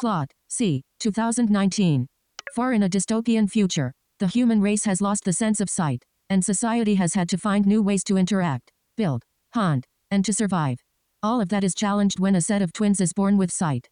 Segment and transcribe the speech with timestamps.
[0.00, 0.80] Plot See.
[1.00, 2.06] 2019.
[2.56, 6.42] Far in a dystopian future, the human race has lost the sense of sight, and
[6.42, 10.78] society has had to find new ways to interact, build, hunt, and to survive.
[11.22, 13.88] All of that is challenged when a set of twins is born with sight.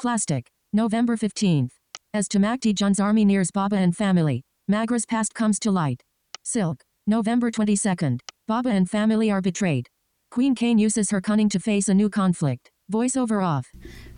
[0.00, 0.46] Plastic.
[0.72, 1.72] November 15th.
[2.14, 6.00] As Tamacti Jun's army nears Baba and family, Maghra's past comes to light.
[6.44, 6.84] Silk.
[7.08, 8.20] November 22nd.
[8.46, 9.88] Baba and family are betrayed.
[10.30, 12.70] Queen Kane uses her cunning to face a new conflict.
[12.90, 13.70] Voiceover off.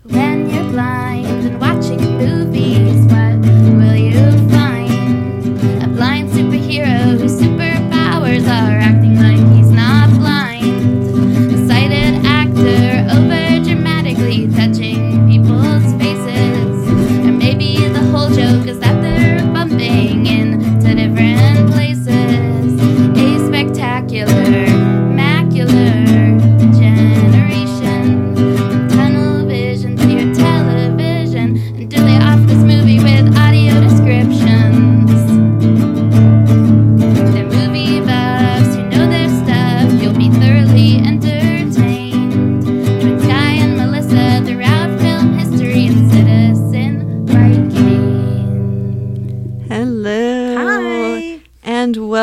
[0.04, 3.39] When you're blind and watching movies, what
[3.76, 5.82] will you find?
[5.82, 9.52] A blind superhero whose superpowers are acting like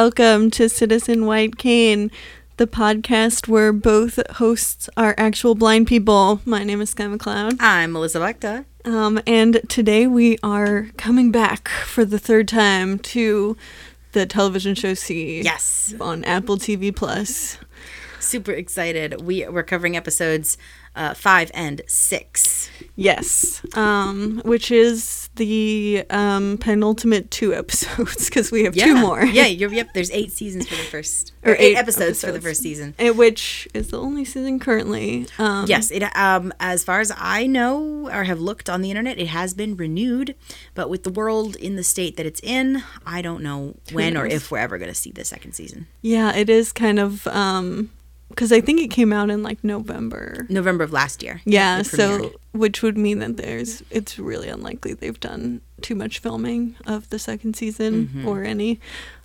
[0.09, 2.09] welcome to Citizen White Cane,
[2.57, 6.41] the podcast where both hosts are actual blind people.
[6.45, 7.57] My name is Sky McLeod.
[7.59, 8.65] I'm Melissa Lecta.
[8.85, 13.55] Um, and today we are coming back for the third time to
[14.13, 15.43] the television show See.
[15.43, 15.93] Yes.
[16.01, 17.59] On Apple TV Plus.
[18.19, 19.21] Super excited.
[19.21, 20.57] We, we're covering episodes
[20.95, 22.69] uh, five and six.
[22.95, 23.61] Yes.
[23.75, 29.23] Um, which is the um, penultimate two episodes because we have two more.
[29.23, 29.93] Yeah, you're, yep.
[29.93, 32.95] There's eight seasons for the first, Or or eight, eight episodes, for the first season.
[32.99, 35.27] Eh, Which is the only season currently.
[35.37, 39.17] Um, Yes, it um as far as I know or have looked on the internet,
[39.17, 40.35] it has been renewed,
[40.73, 44.25] but with the world in the state that it's in, I don't know when or
[44.25, 45.87] if we're ever going to see the second season.
[46.01, 47.91] Yeah, it is kind of um
[48.29, 50.45] because I think it came out in like November.
[50.49, 51.41] November of last year.
[51.45, 56.75] Yeah, so which would mean that there's it's really unlikely they've done too much filming
[56.85, 58.27] of the second season Mm-hmm.
[58.27, 58.79] or any.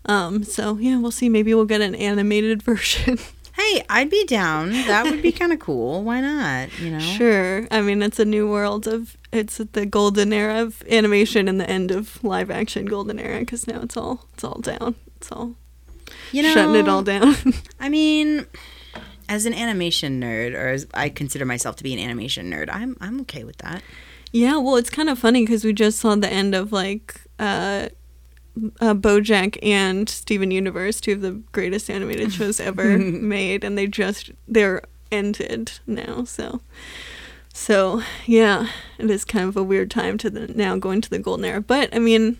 [0.06, 3.18] Um so yeah, we'll see maybe we'll get an animated version.
[3.54, 4.72] Hey, I'd be down.
[4.72, 6.02] That would be kind of cool.
[6.02, 6.76] Why not?
[6.80, 6.98] You know.
[6.98, 7.68] sure.
[7.70, 11.70] I mean, it's a new world of it's the golden era of animation and the
[11.70, 14.96] end of live action golden era cuz now it's all it's all down.
[15.18, 15.54] It's all
[16.32, 17.36] You know, shutting it all down.
[17.80, 18.46] I mean,
[19.28, 22.96] as an animation nerd, or as I consider myself to be an animation nerd, I'm
[23.00, 23.82] I'm okay with that.
[24.32, 27.88] Yeah, well, it's kind of funny because we just saw the end of like uh,
[28.80, 33.86] uh, BoJack and Steven Universe, two of the greatest animated shows ever made, and they
[33.86, 34.82] just they're
[35.12, 36.24] ended now.
[36.24, 36.60] So,
[37.52, 38.68] so yeah,
[38.98, 41.60] it is kind of a weird time to the now going to the golden era.
[41.60, 42.38] But I mean,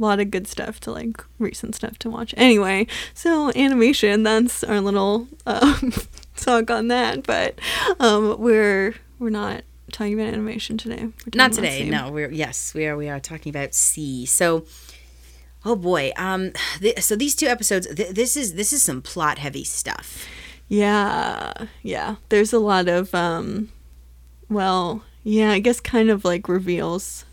[0.00, 2.34] a lot of good stuff to like recent stuff to watch.
[2.36, 4.22] Anyway, so animation.
[4.22, 5.92] That's our little um,
[6.36, 7.26] talk on that.
[7.26, 7.58] But
[7.98, 9.62] um, we're we're not
[9.92, 11.08] talking about animation today.
[11.34, 11.88] Not today.
[11.88, 12.96] No, we're yes, we are.
[12.96, 14.24] We are talking about See.
[14.26, 14.64] So,
[15.64, 16.12] oh boy.
[16.16, 16.52] Um.
[16.80, 17.86] Th- so these two episodes.
[17.94, 20.26] Th- this is this is some plot heavy stuff.
[20.68, 22.16] Yeah, yeah.
[22.30, 23.70] There's a lot of um,
[24.48, 25.50] well, yeah.
[25.50, 27.26] I guess kind of like reveals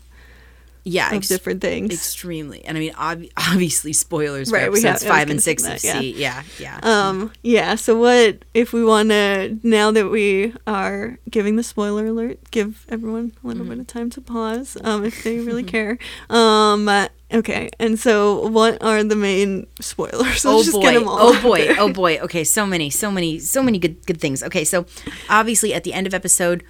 [0.84, 1.08] Yeah.
[1.08, 1.92] of ex- different things.
[1.92, 2.64] Extremely.
[2.64, 5.62] And I mean, ob- obviously, spoilers Right, for we have- episodes was five and six
[5.64, 6.00] that, of yeah.
[6.00, 6.12] See.
[6.14, 6.42] Yeah.
[6.58, 6.80] Yeah.
[6.82, 12.06] Um, yeah, so what if we want to now that we are giving the spoiler
[12.06, 13.70] alert, give everyone a little Mm-hmm.
[13.70, 15.98] bit of time to pause um if they really care.
[16.30, 17.68] Um uh, okay.
[17.78, 20.14] And so what are the main spoilers?
[20.20, 23.10] Let's oh just boy get 'em all oh boy oh boy okay so many so
[23.10, 24.86] many so many good good things okay so
[25.28, 26.62] obviously at the end of episode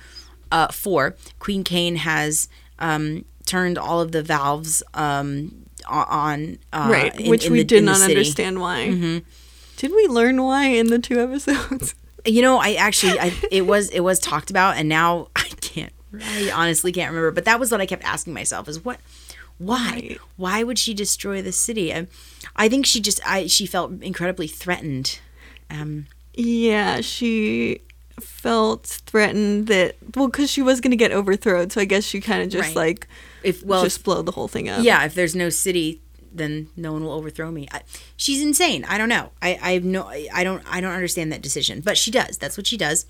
[0.51, 2.49] uh four queen kane has
[2.79, 7.65] um turned all of the valves um on uh right, in- which in we the-
[7.65, 7.97] did not.
[7.97, 8.11] Mm-hmm.
[8.11, 9.23] understand why.
[9.77, 11.95] Did we learn why in the two episodes?
[12.27, 15.93] you know i actually i it was it was talked about and now i can't
[16.21, 18.99] i honestly can't remember but that was what i kept asking myself is what
[19.57, 20.19] why Right.
[20.37, 22.09] why would she destroy the city I,
[22.57, 25.21] I think she just i she felt incredibly threatened
[25.71, 27.83] um Yeah, she
[28.21, 32.43] felt threatened that well, because she was gonna get overthrown, so I guess she kind
[32.43, 32.77] of just Right.
[32.89, 33.09] like
[33.43, 34.83] if well just blow the whole thing up.
[34.83, 36.01] yeah if there's no city
[36.31, 37.67] then no one will overthrow me.
[37.73, 37.81] I,
[38.17, 38.85] she's insane.
[38.85, 39.31] I don't know.
[39.41, 42.37] I i have no I, don't i don't understand that decision but she does.
[42.39, 43.07] That's what she does.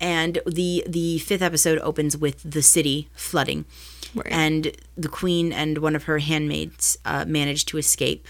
[0.00, 3.64] And the the fifth episode opens with the city flooding.
[4.16, 4.26] Right.
[4.30, 8.28] and the queen and one of her handmaids uh, manage to escape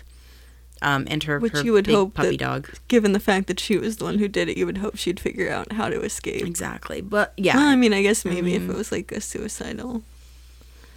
[0.80, 2.70] um, and her, Which her you would hope puppy that- dog.
[2.88, 5.20] Given the fact that she was the one who did it, you would hope she'd
[5.20, 6.46] figure out how to escape.
[6.46, 7.00] exactly.
[7.02, 7.56] But yeah.
[7.56, 10.02] Well, I mean, I guess maybe if it was like a suicidal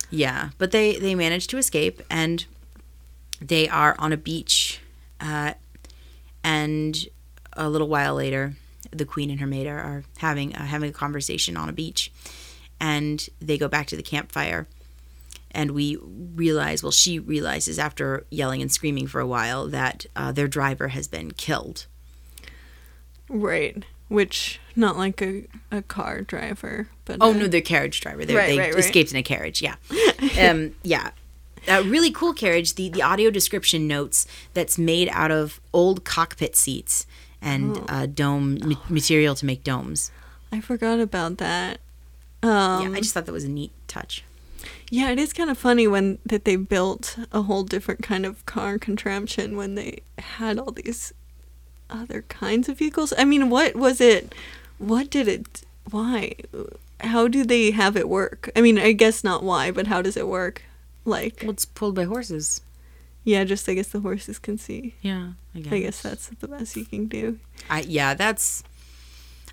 [0.09, 2.45] Yeah, but they they manage to escape and
[3.41, 4.79] they are on a beach,
[5.19, 5.53] uh,
[6.43, 7.07] and
[7.53, 8.55] a little while later,
[8.91, 12.11] the queen and her maid are, are having uh, having a conversation on a beach,
[12.79, 14.67] and they go back to the campfire,
[15.51, 20.31] and we realize well she realizes after yelling and screaming for a while that uh,
[20.31, 21.85] their driver has been killed.
[23.29, 23.83] Right.
[24.09, 28.23] Which not like a, a car driver, but Oh uh, no, the carriage driver.
[28.25, 28.79] They, Right, they right, right.
[28.83, 29.61] escaped in a carriage.
[29.61, 29.75] Yeah,
[30.39, 31.11] um, yeah.
[31.67, 32.75] A really cool carriage.
[32.75, 37.05] The the audio description notes that's made out of old cockpit seats
[37.41, 37.85] and Oh.
[37.89, 40.09] uh, dome ma- material to make domes.
[40.53, 41.79] I forgot about that.
[42.41, 44.23] Um, yeah, I just thought that was a neat touch.
[44.89, 48.45] Yeah, it is kind of funny when that they built a whole different kind of
[48.45, 51.11] car contraption when they had all these
[51.89, 53.13] other kinds of vehicles.
[53.17, 54.33] I mean, what was it?
[54.77, 55.61] What did it?
[55.89, 56.35] Why?
[56.99, 58.49] How do they have it work?
[58.55, 60.63] I mean, I guess not why, but how does it work?
[61.05, 62.61] Like, Well, it's pulled by horses.
[63.23, 64.95] yeah, just I guess the horses can see.
[65.01, 65.73] Yeah, I guess.
[65.73, 67.39] I guess that's the best you can do.
[67.69, 68.63] I, yeah, that's.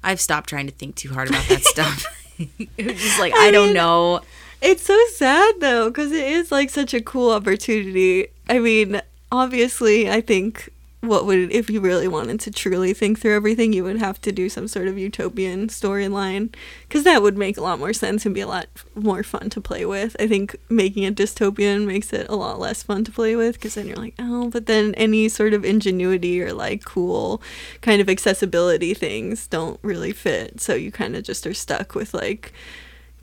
[0.03, 2.05] I've stopped trying to think too hard about that stuff.
[2.77, 4.21] it's just like I, don't mean, know.
[4.61, 8.29] It's so sad though, because it is like such a cool opportunity.
[8.49, 9.01] I mean,
[9.31, 10.71] obviously, I think
[11.07, 14.33] what would if you really wanted to truly think through everything, you would have to
[14.33, 16.55] do some sort of utopian storyline,
[16.89, 19.61] because that would make a lot more sense and be a lot more fun to
[19.61, 20.17] play with.
[20.19, 23.75] I think making it dystopian makes it a lot less fun to play with, because
[23.75, 27.41] then you're like, oh, but then any sort of ingenuity or like cool
[27.81, 30.61] kind of accessibility things don't really fit.
[30.61, 32.53] So you kind of just are stuck with like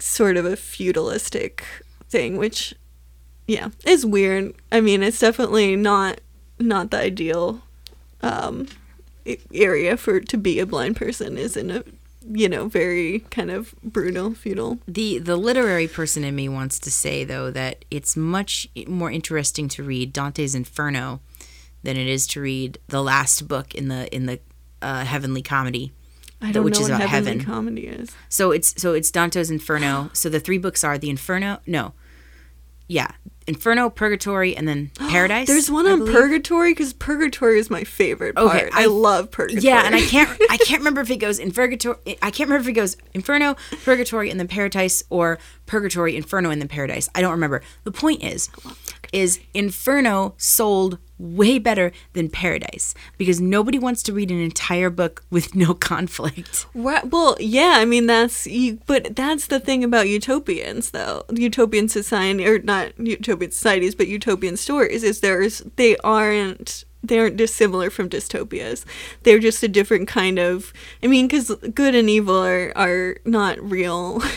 [0.01, 1.63] sort of a feudalistic
[2.09, 2.73] thing which
[3.47, 6.19] yeah is weird i mean it's definitely not
[6.59, 7.61] not the ideal
[8.23, 8.67] um
[9.53, 11.83] area for to be a blind person is in a
[12.31, 16.91] you know very kind of brutal feudal The the literary person in me wants to
[16.91, 21.19] say though that it's much more interesting to read Dante's Inferno
[21.83, 24.39] than it is to read the last book in the in the
[24.83, 25.91] uh, heavenly comedy.
[26.41, 27.45] i don't which know is what about heavenly heaven.
[27.53, 30.09] comedy is So it's so it's Dante's Inferno.
[30.13, 31.59] so the three books are the Inferno.
[31.65, 31.93] No,
[32.91, 33.07] yeah,
[33.47, 35.47] Inferno, Purgatory, and then Paradise.
[35.47, 39.63] there's one on purgatory because purgatory is my favorite part Okay, i, I- love purgatory
[39.65, 42.17] Yeah, and I can't I can't remember if it goes Infergatory.
[42.21, 43.55] I can't remember if it goes Inferno,
[43.85, 47.07] Purgatory, and then Paradise, or Purgatory, Inferno, and then Paradise.
[47.15, 47.61] I don't remember.
[47.85, 48.49] The point is,
[49.11, 55.23] is Inferno sold way better than Paradise because nobody wants to read an entire book
[55.29, 56.65] with no conflict.
[56.73, 57.05] Right.
[57.09, 57.75] Well, yeah.
[57.77, 58.79] I mean, that's you.
[58.87, 61.23] But that's the thing about utopians, though.
[61.31, 67.37] Utopian society, or not utopian societies, but utopian stories, is there's they aren't they aren't
[67.37, 68.85] dissimilar from dystopias.
[69.23, 70.71] They're just a different kind of.
[71.01, 74.21] I mean, because good and evil are are not real.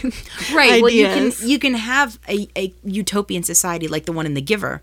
[0.53, 0.83] Right.
[0.83, 4.43] Well, you can you can have a, a utopian society like the one in The
[4.43, 4.83] Giver,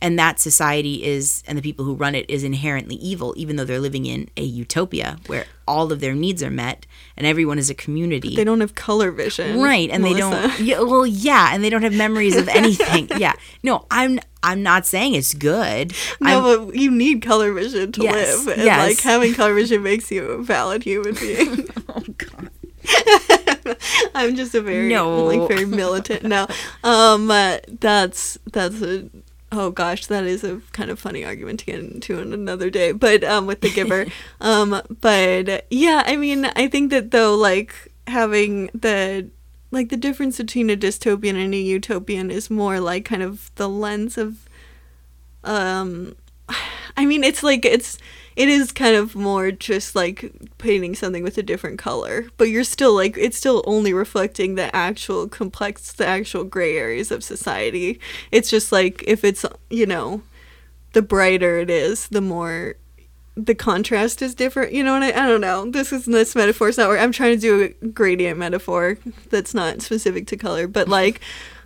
[0.00, 3.64] and that society is and the people who run it is inherently evil, even though
[3.64, 6.86] they're living in a utopia where all of their needs are met
[7.16, 8.36] and everyone is a community.
[8.36, 11.82] They don't have color vision, right and they don't yeah, well yeah and they don't
[11.82, 16.74] have memories of anything yeah no i'm i'm not saying it's good No, I'm- but
[16.76, 18.88] you need color vision to Yes, live, and yes.
[18.88, 21.68] like having color vision makes you a valid human being.
[21.88, 22.50] oh god
[24.14, 25.24] I'm just a very No.
[25.26, 26.22] like very militant.
[26.24, 26.46] No,
[26.84, 29.08] um, uh, that's that's a
[29.50, 32.92] oh gosh, that is a kind of funny argument to get into in another day.
[32.92, 34.06] But um, with the giver,
[34.40, 39.30] um, but yeah, I mean, I think that though, like having the
[39.70, 43.68] like the difference between a dystopian and a utopian is more like kind of the
[43.68, 44.48] lens of
[45.44, 46.16] um
[46.96, 47.98] I mean it's like it's
[48.38, 52.62] it is kind of more just like painting something with a different color but you're
[52.62, 58.00] still like it's still only reflecting the actual complex the actual gray areas of society.
[58.30, 60.22] It's just like if it's you know
[60.92, 62.76] the brighter it is the more
[63.36, 65.68] the contrast is different you know what I, I don't know.
[65.70, 68.98] This is this metaphor's not work i'm trying to do a gradient metaphor
[69.30, 71.20] that's not specific to color but like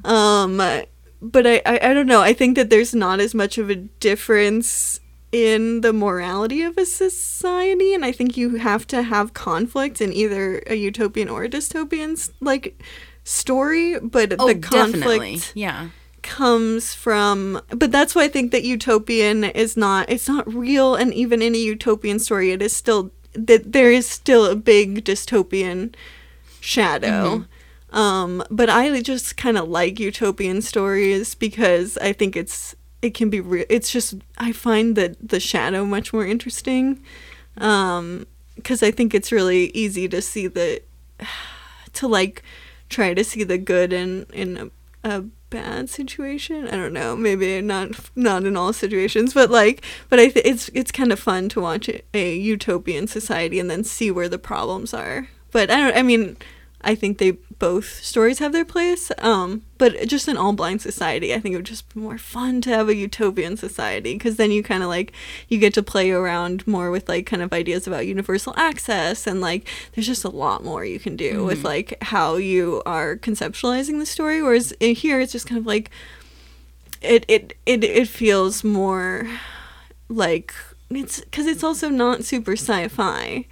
[0.05, 2.23] um but I, I i don't know.
[2.23, 5.01] I think that there's not as much of a difference
[5.33, 10.13] in the morality of a society and i think you have to have conflict in
[10.13, 12.79] either a utopian or a dystopian like
[13.25, 15.41] story but oh the conflict definitely.
[15.55, 15.89] Yeah.
[16.23, 21.13] comes from but that's why I think that utopian is not it's not real and
[21.15, 25.95] even in a utopian story it is still that there is still a big dystopian
[26.61, 27.45] shadow.
[27.91, 33.29] Um but I just kind of like utopian stories because I think it's it can
[33.29, 37.03] be real it's just I find that the shadow much more interesting
[37.59, 40.83] um because I think it's really easy to see the
[41.95, 42.43] to like
[42.89, 44.71] try to see the good in in a
[45.05, 46.67] a bad situation.
[46.69, 47.17] I don't know.
[47.17, 51.19] Maybe not not in all situations, but like but I think it's it's kind of
[51.19, 55.29] fun to watch a utopian society and then see where the problems are.
[55.51, 56.37] But I don't I mean
[56.85, 59.13] I think they both stories have their place.
[59.19, 62.61] Um, but just an all blind society, I think it would just be more fun
[62.63, 65.13] to have a utopian society because then you kind of like
[65.49, 69.41] you get to play around more with like kind of ideas about universal access and
[69.41, 73.99] like there's just a lot more you can do with like how you are conceptualizing
[73.99, 74.43] the story.
[74.43, 75.91] Whereas in here, it's just kind of like
[77.01, 79.29] it it it it feels more
[80.09, 80.55] like
[80.91, 83.47] it's because it's also not super sci-fi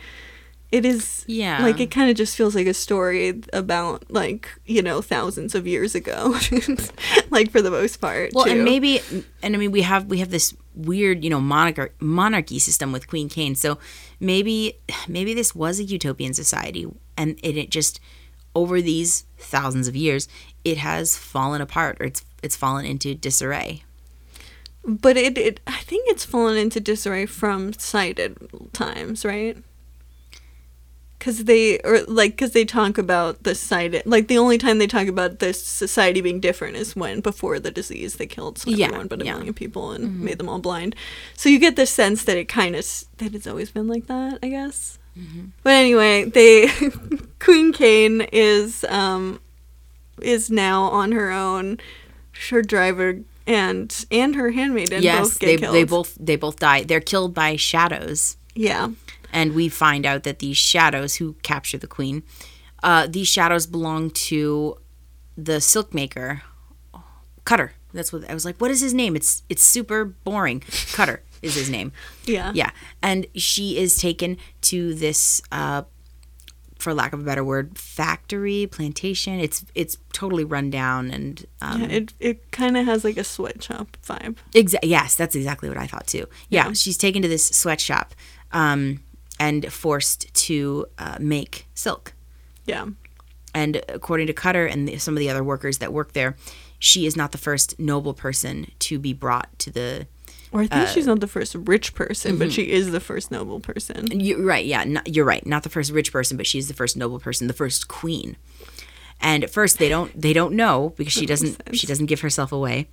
[0.73, 1.63] it is Yeah.
[1.63, 5.67] like it kind of just feels like a story about like you know thousands of
[5.67, 6.37] years ago
[7.31, 8.53] like for the most part Well, too.
[8.53, 9.01] and maybe,
[9.43, 13.09] and I mean, we have we have this weird, you know, monarch- monarchy system with
[13.09, 13.55] Queen Kane.
[13.55, 13.79] So
[14.21, 14.75] maybe
[15.09, 16.87] maybe this was a utopian society,
[17.17, 18.01] and it, it just
[18.55, 20.29] over these thousands of years,
[20.65, 23.83] it has fallen apart, or it's it's fallen into disarray.
[24.85, 28.33] but it, it i think it's fallen into disarray from sighted
[28.73, 29.59] times right
[31.21, 34.87] because they or like because they talk about the sighted like the only time they
[34.89, 39.07] talk about this society being different is when before the disease they killed Yeah, everyone
[39.07, 39.35] but a yeah.
[39.35, 40.97] million people and made them all blind.
[41.37, 42.85] So you get the sense that it kind of
[43.19, 44.99] that it's always been like that i guess.
[45.63, 46.69] But anyway they
[47.39, 49.39] queen kane is um
[50.23, 51.79] is now on her own.
[52.51, 55.75] Her driver and and her handmaiden yes, both get they killed.
[55.75, 56.85] they both they both die.
[56.85, 58.37] They're killed by shadows.
[58.55, 58.89] yeah
[59.33, 62.23] and we find out that these shadows who capture the queen,
[62.83, 64.77] uh, these shadows belong to
[65.37, 66.43] the silk maker,
[67.45, 67.73] Cutter.
[67.93, 68.61] That's what I was like.
[68.61, 69.17] What is his name?
[69.17, 70.61] It's it's super boring.
[70.93, 71.91] Cutter is his name.
[72.25, 72.71] yeah Yeah,
[73.03, 75.83] and she is taken to this, uh,
[76.79, 79.41] for lack of a better word, factory plantation.
[79.41, 83.25] It's it's totally run down and um, Yeah, it it kind of has like a
[83.25, 84.37] sweatshop vibe.
[84.55, 84.89] Exactly.
[84.91, 86.27] yes, that's exactly what I thought too.
[86.51, 88.15] Yeah, she's taken to this sweatshop
[88.53, 89.01] um,
[89.41, 92.13] and forced to uh, make silk.
[92.67, 92.87] Yeah.
[93.53, 96.37] And according to Cutter and the, some of the other workers that work there,
[96.79, 100.07] she is not the first noble person to be brought to the.
[100.53, 102.39] Or I think Uh, she's not the first rich person, mm-hmm.
[102.39, 104.21] but she is the first noble person.
[104.21, 104.65] You're right.
[104.65, 105.45] Yeah, not, you're right.
[105.47, 108.37] Not the first rich person, but she's the first noble person, the first queen.
[109.21, 112.53] And at first, they don't they don't know because she doesn't she doesn't give herself
[112.53, 112.89] away.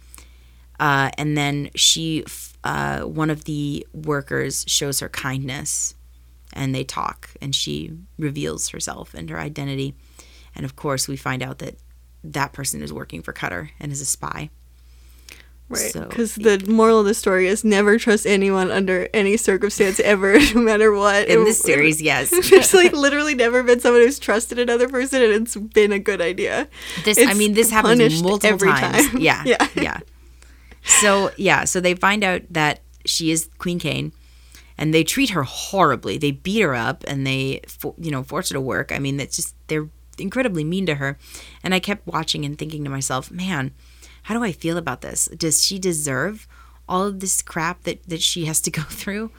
[0.79, 2.23] Uh, and then she,
[2.63, 5.95] uh, one of the workers, shows her kindness,
[6.57, 9.93] and they talk, and she reveals herself and her identity.
[10.55, 11.75] And of course, we find out that
[12.23, 14.49] that person is working for Cutter and is a spy.
[15.69, 15.91] Right.
[15.91, 20.39] So- Because the moral of the story is never trust anyone under any circumstance ever,
[20.55, 21.27] no matter what.
[21.27, 22.29] In It- this series, yes.
[22.49, 26.21] There's like literally never been someone who's trusted another person and it's been a good
[26.21, 26.67] idea.
[27.03, 29.09] This, I mean, this happens multiple every times.
[29.09, 29.17] time.
[29.21, 29.67] Yeah, Yeah.
[29.75, 29.99] yeah,
[30.85, 34.11] So yeah, so they find out that she is Queen Kane,
[34.77, 36.17] and they treat her horribly.
[36.17, 37.61] They beat her up and they,
[37.97, 38.91] you know, force her to work.
[38.91, 41.17] I mean, that's just they're incredibly mean to her.
[41.63, 43.71] And I kept watching and thinking to myself, man,
[44.23, 45.25] how do I feel about this?
[45.37, 46.47] Does she deserve
[46.89, 49.31] all of this crap that that she has to go through?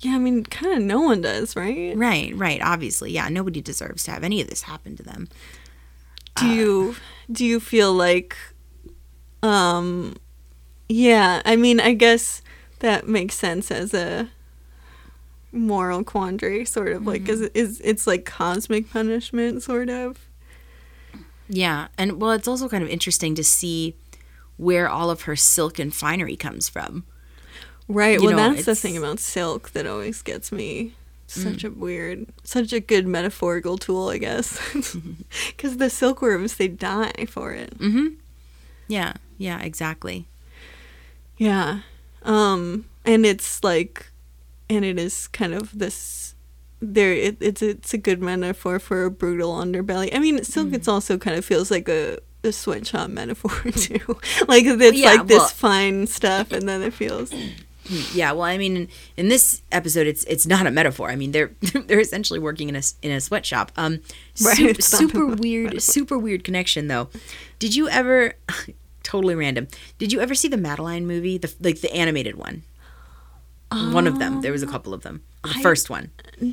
[0.00, 1.96] Yeah, I mean, kind of no one does, right?
[1.96, 2.60] Right, right.
[2.62, 3.28] Obviously, yeah.
[3.28, 5.28] Nobody deserves to have any of this happen to them.
[6.36, 6.96] do you
[7.30, 8.36] do you feel like
[9.42, 10.16] um
[10.88, 12.42] yeah i mean i guess
[12.80, 14.28] that makes sense as a
[15.54, 17.54] moral quandary sort of like mm-hmm.
[17.54, 20.18] is is it's like cosmic punishment sort of
[21.48, 23.96] Yeah, and well, it's also kind of interesting to see
[24.56, 27.04] where all of her silk and finery comes from.
[27.88, 30.94] right You well know, that's the thing about silk that always gets me
[31.26, 31.68] such mm.
[31.68, 34.58] a weird such a good metaphorical tool i guess
[35.48, 38.08] because the silkworms they die for it mm-hmm.
[38.86, 40.26] Yeah, yeah, exactly.
[41.36, 41.80] Yeah.
[42.22, 44.10] Um and it's like
[44.70, 46.34] and it is kind of this
[46.80, 50.14] there it, it's it's a good metaphor for a brutal underbelly.
[50.14, 50.74] I mean, silk Mm.
[50.74, 54.18] it's also kind of feels like a a sweatshop metaphor too.
[54.48, 57.32] like it's Yeah, like this well- fine stuff and then it feels
[58.14, 61.10] Yeah, well, I mean, in, in this episode, it's it's not a metaphor.
[61.10, 61.50] I mean, they're
[61.86, 63.72] they're essentially working in a in a sweatshop.
[63.76, 64.00] Um,
[64.42, 65.80] Right, su- super weird, metaphor.
[65.80, 67.10] super weird connection though.
[67.58, 68.34] Did you ever?
[69.02, 69.68] totally random.
[69.98, 72.62] Did you ever see the Madeline movie, the like the animated one?
[73.92, 74.36] One of them.
[74.38, 74.40] Ah.
[74.40, 75.22] There was a couple of them.
[75.42, 76.10] The I- first one.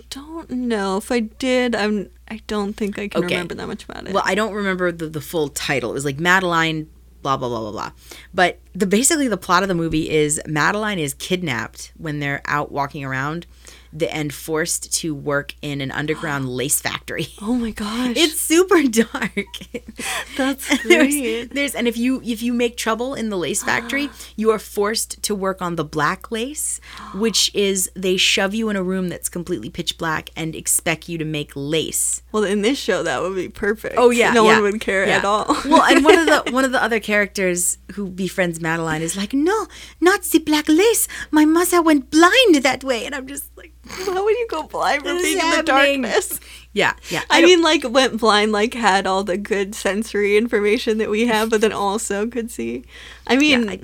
[0.09, 1.75] don't know if I did.
[1.75, 3.35] I'm I don't think I can Okay.
[3.35, 4.13] remember that much about it.
[4.13, 5.91] Well, I don't remember the, the full title.
[5.91, 6.89] It was like Madeline,
[7.21, 7.91] blah blah blah blah blah.
[8.33, 12.71] But the basically the plot of the movie is Madeline is kidnapped when they're out
[12.71, 13.45] walking around.
[13.93, 17.27] The, and forced to work in an underground lace factory.
[17.41, 18.15] Oh my gosh.
[18.15, 19.45] It's super dark.
[20.37, 21.53] that's there's, great.
[21.53, 25.21] there's and if you if you make trouble in the lace factory, you are forced
[25.23, 26.79] to work on the black lace,
[27.13, 31.17] which is they shove you in a room that's completely pitch black and expect you
[31.17, 32.21] to make lace.
[32.31, 33.95] Well, in this show, that would be perfect.
[33.97, 35.17] Oh yeah, no yeah, one would care yeah.
[35.17, 35.45] at all.
[35.65, 39.33] well, and one of the one of the other characters who befriends Madeline is like,
[39.33, 39.67] "No,
[39.99, 41.07] not the black lace.
[41.29, 45.03] My mother went blind that way," and I'm just like, how would you go blind
[45.03, 46.39] from being in the darkness?
[46.73, 50.97] "Yeah, yeah." I, don't- mean, like went blind, like had all the good sensory information
[50.99, 52.83] that we have, but then also could see.
[53.27, 53.79] I mean, I-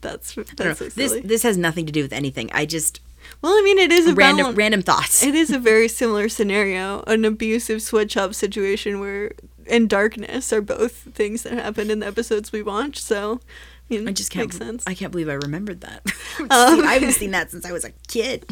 [0.00, 2.50] that's that's so This this has nothing to do with anything.
[2.52, 3.00] I just
[3.42, 5.22] well, I mean, it is a random balance- random thoughts.
[5.22, 9.32] It is a very similar scenario, an abusive switch up situation where
[9.66, 12.98] and darkness are both things that happen in the episodes we watch.
[12.98, 13.40] So,
[13.90, 14.46] I, mean, I just can't.
[14.46, 14.84] makes sense.
[14.86, 16.02] I can't believe I remembered that.
[16.40, 18.44] Um, I haven't seen that since I was a kid.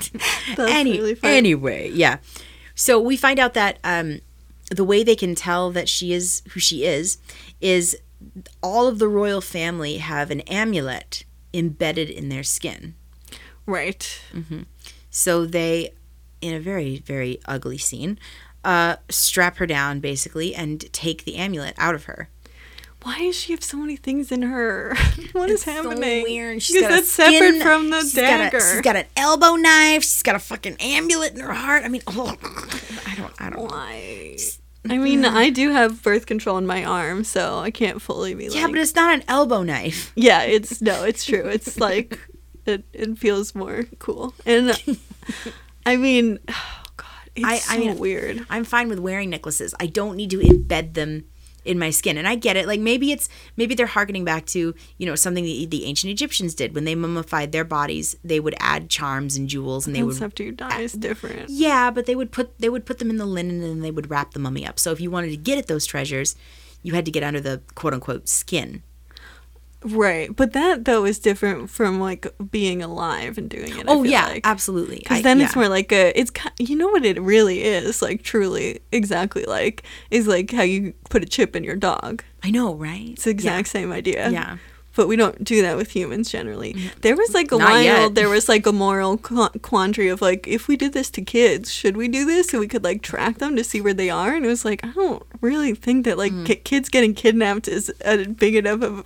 [0.56, 1.18] That's Any, really.
[1.22, 2.18] Anyway, yeah.
[2.74, 4.20] So we find out that um,
[4.70, 7.18] the way they can tell that she is who she is
[7.60, 7.96] is
[8.62, 12.94] all of the royal family have an amulet embedded in their skin.
[13.66, 14.20] right.
[15.10, 15.94] So they,
[16.42, 18.18] in a very very ugly scene,
[18.64, 22.28] uh, strap her down basically and take the amulet out of her.
[23.06, 24.96] Why does she have so many things in her?
[25.32, 26.24] what is It's so happening?
[26.24, 26.60] weird.
[26.60, 28.60] She's Because got that's separate from the she's got a- dagger.
[28.60, 30.02] she's got an elbow knife.
[30.02, 31.84] She's got a fucking amulet in her heart.
[31.84, 32.34] I mean, oh,
[33.06, 33.70] I don't, I don't.
[33.70, 34.36] Why?
[34.90, 35.28] I mean, mm.
[35.32, 38.58] I do have birth control in my arm, so I can't fully be like.
[38.58, 40.12] Yeah, but it's not an elbow knife.
[40.16, 41.44] yeah, it's no, it's true.
[41.46, 42.18] It's like
[42.66, 42.84] it.
[42.92, 44.80] It feels more cool, and
[45.84, 48.46] I mean, oh god, it's I- so I mean- weird.
[48.50, 49.74] I'm fine with wearing necklaces.
[49.80, 51.24] I don't need to embed them
[51.66, 52.16] in my skin.
[52.16, 52.66] And I get it.
[52.66, 56.54] Like maybe it's maybe they're harkening back to you know something the, the ancient Egyptians
[56.54, 58.16] did when they mummified their bodies.
[58.24, 60.20] They would add charms and jewels, and they would.
[60.22, 61.50] after you die is different.
[61.50, 64.10] Yeah, but they would put they would put them in the linen and they would
[64.10, 64.78] wrap the mummy up.
[64.78, 66.36] So if you wanted to get at those treasures,
[66.82, 68.82] you had to get under the quote unquote skin.
[69.88, 73.84] Right, but that though is different from like being alive and doing it.
[73.86, 74.40] Oh yeah, like.
[74.44, 74.98] absolutely.
[74.98, 75.46] Because then yeah.
[75.46, 79.84] it's more like a, it's you know what it really is like truly exactly like
[80.10, 82.24] is like how you put a chip in your dog.
[82.42, 83.10] I know, right?
[83.10, 84.30] It's the exact same idea.
[84.30, 84.56] Yeah.
[84.96, 86.74] But we don't do that with humans generally.
[87.02, 88.14] There was like a Not yet.
[88.14, 91.70] there was like a moral qu- quandary of like, if we did this to kids,
[91.70, 94.34] should we do this so we could like track them to see where they are?
[94.34, 96.46] And it was like, I don't really think that like Mm.
[96.46, 99.04] ki- kids getting kidnapped is a big enough of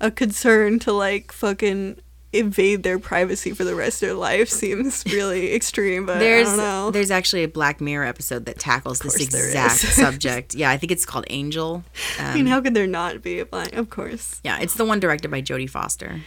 [0.00, 1.98] a concern to like fucking
[2.30, 6.04] invade their privacy for the rest of their life seems really extreme.
[6.04, 6.90] But There's I don't know.
[6.90, 10.54] there's actually a Black Mirror episode that tackles this exact subject.
[10.54, 11.84] Yeah, I think it's called Angel.
[12.18, 13.72] I mean, Um, how could there not be a blind?
[13.74, 14.40] Of course.
[14.44, 16.20] yeah, it's the one directed by Jodie Foster.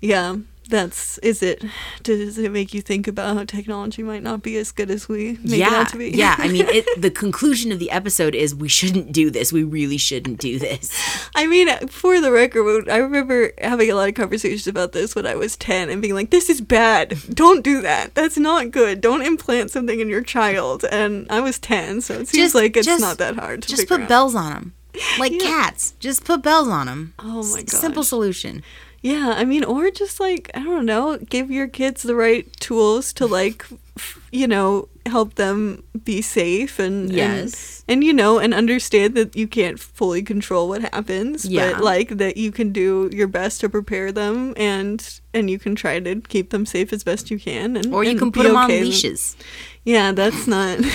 [0.00, 0.36] Yeah,
[0.70, 1.64] that's is it.
[2.02, 5.32] Does it make you think about how technology might not be as good as we
[5.42, 6.10] make it yeah, out to be?
[6.10, 6.36] yeah.
[6.38, 9.52] I mean, it, the conclusion of the episode is we shouldn't do this.
[9.52, 10.90] We really shouldn't do this.
[11.34, 15.26] I mean, for the record, I remember having a lot of conversations about this when
[15.26, 17.18] I was 10 and being like, this is bad.
[17.30, 18.14] Don't do that.
[18.14, 19.00] That's not good.
[19.00, 20.84] Don't implant something in your child.
[20.90, 23.68] And I was 10, so it seems Just- like it's just- not that hard to
[23.68, 24.08] Just put out.
[24.08, 24.72] bells on them,
[25.18, 25.38] like Yeah.
[25.48, 25.94] cats.
[26.00, 27.14] Just put bells on them.
[27.18, 27.70] Oh my god.
[27.70, 28.62] Simple solution.
[29.02, 33.12] Yeah, I mean, or just like, I don't know, give your kids the right tools
[33.14, 33.64] to like,
[33.96, 37.82] f- you know, help them be safe and, and- Yes.
[37.88, 41.72] and, you know, and understand that you can't fully control what happens, Yeah.
[41.72, 45.74] but like that you can do your best to prepare them and and you can
[45.76, 48.42] try to keep them safe as best you can and Or you and can put
[48.42, 49.36] them on okay with- leashes.
[49.84, 50.78] Yeah, that's not.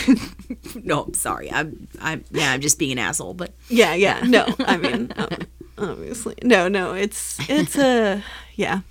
[0.83, 1.51] No, I'm sorry.
[1.51, 3.33] I'm, I'm, yeah, I'm just being an asshole.
[3.33, 4.45] But yeah, yeah, no.
[4.59, 5.29] I mean, um,
[5.77, 6.93] obviously, no, no.
[6.93, 8.23] It's it's a
[8.55, 8.81] yeah,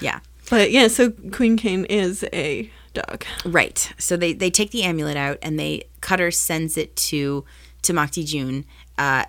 [0.00, 0.88] yeah, but yeah.
[0.88, 3.24] So Queen Kane is a dog.
[3.44, 3.92] Right.
[3.98, 7.44] So they, they take the amulet out and they Cutter sends it to
[7.82, 8.64] to Makti Jun
[8.98, 9.24] uh,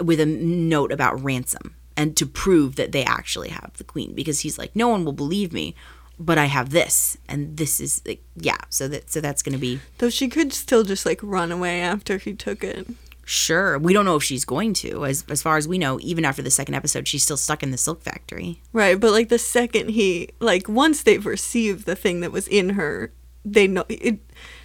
[0.00, 4.40] with a note about ransom and to prove that they actually have the queen because
[4.40, 5.74] he's like no one will believe me
[6.18, 9.58] but I have this and this is like yeah so that so that's going to
[9.58, 12.86] be Though she could still just like run away after he took it.
[13.24, 13.78] Sure.
[13.78, 15.04] We don't know if she's going to.
[15.04, 17.70] As as far as we know even after the second episode she's still stuck in
[17.70, 18.60] the silk factory.
[18.72, 22.70] Right, but like the second he like once they've received the thing that was in
[22.70, 23.12] her,
[23.44, 24.20] they know it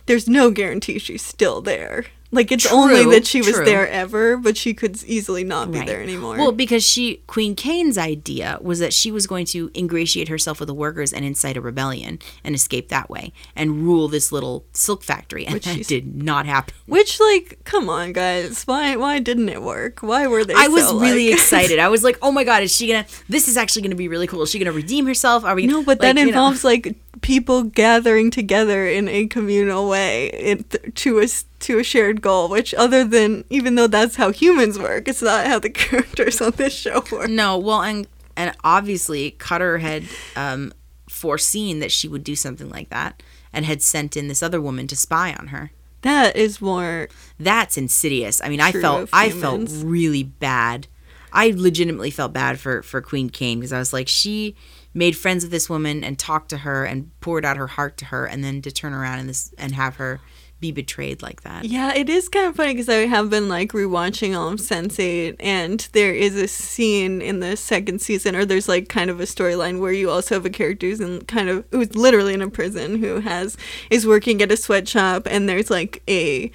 [0.05, 2.05] there's no guarantee she's still there.
[2.31, 3.63] Like it's only that she was true.
[3.65, 5.87] there ever, but she could easily not be Right.
[5.87, 6.35] there anymore.
[6.37, 10.67] Well, because she Queen Kane's idea was that she was going to ingratiate herself with
[10.67, 15.03] the workers and incite a rebellion and escape that way and rule this little silk
[15.03, 16.73] factory, and Which that did not happen.
[16.85, 18.63] Which like, come on guys.
[18.65, 19.99] Why why didn't it work?
[20.01, 21.79] Why were they I was really like- excited.
[21.79, 23.05] I was like, "Oh my god, is she gonna?
[23.29, 24.41] This is actually gonna be really cool.
[24.43, 25.45] Is she gonna redeem herself?
[25.45, 29.25] Are we?" No, but like, that you know- involves like people gathering together in a
[29.27, 31.27] communal way it, to a
[31.59, 32.49] to a shared goal.
[32.49, 36.51] Which, other than even though that's how humans work, it's not how the characters on
[36.51, 37.29] this show work.
[37.29, 40.03] No, well, and and obviously Cutter had
[40.35, 40.73] um,
[41.09, 44.87] foreseen that she would do something like that, and had sent in this other woman
[44.87, 45.71] to spy on her.
[46.01, 48.41] That is more That's insidious.
[48.41, 50.87] I mean, I felt I felt really bad.
[51.33, 54.55] I legitimately felt bad for for Queen Kane because I was like, she
[54.93, 58.05] made friends with this woman and talked to her and poured out her heart to
[58.05, 60.21] her, and then to turn around and this and have her
[60.59, 61.65] be betrayed like that.
[61.65, 65.35] Yeah, it is kind of funny because I have been like rewatching all of Sense8,
[65.39, 69.23] and there is a scene in the second season, or there's like kind of a
[69.23, 72.49] storyline where you also have a character who's in kind of who's literally in a
[72.49, 73.55] prison who has
[73.89, 76.51] is working at a sweatshop, and there's like a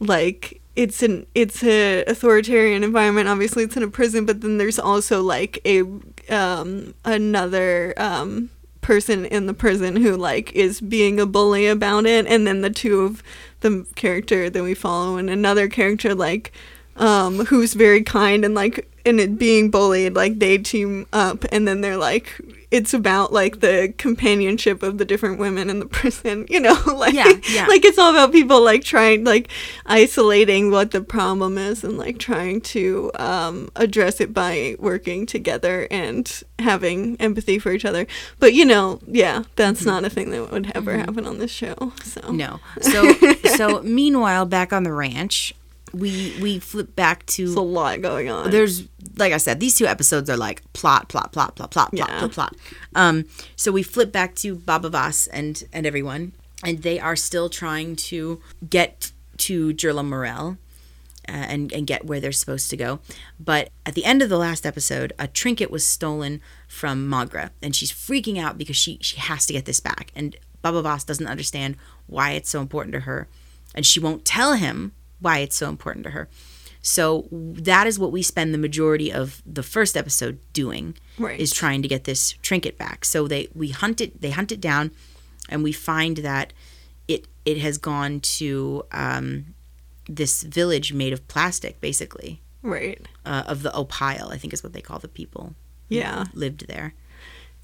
[0.00, 4.78] like it's an it's a authoritarian environment obviously it's in a prison but then there's
[4.78, 5.80] also like a
[6.30, 8.50] um another um
[8.86, 12.70] person in the prison who like is being a bully about it and then the
[12.70, 13.20] two of
[13.58, 16.52] the character that we follow and another character like
[16.94, 21.66] um who's very kind and like and it being bullied like they team up and
[21.66, 26.46] then they're like it's about like the companionship of the different women in the prison
[26.48, 27.66] you know like Yeah, yeah.
[27.66, 29.48] like it's all about people like trying like
[29.86, 35.86] isolating what the problem is and like trying to um address it by working together
[35.90, 38.06] and having empathy for each other
[38.38, 41.92] but you know yeah that's not a thing that would ever happen on this show
[42.02, 42.36] so Mm-hmm.
[42.38, 42.60] No.
[42.80, 43.12] So
[43.56, 45.54] so meanwhile, back on the ranch,
[45.98, 48.84] we we flip back to there's a lot going on there's
[49.18, 52.18] like I said, these two episodes are like plot, plot, plot, plot, plot, plot, Yeah.
[52.18, 52.56] plot, plot.
[52.94, 53.24] Um,
[53.56, 56.32] so we flip back to Baba Voss and and everyone,
[56.62, 60.58] and they are still trying to get to Jerlamarel.
[61.28, 63.00] Uh, and, and get where they're supposed to go.
[63.40, 67.74] But at the end of the last episode, a trinket was stolen from Maghra, and
[67.74, 70.12] she's freaking out because she, she has to get this back.
[70.14, 73.26] And Baba Voss doesn't understand why it's so important to her,
[73.74, 76.28] and she won't tell him why it's so important to her.
[76.82, 81.40] So that is what we spend the majority of the first episode doing Right.
[81.40, 83.04] is trying to get this trinket back.
[83.04, 84.92] So they we hunt it they hunt it down
[85.48, 86.52] and we find that
[87.08, 89.54] it it has gone to um,
[90.08, 94.72] this village made of plastic basically right uh, of the Opile I think is what
[94.72, 95.54] they call the people
[95.88, 96.24] who Yeah.
[96.34, 96.94] lived there.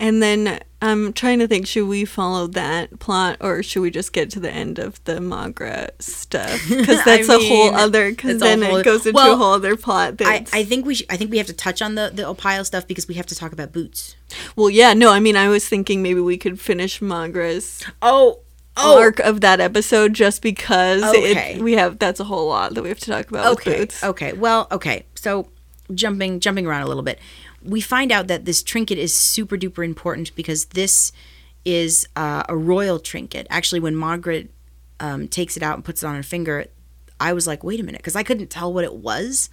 [0.03, 4.13] And then I'm trying to think should we follow that plot or should we just
[4.13, 6.61] get to the end of the Maghra stuff?
[6.69, 9.77] Because that's a whole other, because then whole- it goes into well, a whole other
[9.77, 10.15] plot.
[10.21, 12.67] I, I think we sh- I think we have to touch on the the Opile
[12.67, 14.17] stuff because we have to talk about boots.
[14.57, 18.41] well, yeah, no, I mean, I was thinking maybe we could finish Maghra's Oh,
[18.77, 18.99] oh.
[18.99, 21.55] arc of that episode just because Okay.
[21.57, 23.79] it, we have, that's a whole lot that we have to talk about with okay
[23.79, 24.03] Boots.
[24.03, 25.47] okay well okay so
[25.95, 27.19] jumping jumping around a little bit
[27.65, 31.13] we find out that this trinket is super duper important because this
[31.65, 34.51] is uh, a royal trinket actually when margaret
[35.01, 36.67] um, takes it out and puts it on her finger
[37.21, 39.49] i was like wait a minute because i couldn't tell what it was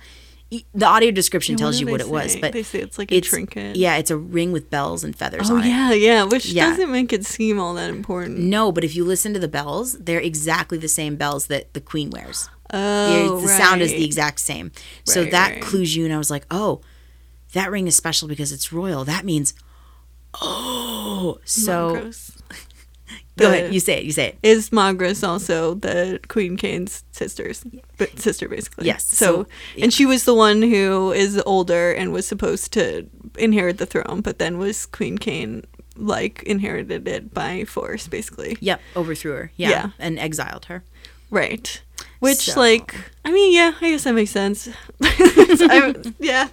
[0.74, 3.22] the audio description Yeah, tells you what it was but They say it's like a
[3.22, 3.76] trinket.
[3.76, 6.72] yeah it's a ring with bells and feathers Oh, on it yeah, yeah, which Yeah.
[6.72, 8.40] doesn't make it seem all that important.
[8.40, 11.82] no but if you listen to the bells they're exactly the same bells that the
[11.82, 14.72] queen wears Oh, It's- the sound is the exact same.
[15.04, 15.62] So that right.
[15.62, 16.82] clues you, and I was like, oh,
[17.54, 19.04] that ring is special because it's royal.
[19.06, 19.54] That means,
[20.42, 22.12] oh, so
[23.38, 24.38] go ahead, you say it, you say it.
[24.44, 27.64] is Maghras also the Queen Kane's sisters,
[27.98, 28.86] but sister basically.
[28.86, 29.48] Yes, So, so-
[29.82, 33.08] and she was the one who is older and was supposed to
[33.38, 35.64] inherit the throne, but then was Queen Kane
[35.96, 38.58] like inherited it by force, basically.
[38.62, 39.52] Yep, overthrew her.
[39.58, 39.90] Yeah, Yeah.
[40.00, 40.84] and exiled her.
[41.30, 41.82] Right.
[42.20, 44.68] Which, So- like, I mean, yeah, I guess that makes sense.
[45.02, 46.50] I, yeah,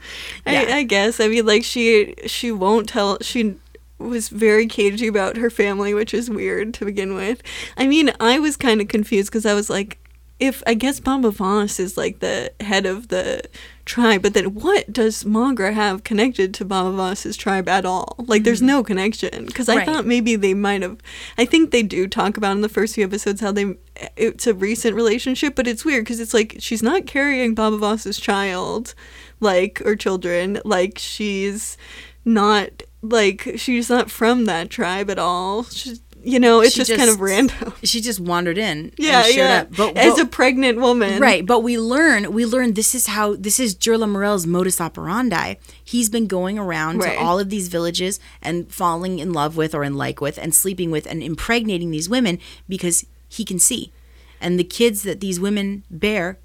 [0.47, 1.21] I, I guess.
[1.21, 3.19] I mean, like, she she won't tell.
[3.21, 3.57] She
[3.99, 7.43] was very cagey about her family, which is weird to begin with.
[7.77, 9.99] I mean, I was kind of confused because I was like,
[10.39, 13.43] if I guess Baba Voss is like the head of the
[13.87, 18.17] tribe, but then what does Maghra have connected to Baba Voss's tribe at all?
[18.19, 18.67] Like, there's mm-hmm.
[18.67, 19.47] no connection.
[19.47, 19.87] Because I Right.
[19.87, 20.99] thought maybe they might have.
[21.39, 23.77] I think they do talk about in the first few episodes how they
[24.17, 28.19] it's a recent relationship, but it's weird because it's like she's not carrying Baba Voss's
[28.19, 28.95] child,
[29.41, 31.79] like or children, like she's
[32.25, 35.65] not like she's not from that tribe at all.
[35.65, 37.73] She's you know, it's She just, kind of random.
[37.85, 38.93] She just wandered in.
[38.99, 39.61] Yeah, yeah.
[39.63, 39.77] Up.
[39.77, 43.37] But, As but- a pregnant woman, Right, but we learn we learn this is how
[43.37, 45.55] this is Jerlamarel's modus operandi.
[45.85, 47.17] He's been going around Right.
[47.17, 50.55] to all of these villages and falling in love with or in like with and
[50.55, 53.93] sleeping with and impregnating these women because he can see.
[54.41, 56.39] And the kids that these women bear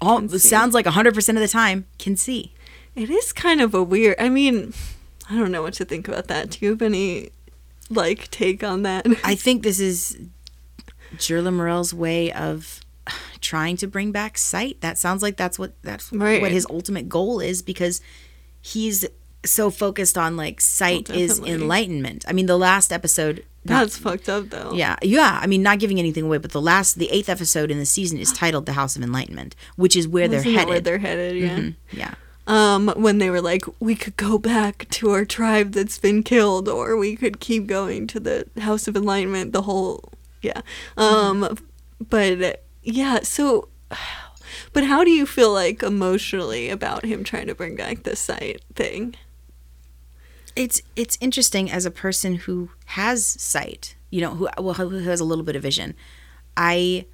[0.00, 2.52] all sounds like 100% of the time can see.
[2.94, 4.16] It is kind of a weird.
[4.18, 4.74] I mean,
[5.30, 6.50] I don't know what to think about that.
[6.50, 7.30] Do you have any?
[7.94, 9.06] Like take on that?
[9.24, 10.18] I think this is
[11.16, 12.80] Jerlamarel's way of
[13.40, 14.80] trying to bring back sight.
[14.80, 16.40] That sounds like that's what that's Right.
[16.40, 18.00] what his ultimate goal is because
[18.60, 19.04] he's
[19.44, 22.24] so focused on like sight is enlightenment.
[22.28, 23.44] I mean, the last episode.
[23.64, 24.72] not- That's fucked up though.
[24.72, 25.38] yeah, yeah.
[25.42, 28.18] I mean, not giving anything away, but the last, the eighth episode in the season
[28.18, 30.68] is titled "The House of Enlightenment," which is where Wasn't they're headed.
[30.68, 31.56] Where they're headed, yeah.
[31.58, 32.14] Mhm, Yeah.
[32.46, 36.68] Um, when they were like, we could go back to our tribe that's been killed,
[36.68, 39.52] or we could keep going to the House of Enlightenment.
[39.52, 40.62] The whole, yeah.
[40.96, 41.56] Um,
[42.00, 43.20] but yeah.
[43.22, 43.68] So,
[44.72, 48.60] but how do you feel like emotionally about him trying to bring back the sight
[48.74, 49.14] thing?
[50.56, 55.20] it's it's interesting as a person who has sight you know who well who has
[55.20, 55.94] a little bit of vision
[56.56, 57.06] i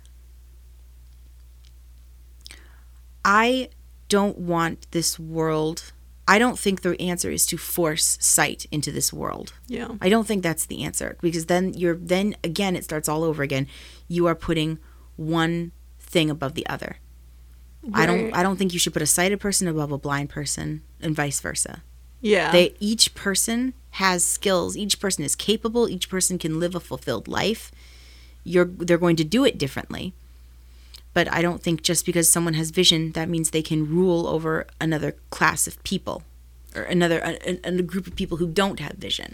[3.24, 3.68] i
[4.08, 5.92] don't want this world
[6.26, 9.52] i don't think the answer is to force sight into this world.
[9.66, 9.88] Yeah.
[10.00, 13.42] i don't think that's the answer because then you're then again it starts all over
[13.42, 13.66] again.
[14.08, 14.78] You are putting
[15.16, 16.98] one thing above the other.
[17.94, 20.82] I don't i don't think you should put a sighted person above a blind person
[21.00, 21.82] and vice versa.
[22.20, 22.52] Yeah.
[22.52, 24.76] they each person has skills.
[24.76, 25.88] Each person is capable.
[25.88, 27.70] Each person can live a fulfilled life.
[28.44, 30.12] You're they're going to do it differently
[31.18, 34.52] but i don't think just because someone has vision that means they can rule over
[34.86, 36.16] another class of people
[36.76, 39.30] or another a, a, group of people who don't have vision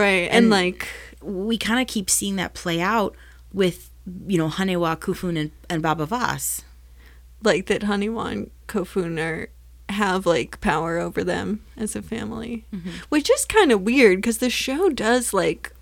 [0.00, 0.28] right.
[0.36, 0.80] And, and- like,
[1.22, 3.12] we kind of keep seeing that play out
[3.52, 3.78] with
[4.32, 6.62] you know Haniwa Kofun and, and baba Voss.
[7.48, 9.48] like that Haniwa and Kofun are
[9.90, 12.90] have like power over them as a family, Mm-hmm.
[13.14, 15.72] which is kind of weird because the show does like.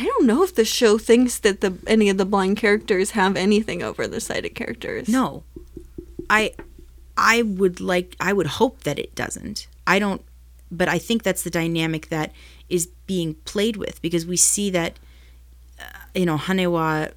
[0.00, 3.36] I don't know if the show thinks that the any of the blind characters have
[3.36, 5.08] anything over the sighted characters.
[5.08, 5.42] No.
[6.30, 6.54] I
[7.18, 9.66] I would like I would hope that it doesn't.
[9.86, 10.22] I don't
[10.72, 12.32] but I think that's the dynamic that
[12.70, 14.98] is being played with because we see that
[15.78, 15.84] uh,
[16.14, 17.12] you know Haniwa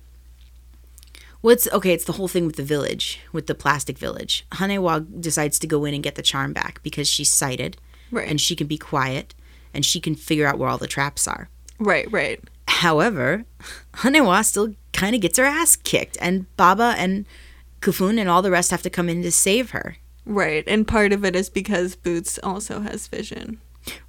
[1.39, 4.45] What's okay, it's the whole thing with the village, with the plastic village.
[4.53, 7.77] Haniwa decides to go in and get the charm back because she's sighted
[8.11, 9.33] right, and she can be quiet
[9.73, 11.47] and she can figure out where all the traps are.
[11.79, 12.41] right, right.
[12.67, 13.45] However,
[13.95, 17.25] Haniwa still kind of gets her ass kicked, and Baba and
[17.81, 19.97] Kofun and all the rest have to come in to save her.
[20.25, 23.59] Right, and part of it is because Boots also has vision,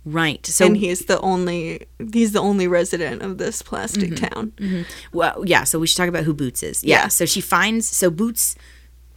[0.04, 0.44] Right.
[0.46, 4.52] So, and he's the only he's the only resident of this plastic mm-hmm, town.
[4.56, 4.82] Mm-hmm.
[5.12, 5.64] well, yeah.
[5.64, 6.84] So we should talk about who Boots is.
[6.84, 7.02] Yeah.
[7.02, 7.08] Yeah.
[7.08, 7.88] So she finds.
[7.88, 8.56] So Boots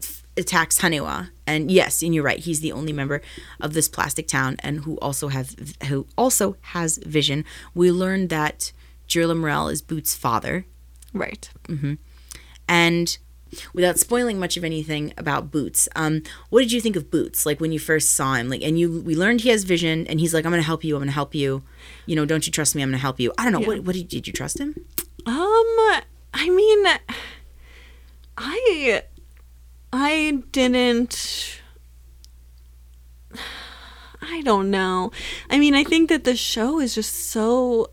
[0.01, 2.39] f- attacks Haniwa, and yes, and you're right.
[2.39, 3.21] He's the only member
[3.59, 5.55] of this plastic town, and who also have
[5.87, 7.45] who also has vision.
[7.75, 8.71] We learned that
[9.07, 10.65] Jerlamarel is Boots' father,
[11.13, 11.49] Right.
[12.67, 13.17] And
[13.73, 17.45] without spoiling much of anything about Boots, um, what did you think of Boots?
[17.45, 20.19] Like when you first saw him, like, and you, we learned he has vision, and
[20.19, 20.95] he's like, "I'm gonna help you.
[20.95, 21.63] I'm gonna help you.
[22.05, 22.81] You know, don't you trust me?
[22.83, 23.61] I'm gonna help you." I don't know.
[23.61, 23.67] Yeah.
[23.67, 24.75] What, what did, did you trust him?
[25.25, 26.01] Um,
[26.33, 26.85] I mean,
[28.37, 29.03] I,
[29.93, 31.61] I didn't.
[34.21, 35.11] I don't know.
[35.49, 37.91] I mean, I think that the show is just so,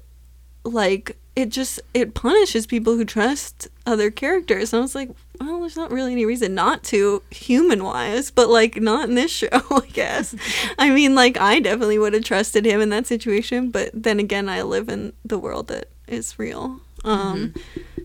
[0.64, 4.72] like, it just it punishes people who trust other characters.
[4.72, 8.48] And I was like, well, there's not really any reason not to, human wise, but
[8.48, 10.34] like not in this show, I guess.
[10.78, 14.48] I mean, like I definitely would have trusted him in that situation, but then again,
[14.48, 16.80] I live in the world that is real.
[17.04, 17.54] Um,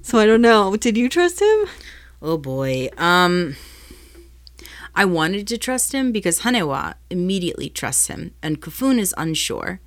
[0.02, 0.76] so I don't know.
[0.76, 1.66] Did you trust him?
[2.22, 2.90] Oh boy.
[2.98, 3.56] Um,
[4.96, 9.80] I wanted to trust him because Haniwa immediately trusts him, and Kofun is unsure.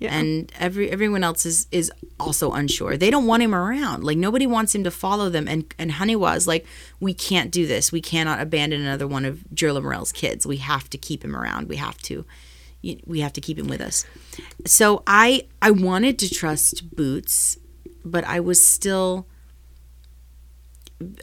[0.00, 0.14] Yeah.
[0.18, 2.96] and every everyone else is is also unsure.
[2.96, 4.02] They don't want him around.
[4.02, 5.46] Like nobody wants him to follow them.
[5.46, 6.66] And and Haniwa is like,
[7.00, 7.92] we can't do this.
[7.92, 10.46] We cannot abandon another one of Jerlamarel's kids.
[10.46, 11.68] We have to keep him around.
[11.68, 12.24] We have to,
[13.06, 14.06] we have to keep him with us.
[14.66, 17.58] So I I wanted to trust Boots,
[18.02, 19.26] but I was still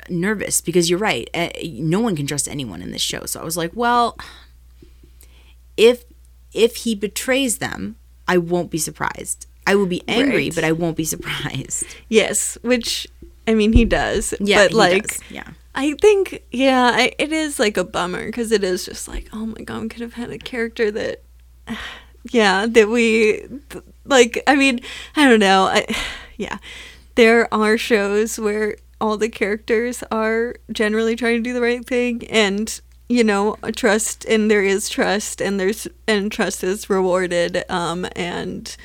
[0.09, 1.29] nervous because you're right.
[1.33, 3.25] eh, No one can trust anyone in this show.
[3.25, 4.17] So I was like, well,
[5.75, 6.03] if
[6.53, 7.95] if he betrays them,
[8.27, 9.47] I won't be surprised.
[9.65, 10.55] I will be angry, Right.
[10.55, 11.85] but I won't be surprised.
[12.09, 13.07] yes, which
[13.47, 14.33] I mean he does.
[14.39, 15.19] Yeah, but he like does.
[15.29, 19.29] yeah, I think, yeah, I, it is like a bummer because it is just like,
[19.33, 21.21] oh my god, we could have had a character that,
[22.31, 23.43] yeah, that we,
[24.05, 24.79] like, I mean,
[25.15, 25.63] I don't know.
[25.65, 25.85] I,
[26.37, 26.57] yeah,
[27.15, 32.25] there are shows where all the characters are generally trying to do the right thing
[32.27, 38.05] and, you know, trust, and there is trust, and there's, and trust is rewarded, um,
[38.15, 38.75] and,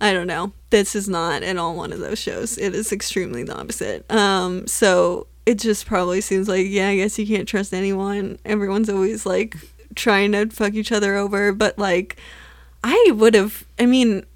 [0.00, 0.52] I don't know.
[0.70, 2.58] This is not at all one of those shows.
[2.58, 4.10] It is extremely the opposite.
[4.12, 8.38] Um, so it just probably seems like, yeah, I guess you can't trust anyone.
[8.44, 9.56] Everyone's always like
[9.94, 11.52] trying to fuck each other over.
[11.52, 12.16] But like,
[12.84, 14.26] I would have, I mean,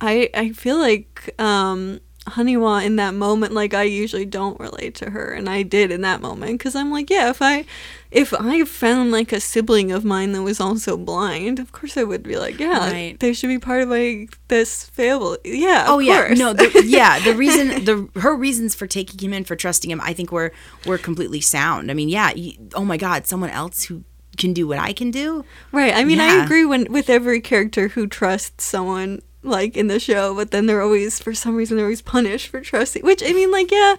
[0.00, 5.10] I I feel like um Haniwa in that moment like I usually don't relate to
[5.10, 7.64] her and I did in that moment cuz I'm like yeah if I
[8.10, 12.04] if I found like a sibling of mine that was also blind of course I
[12.04, 13.20] would be like yeah Right.
[13.20, 16.38] they should be part of like this family yeah of Oh yeah, course.
[16.38, 17.18] no, the, yeah.
[17.24, 20.52] The reason, the her reasons for taking him in for trusting him, I think were
[20.86, 21.90] were completely sound.
[21.90, 22.32] I mean, yeah.
[22.34, 24.04] You, oh my God, someone else who
[24.36, 25.44] can do what I can do.
[25.72, 25.92] Right.
[25.94, 30.34] I mean, I agree when with every character who trusts someone like in the show,
[30.34, 33.04] but then they're always for some reason they're always punished for trusting.
[33.04, 33.96] Which I mean, like, yeah,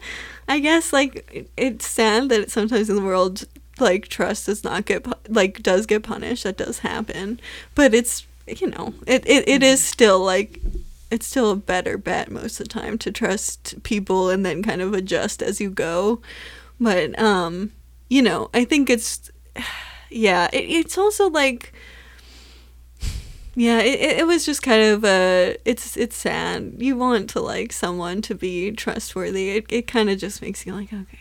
[0.48, 3.46] I guess like it's sad that sometimes in the world
[3.82, 6.44] like trust does not get like does get punished.
[6.44, 7.40] That does happen,
[7.76, 10.60] but it's you know it it, it is still like.
[11.12, 14.80] It's still a better bet most of the time to trust people and then kind
[14.80, 16.22] of adjust as you go.
[16.80, 17.72] But um,
[18.10, 19.32] you know, I think it's
[20.12, 21.74] yeah, it, it's also like
[23.56, 26.76] yeah, it, it- was just kind of uh it's it's sad.
[26.78, 29.50] You want to like someone to be trustworthy.
[29.58, 31.19] It it kind of just makes you like, okay,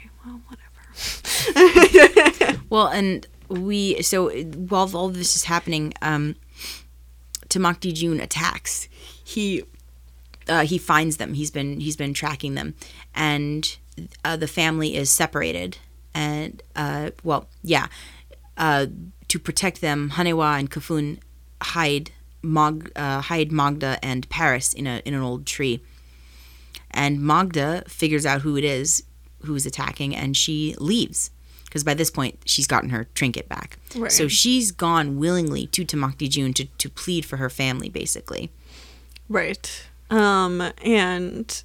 [2.70, 6.36] well, and we so while all this is happening, um,
[7.48, 8.88] Tamacti Jun attacks.
[9.24, 9.64] He
[10.48, 11.34] uh, he finds them.
[11.34, 12.74] He's been he's been tracking them,
[13.14, 13.76] and
[14.24, 15.78] uh, the family is separated.
[16.14, 17.88] And uh, well, yeah,
[18.56, 18.86] uh,
[19.28, 21.18] to protect them, Haniwa and Kofun
[21.62, 22.10] hide
[22.42, 25.82] Mog uh, hide Maghra and Paris in a in an old tree.
[26.90, 29.04] And Maghra figures out who it is
[29.44, 31.30] who's attacking, and she leaves
[31.64, 33.78] because by this point she's gotten her trinket back.
[33.94, 34.10] Right.
[34.10, 38.50] So she's gone willingly to Tamacti Jun to, to plead for her family, basically.
[39.28, 39.86] right.
[40.10, 41.62] Um and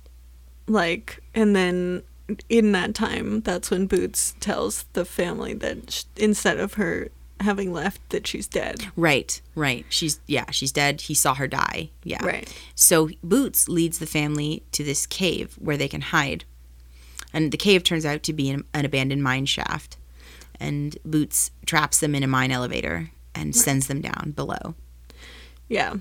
[0.67, 2.03] like and then
[2.49, 7.09] in that time that's when Boots tells the family that sh- instead of her
[7.39, 8.87] having left that she's dead.
[8.97, 9.85] Right, right.
[9.89, 11.01] She's yeah, she's dead.
[11.01, 11.89] He saw her die.
[12.03, 12.25] Yeah.
[12.25, 12.53] Right.
[12.75, 16.43] So Boots leads the family to this cave where they can hide.
[17.33, 19.97] And the cave turns out to be an, an abandoned mine shaft.
[20.59, 24.75] And Boots traps them in a mine elevator and sends them down below.
[25.67, 25.95] Yeah.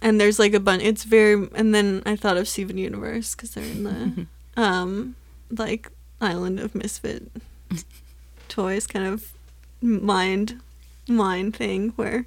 [0.00, 0.82] And there's like a bunch.
[0.82, 1.48] It's very.
[1.54, 4.26] And then I thought of Steven Universe because they're in the,
[4.60, 5.16] um,
[5.50, 7.30] like island of misfit
[8.48, 9.32] toys kind of
[9.80, 10.60] mind,
[11.08, 12.26] mind thing where,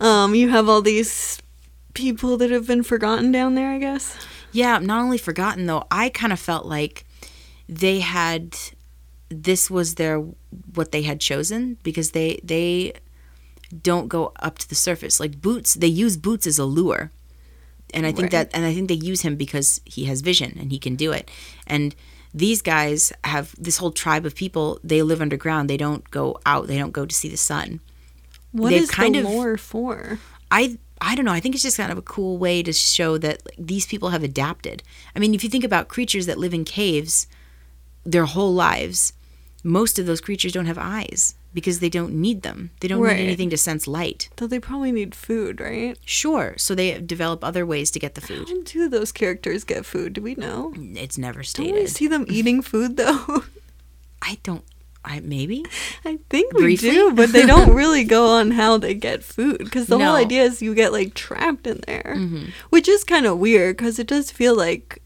[0.00, 1.40] um, you have all these
[1.94, 3.70] people that have been forgotten down there.
[3.70, 4.16] I guess.
[4.52, 7.05] Yeah, not only forgotten though, I kind of felt like
[7.68, 8.56] they had
[9.28, 10.18] this was their
[10.74, 12.92] what they had chosen because they they
[13.82, 15.18] don't go up to the surface.
[15.18, 17.10] Like Boots, they use Boots as a lure.
[17.94, 18.50] And I think Right.
[18.50, 21.12] that and I think they use him because he has vision and he can do
[21.12, 21.30] it.
[21.66, 21.94] And
[22.34, 25.70] these guys have this whole tribe of people, they live underground.
[25.70, 26.66] They don't go out.
[26.66, 27.80] They don't go to see the sun.
[28.52, 30.18] What They've is kind the of- lore for?
[30.50, 31.32] I I don't know.
[31.32, 34.10] I think it's just kind of a cool way to show that like, these people
[34.10, 34.82] have adapted.
[35.14, 37.26] I mean, if you think about creatures that live in caves
[38.06, 39.12] their whole lives,
[39.64, 42.70] most of those creatures don't have eyes because they don't need them.
[42.80, 43.16] They don't Right.
[43.16, 44.28] need anything to sense light.
[44.36, 45.96] Though they probably need food, right?
[46.04, 48.48] Sure, so they develop other ways to get the food.
[48.48, 50.12] How do those characters get food?
[50.12, 50.72] Do we know?
[50.76, 51.88] It's never Don't we stated.
[51.90, 53.44] see them eating food though?
[54.22, 54.64] I don't.
[55.04, 55.64] I maybe.
[56.04, 56.90] I think we Briefly?
[56.90, 60.06] do, but they don't really go on how they get food because the No.
[60.06, 62.46] whole idea is you get like trapped in there, Mm-hmm.
[62.70, 65.00] which is kind of weird because it does feel like.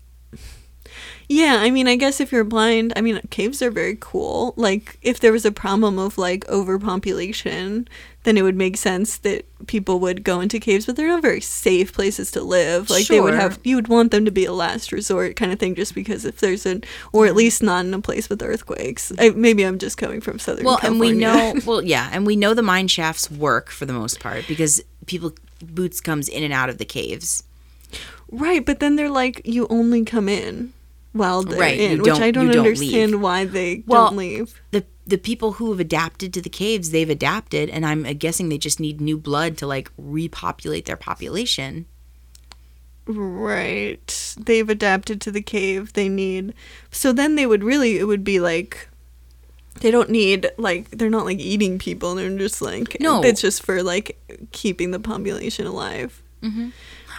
[1.31, 4.53] Yeah, I mean, I guess if you're blind, I mean, caves are very cool.
[4.57, 7.87] Like, if there was a problem of like overpopulation,
[8.25, 11.40] then it would make sense that people would go into caves, but they're not very
[11.40, 12.90] safe places to live.
[12.90, 15.61] Like, they would have, you would want them to be a last resort kind of
[15.61, 19.12] thing, just because if there's an, or at least not in a place with earthquakes.
[19.16, 21.55] I, maybe I'm just coming from Southern Well, and we know.
[21.64, 25.35] Well, yeah, and we know the mine shafts work for the most part because people
[25.64, 27.45] boots comes in and out of the caves.
[28.33, 30.73] Right, but then they're like, you only come in
[31.12, 33.20] while they're Right, in, which I don't don't understand leave.
[33.20, 34.61] why they Well, don't leave.
[34.70, 38.59] the the people who have adapted to the caves, they've adapted, and I'm guessing they
[38.59, 41.87] just need new blood to like repopulate their population.
[43.07, 44.35] Right.
[44.38, 45.94] They've adapted to the cave.
[45.94, 46.55] They need.
[46.90, 48.89] So then they would really, it would be like.
[49.80, 52.14] They don't need, like, they're not like eating people.
[52.14, 52.99] They're just like.
[53.01, 53.22] No.
[53.22, 54.18] It's just for, like,
[54.53, 56.22] keeping the population alive.
[56.43, 56.68] Mm-hmm.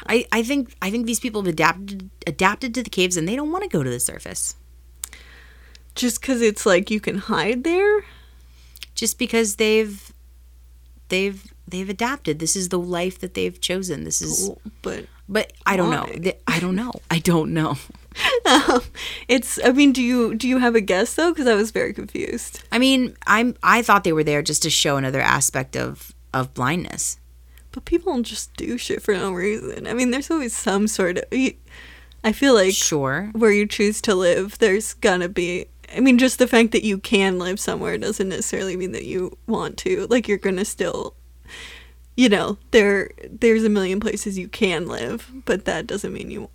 [0.07, 3.35] I, I think I think these people have adapted adapted to the caves, and they
[3.35, 4.55] don't want to go to the surface
[5.95, 8.03] Just because it's like you can hide there?
[8.95, 10.11] just because they've
[11.09, 12.39] they've they've adapted.
[12.39, 14.03] This is the life that they've chosen.
[14.03, 14.49] This is,
[14.81, 16.03] But but I don't know.
[16.03, 16.15] Why?
[16.17, 16.91] Th- I don't know.
[17.09, 17.77] I don't know.
[18.45, 18.81] um,
[19.29, 21.31] it's, I mean, do you do you have a guess though?
[21.31, 22.61] Because I was very confused.
[22.71, 26.53] I mean, I'm I thought they were there just to show another aspect of of
[26.53, 27.17] blindness.
[27.71, 29.87] But people just do shit for no reason.
[29.87, 31.23] I mean, there's always some sort of.
[32.23, 33.29] I feel like Sure.
[33.33, 35.65] where you choose to live, there's gonna be.
[35.95, 39.37] I mean, just the fact that you can live somewhere doesn't necessarily mean that you
[39.47, 40.07] want to.
[40.09, 41.15] Like, you're gonna still,
[42.15, 46.49] you know, there there's a million places you can live, but that doesn't mean you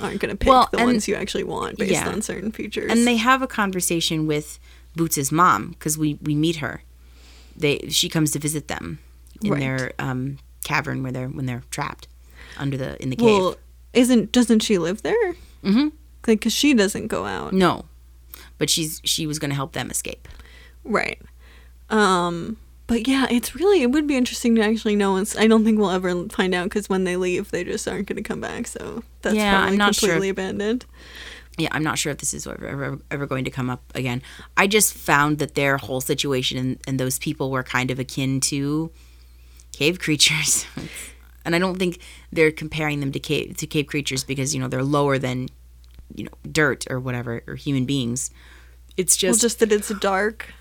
[0.00, 2.08] aren't gonna pick Well, the and- ones you actually want based yeah.
[2.08, 2.90] on certain features.
[2.92, 4.58] And they have a conversation with
[4.96, 6.82] Boots's mom because we we meet her.
[7.56, 9.00] They she comes to visit them
[9.44, 9.60] in Right.
[9.60, 12.08] their um, cavern where they're when they're trapped
[12.56, 13.24] under the in the cave.
[13.26, 13.56] well,
[13.92, 15.34] isn't doesn't she live there?
[15.62, 15.88] hmm
[16.26, 17.84] Like, cause she doesn't go out, No,
[18.58, 20.28] but she's she was going to help them escape.
[20.84, 21.20] right?
[21.90, 22.56] Um.
[22.88, 25.16] But yeah, it's really it would be interesting to actually know.
[25.16, 28.06] It's, I don't think we'll ever find out because when they leave, they just aren't
[28.06, 28.66] going to come back.
[28.66, 30.08] So that's Yeah, probably I'm not sure.
[30.10, 30.84] completely abandoned.
[31.56, 34.20] Yeah, I'm not sure if this is ever, ever, ever going to come up again.
[34.56, 38.40] I just found that their whole situation and, and those people were kind of akin
[38.40, 38.90] to
[39.72, 40.66] cave creatures.
[41.44, 41.98] and I don't think
[42.30, 45.48] they're comparing them to cave to cave creatures because, you know, they're lower than,
[46.14, 48.30] you know, dirt or whatever or human beings.
[48.96, 50.52] It's Well, just just that it's dark.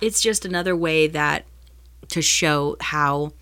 [0.00, 1.46] it's just another way that
[2.08, 3.32] to show how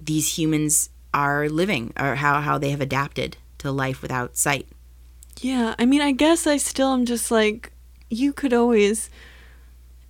[0.00, 4.66] these humans are living or how, how they have adapted to life without sight.
[5.40, 7.72] Yeah, I mean, I guess I still am just like,
[8.08, 9.10] you could always,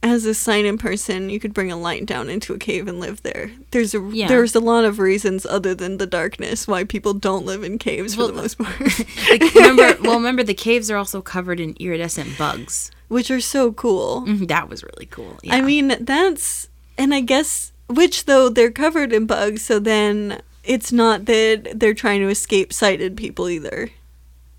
[0.03, 3.23] as a sighted person, you could bring a light down into a cave and live
[3.23, 3.51] there.
[3.71, 4.29] There's a Yeah.
[4.29, 8.15] there's a lot of reasons other than the darkness why people don't live in caves
[8.15, 8.81] for the most part,
[9.31, 12.91] Like, remember, well, remember the caves are also covered in iridescent bugs.
[13.09, 14.25] which are so cool.
[14.27, 15.39] Mhm, That was really cool.
[15.43, 15.57] Yeah.
[15.57, 20.93] I mean, that's and I guess which though they're covered in bugs, so then it's
[20.93, 23.91] not that they're trying to escape sighted people either,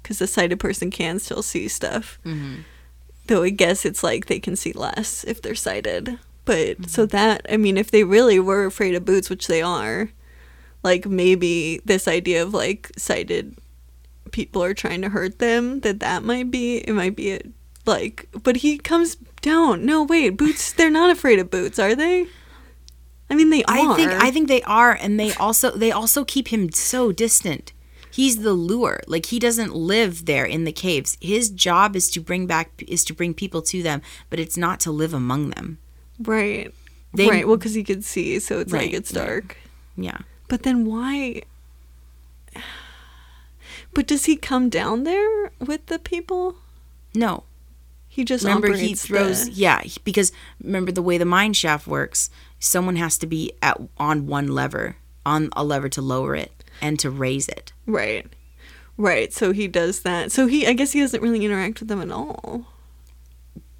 [0.03, 2.19] because the sighted person can still see stuff.
[2.25, 2.65] Mhm.
[3.27, 6.19] Though I guess it's like they can see less if they're sighted.
[6.45, 7.15] But so mm-hmm.
[7.15, 10.09] that I mean, if they really were afraid of boots, which they are,
[10.83, 13.57] like maybe this idea of like sighted
[14.31, 17.41] people are trying to hurt them, that that might be it might be a,
[17.85, 18.27] like.
[18.43, 19.85] But he comes down.
[19.85, 20.73] No, wait, boots.
[20.73, 22.27] They're not afraid of boots, are they?
[23.29, 23.77] I mean, they are.
[23.77, 27.71] I think I think they are, and they also they also keep him so distant.
[28.11, 29.01] He's the lure.
[29.07, 31.17] Like he doesn't live there in the caves.
[31.21, 34.79] His job is to bring back is to bring people to them, but it's not
[34.81, 35.77] to live among them.
[36.19, 36.73] right.
[37.13, 37.45] They- right.
[37.47, 39.57] Well, because he could see, so it's like it's dark.
[39.97, 40.19] Yeah.
[40.47, 41.41] But then why?
[43.93, 46.55] But does he come down there with the people?
[47.13, 47.43] No.
[48.07, 50.31] He just remember he throws the- yeah because
[50.63, 54.97] remember the way the mine shaft works someone has to be at on one lever
[55.25, 56.51] on a lever to lower it
[56.81, 58.25] and to raise it right,
[58.97, 59.31] right.
[59.33, 60.31] So he does that.
[60.31, 62.65] So he, I guess, he doesn't really interact with them at all.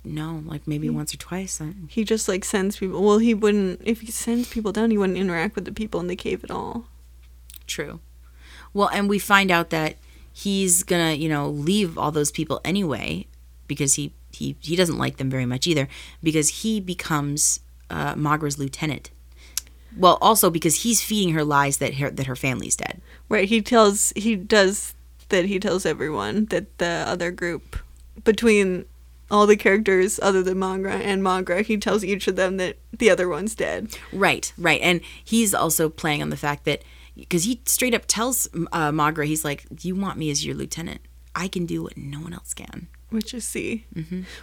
[0.04, 3.04] no like maybe once or twice He just like sends people.
[3.04, 3.82] Well, he wouldn't.
[3.84, 6.52] If he sends people down, he wouldn't interact with the people in the cave at
[6.52, 6.86] all.
[7.68, 8.00] true
[8.74, 9.96] well and we find out that
[10.34, 13.26] he's gonna you know leave all those people anyway
[13.68, 15.88] because he he, he doesn't like them very much either
[16.24, 19.12] because he becomes uh, Maghra's lieutenant
[19.98, 23.48] well also because he's feeding her lies that her that her family's dead Right.
[23.48, 24.12] He tells.
[24.18, 24.94] He does
[25.30, 25.46] that.
[25.46, 27.78] He tells everyone that the other group
[28.26, 28.84] between
[29.32, 33.10] all the characters other than Maghra and Maghra, he tells each of them that the
[33.10, 33.96] other one's dead.
[34.12, 34.82] Right, right.
[34.82, 36.84] And he's also playing on the fact that
[37.16, 41.00] because he straight up tells uh, Maghra, he's like, "You want me as your lieutenant?
[41.34, 43.86] I can do what no one else can." which is C,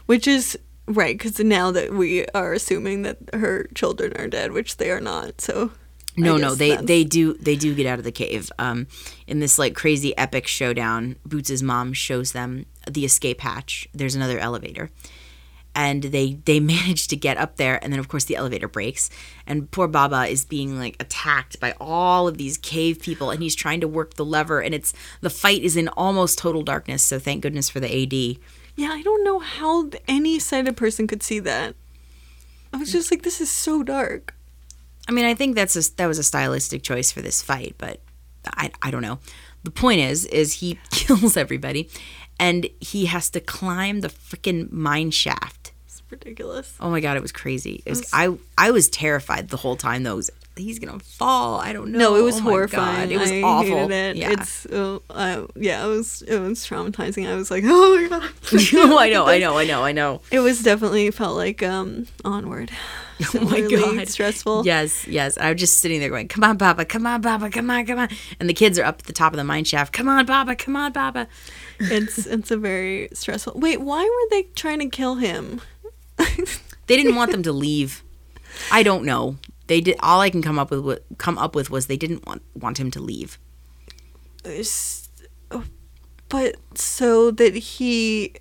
[0.07, 0.59] which is
[0.89, 5.01] right because now that we are assuming that her children are dead, which they are
[5.01, 5.41] not.
[5.41, 5.71] So
[6.17, 8.51] No, no, they that's- they do they do get out of the cave.
[8.59, 8.87] Um,
[9.27, 13.89] in this like crazy epic showdown, Boots's mom shows them the escape hatch.
[13.95, 14.91] There's another elevator,
[15.75, 19.11] and they they manage to get up there, and then of course the elevator breaks,
[19.47, 23.55] and poor Baba is being like attacked by all of these cave people, and he's
[23.55, 27.03] trying to work the lever, and it's the fight is in almost total darkness.
[27.05, 28.39] So thank goodness for the AD.
[28.79, 31.75] Yeah, I don't know how any sighted person could see that.
[32.73, 34.35] I was just like, this is so dark.
[35.09, 38.01] I mean, I think that's a, that was a stylistic choice for this fight, but
[38.47, 39.19] I, I don't know.
[39.65, 41.89] The point is, is he kills everybody,
[42.39, 45.73] and he has to climb the freaking mine shaft.
[45.87, 46.75] It's ridiculous.
[46.79, 47.83] Oh my god, it was crazy.
[47.85, 50.05] It was, I I was terrified the whole time.
[50.05, 50.13] though.
[50.13, 51.61] It was- he's gonna fall.
[51.61, 51.99] I don't know.
[51.99, 53.11] No, it was Oh horrifying.
[53.11, 53.91] It was I awful.
[53.91, 54.17] It.
[54.17, 54.33] Yeah.
[54.33, 57.29] It's uh, uh, yeah, it was it was traumatizing.
[57.29, 58.31] I was like, oh my god.
[58.75, 60.21] oh, I know, I know, I know, I know.
[60.31, 62.71] It was definitely felt like um onward.
[63.35, 64.65] Oh my god, stressful.
[64.65, 65.37] Yes, yes.
[65.39, 66.85] I was just sitting there going, "Come on, Baba!
[66.85, 67.51] Come on, Baba!
[67.51, 69.65] Come on, come on!" And the kids are up at the top of the mine
[69.65, 69.93] shaft.
[69.93, 70.55] Come on, Baba!
[70.55, 71.27] Come on, Baba!
[71.81, 73.55] It's it's a very stressful.
[73.57, 75.61] Wait, why were they trying to kill him?
[76.89, 78.03] They didn't want them to leave.
[78.73, 79.37] I don't know.
[79.69, 82.43] They did all I can come up with come up with was they didn't want
[82.55, 83.39] want him to leave.
[85.51, 85.65] Oh,
[86.29, 88.35] But so that he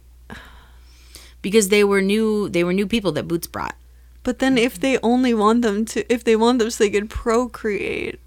[1.42, 3.76] because they were new they were new people that Boots brought.
[4.24, 7.10] But then if they only want them to if they want them so they could
[7.10, 8.20] procreate,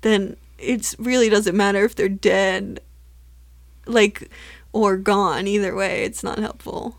[0.00, 2.80] then it really doesn't matter if they're dead
[3.86, 4.30] like
[4.72, 6.98] or gone either way it's not helpful.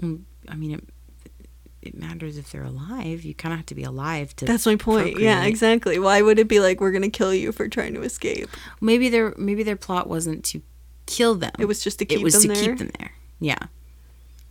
[0.00, 0.84] Mm, I mean it
[1.88, 3.22] it matters if they're alive.
[3.22, 5.18] You kind of have to be alive to That's my point.
[5.18, 5.98] Yeah, exactly.
[5.98, 8.48] Why would it be like we're going to kill you for trying to escape?
[8.80, 10.62] Maybe their maybe their plot wasn't to
[11.06, 11.52] kill them.
[11.58, 12.68] It was just to keep it was them to there.
[12.70, 13.12] keep them there.
[13.40, 13.66] Yeah.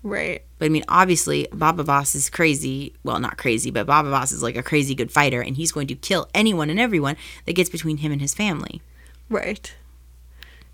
[0.03, 0.43] Right.
[0.57, 2.93] But I mean, obviously, Baba Voss is crazy.
[3.03, 5.88] Well, not crazy, but Baba Voss is like a crazy good fighter, and he's going
[5.88, 8.81] to kill anyone and everyone that gets between him and his family.
[9.29, 9.73] Right.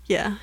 [0.06, 0.36] Yeah.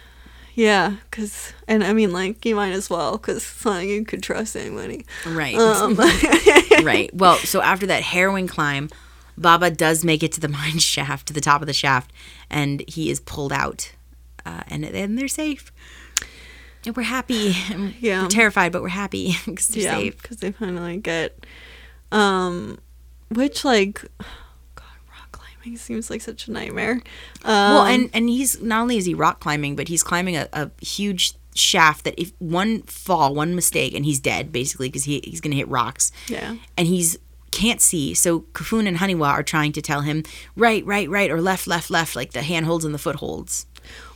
[0.53, 4.03] Yeah, cuz and I mean like you might as well cuz it's not like you
[4.05, 5.05] could trust anybody.
[5.25, 5.55] Right.
[5.55, 5.95] Um
[6.83, 7.09] right.
[7.13, 8.89] Well, so after that harrowing climb,
[9.37, 12.11] Baba does make it to the mine shaft, to the top of the shaft,
[12.49, 13.91] and he is pulled out.
[14.45, 15.71] Uh, and then they're safe.
[16.85, 17.55] And we're happy.
[17.99, 18.23] Yeah.
[18.23, 20.21] We're terrified, but we're happy because they're yeah, safe.
[20.21, 21.45] because they finally get,
[22.11, 22.79] um,
[23.29, 24.03] which like,
[25.61, 27.01] climbing seems like such a nightmare.
[27.43, 30.47] Um, well, and and he's not only is he rock climbing, but he's climbing a,
[30.53, 35.21] a huge shaft that if one fall, one mistake, and he's dead basically because he,
[35.23, 36.11] he's gonna hit rocks.
[36.27, 37.17] yeah, and he's
[37.51, 38.13] can't see.
[38.13, 40.23] So Kofun and Haniwa are trying to tell him
[40.55, 43.65] right, right, right, or left, left, left, like the handholds and the footholds.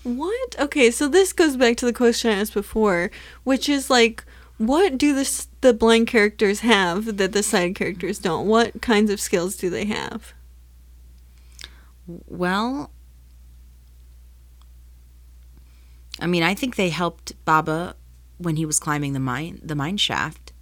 [0.03, 0.55] what?
[0.57, 3.11] Okay, so this goes back to the question I asked before,
[3.43, 4.23] which is like,
[4.57, 8.47] what do the the blind characters have that the side characters don't?
[8.47, 10.33] What kinds of skills do they have?
[12.07, 12.91] Well,
[16.19, 17.95] I mean, I think they helped Baba
[18.37, 20.53] when he was climbing the mine, the mine shaft,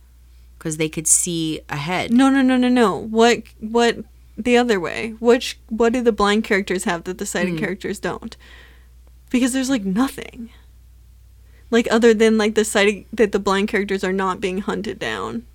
[0.57, 2.11] because they could see ahead.
[2.11, 2.97] No, no, no, no, no.
[2.97, 3.97] What what
[4.37, 5.15] the other way?
[5.19, 7.59] Which what do the blind characters have that the sighted hmm.
[7.59, 8.35] characters don't?
[9.29, 10.49] Because there's like nothing.
[11.69, 15.45] Like other than like the sighted that the blind characters are not being hunted down.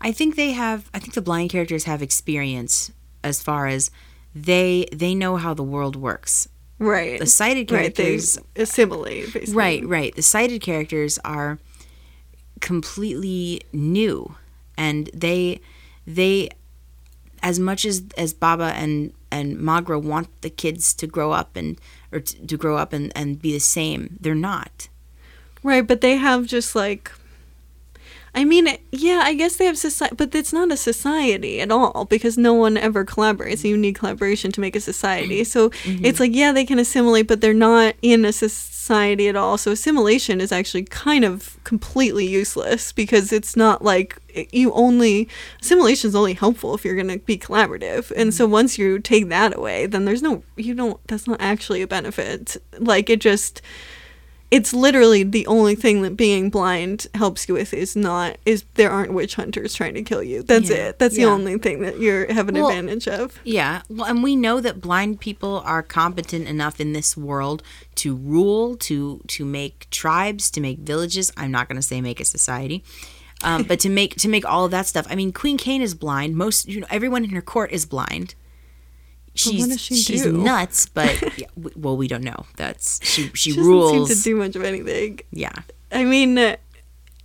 [0.00, 0.90] I think they have.
[0.92, 2.92] I think the blind characters have experience
[3.22, 3.90] as far as
[4.36, 6.48] they they know how the world works.
[6.78, 7.18] Right.
[7.18, 9.54] The sighted right, characters assimilate basically.
[9.54, 10.14] Right, right.
[10.14, 11.58] The sighted characters are
[12.60, 14.34] completely new
[14.76, 15.60] and they
[16.06, 16.50] they
[17.42, 21.80] as much as as Baba and and Maghra want the kids to grow up and
[22.12, 24.88] or to, to grow up and and be the same, they're not.
[25.62, 27.10] Right, but they have just like
[28.36, 32.04] I mean, yeah, I guess they have society, but it's not a society at all
[32.04, 33.64] because no one ever collaborates.
[33.64, 35.42] You need collaboration to make a society.
[35.42, 36.04] So mm-hmm.
[36.04, 39.56] it's like, yeah, they can assimilate, but they're not in a society at all.
[39.56, 45.30] So assimilation is actually kind of completely useless because it's not like eh, you only,
[45.62, 48.12] assimilation is only helpful if you're going to be collaborative.
[48.14, 48.52] And so mm-hmm.
[48.52, 52.58] once you take that away, then there's no, you don't, that's not actually a benefit.
[52.78, 53.62] Like it just,
[54.50, 58.90] it's literally the only thing that being blind helps you with is not is there
[58.90, 60.42] aren't witch hunters trying to kill you.
[60.42, 60.98] That's Yeah, it.
[60.98, 63.40] That's the only thing that you have an Well- advantage of.
[63.44, 67.62] Yeah, well, and we know that blind people are competent enough in this world
[67.96, 71.32] to rule, to to make tribes, to make villages.
[71.36, 72.84] I'm not going to say make a society,
[73.42, 75.06] um, but to make to make all of that stuff.
[75.10, 76.36] I mean, Queen Kane is blind.
[76.36, 78.34] Most, you know, everyone in her court is blind.
[79.36, 80.32] She's she she's do?
[80.32, 82.46] nuts, but yeah, well, we don't know.
[82.56, 84.08] That's she she, She rules.
[84.08, 85.20] doesn't seem to do much of anything.
[85.30, 85.52] yeah,
[85.92, 86.56] I mean, uh,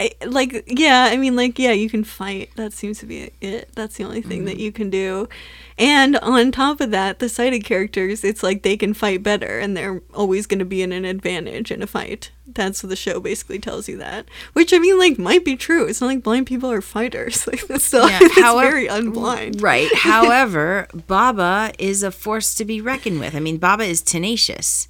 [0.02, 2.50] I, like yeah, I mean like yeah, you can fight.
[2.56, 3.70] That seems to be it.
[3.76, 4.60] That's the only thing that Mm-hmm.
[4.62, 5.30] you can do.
[5.78, 9.76] And on top of that, the sighted characters, it's like they can fight better, and
[9.76, 12.32] they're always going to be in an advantage in a fight.
[12.48, 14.28] That's what the show basically tells you that.
[14.54, 15.86] Which I mean, like, might be true.
[15.88, 17.48] It's not like blind people are fighters.
[17.52, 19.62] Like that's still Yeah, it's however- very unblind.
[19.62, 19.90] Right.
[19.96, 23.34] However, Baba is a force to be reckoned with.
[23.36, 24.88] I mean, Baba is tenacious.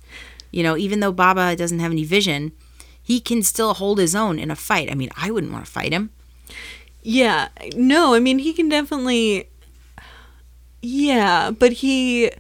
[0.52, 2.52] You know, even though Baba doesn't have any vision,
[3.02, 4.92] he can still hold his own in a fight.
[4.92, 6.12] I mean, I wouldn't want to fight him.
[7.04, 9.48] Yeah, no, I mean he can definitely.
[10.84, 12.32] Yeah, but he,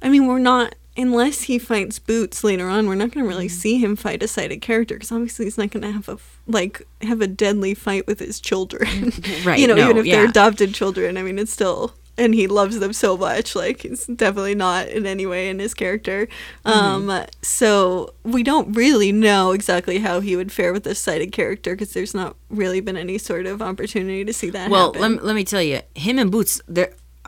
[0.00, 2.86] I mean, we're not unless he fights Boots later on.
[2.86, 3.54] We're not going to really mm-hmm.
[3.54, 6.86] see him fight a sighted character because obviously he's not going to have a like
[7.00, 8.88] have a deadly fight with his children.
[8.88, 9.32] Mm-hmm.
[9.48, 11.16] Right, You know, no, even if they're adopted children.
[11.16, 11.94] I mean, it's still.
[12.18, 15.72] And he loves them so much, like he's definitely not in any way in his
[15.72, 16.28] character.
[16.66, 17.10] Mm-hmm.
[17.10, 21.72] Um, so we don't really know exactly how he would fare with this sighted character
[21.74, 25.00] because there's not really been any sort of opportunity to see that Well, happen.
[25.00, 26.60] let me, let me tell you, him and Boots,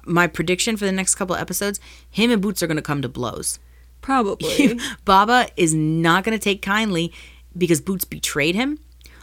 [0.04, 1.80] my prediction for the next couple of episodes,
[2.10, 3.58] him and Boots are going to come to blows.
[4.02, 4.78] Probably.
[5.06, 7.10] Baba is not going to take kindly
[7.56, 8.78] because Boots betrayed him.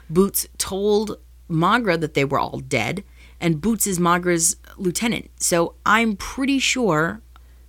[0.09, 3.03] Boots told Maghra that they were all dead.
[3.41, 5.29] And Boots is Maghra's lieutenant.
[5.41, 7.21] So I'm pretty sure.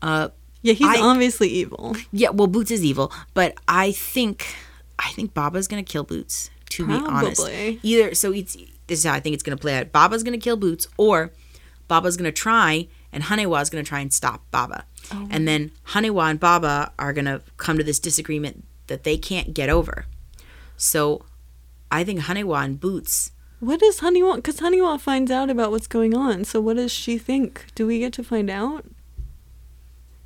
[0.03, 0.29] Uh,
[0.61, 1.97] Yeah, he's I- obviously evil.
[2.13, 4.47] yeah, well, Boots is evil, but I think
[4.99, 6.51] I think Baba's gonna kill Boots.
[6.71, 7.43] To be honest,
[7.83, 8.57] either so it's
[8.87, 9.91] this is how I think it's gonna play out.
[9.93, 11.33] Baba's gonna kill Boots, or
[11.89, 15.27] Baba's gonna try, and Haniwa is gonna try and stop Baba, Oh.
[15.31, 19.69] and then Haniwa and Baba are gonna come to this disagreement that they can't get
[19.69, 20.07] over.
[20.77, 21.25] So,
[21.91, 23.32] I think Haniwa and Boots.
[23.63, 24.37] What does Haniwa?
[24.37, 26.45] Because Haniwa finds out about what's going on.
[26.45, 27.67] So what does she think?
[27.77, 28.85] Do we get to find out?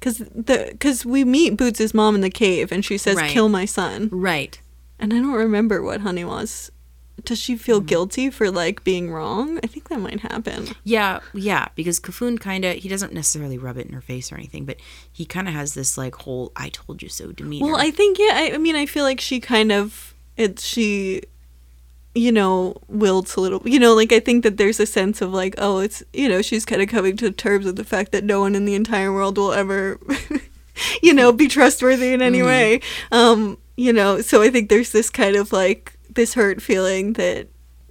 [0.00, 3.30] Because the because we meet Boots' mom in the cave, and she says, Right.
[3.30, 4.60] "Kill my son." Right.
[4.98, 6.70] And I don't remember what Haniwa's.
[7.24, 7.86] Does she feel Mm-hmm.
[7.86, 9.58] guilty for like being wrong?
[9.64, 10.68] I think that might happen.
[10.84, 14.36] Yeah, yeah, because Kofun kind of he doesn't necessarily rub it in her face or
[14.36, 14.76] anything, but
[15.12, 17.66] he kind of has this like whole "I told you so" demeanor.
[17.66, 18.32] Well, I think yeah.
[18.34, 20.60] I, I mean, I feel like she kind of it.
[20.60, 21.22] She,
[22.16, 23.60] you know, wilts a little.
[23.64, 26.40] You know, like I think that there's a sense of like, oh, it's you know,
[26.40, 29.12] she's kind of coming to terms with the fact that no one in the entire
[29.12, 30.00] world will ever,
[31.02, 32.80] you know, be trustworthy in any way.
[33.12, 37.48] Um, you know, so I think there's this kind of like this hurt feeling that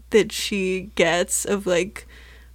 [0.09, 2.07] that she gets of like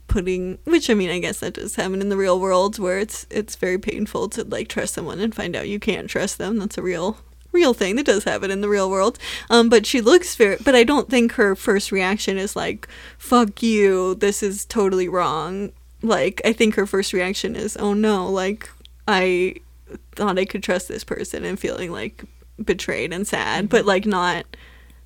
[0.08, 3.28] putting which I mean I guess that does happen in the real world where it's
[3.30, 6.58] it's very painful to like trust someone and find out you can't trust them.
[6.58, 7.18] That's a real
[7.52, 9.18] real thing that does happen in the real world.
[9.48, 12.88] Um but she looks very but I don't think her first reaction is like
[13.18, 15.72] fuck you, this is totally wrong.
[16.02, 18.70] Like I think her first reaction is oh no, like
[19.08, 19.56] I
[20.12, 22.24] thought I could trust this person and feeling like
[22.62, 24.44] betrayed and sad, but like not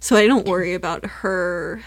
[0.01, 1.83] so I don't worry about her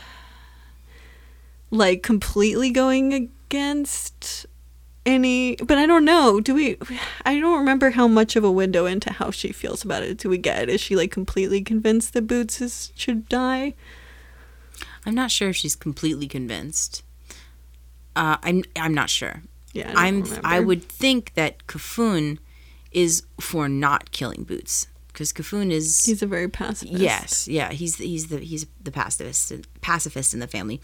[1.69, 4.45] like completely going against
[5.07, 6.39] any but I don't know.
[6.39, 6.77] Do we
[7.25, 10.29] I don't remember how much of a window into how she feels about it do
[10.29, 10.69] we get?
[10.69, 13.73] Is she like completely convinced that Boots is, should die?
[15.05, 17.03] I'm not sure if she's completely convinced.
[18.15, 19.41] Uh, I'm I'm not sure.
[19.73, 20.39] Yeah, I remember.
[20.43, 22.39] I would think that Kofun
[22.91, 26.99] is for not killing Boots because Kofun is He's a very pacifist.
[26.99, 30.81] yes yeah he's he's the he's the pacifist pacifist in the family.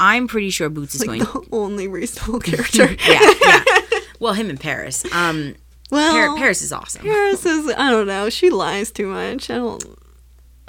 [0.00, 1.44] I'm pretty sure Boots is Like going.
[1.48, 2.96] the only reasonable character.
[3.08, 3.64] yeah, yeah.
[4.20, 5.04] Well, him and Paris.
[5.12, 5.56] Um,
[5.90, 7.02] well, Par- Paris is awesome.
[7.02, 8.30] Paris is I don't know.
[8.30, 9.50] She lies too much.
[9.50, 9.84] I don't.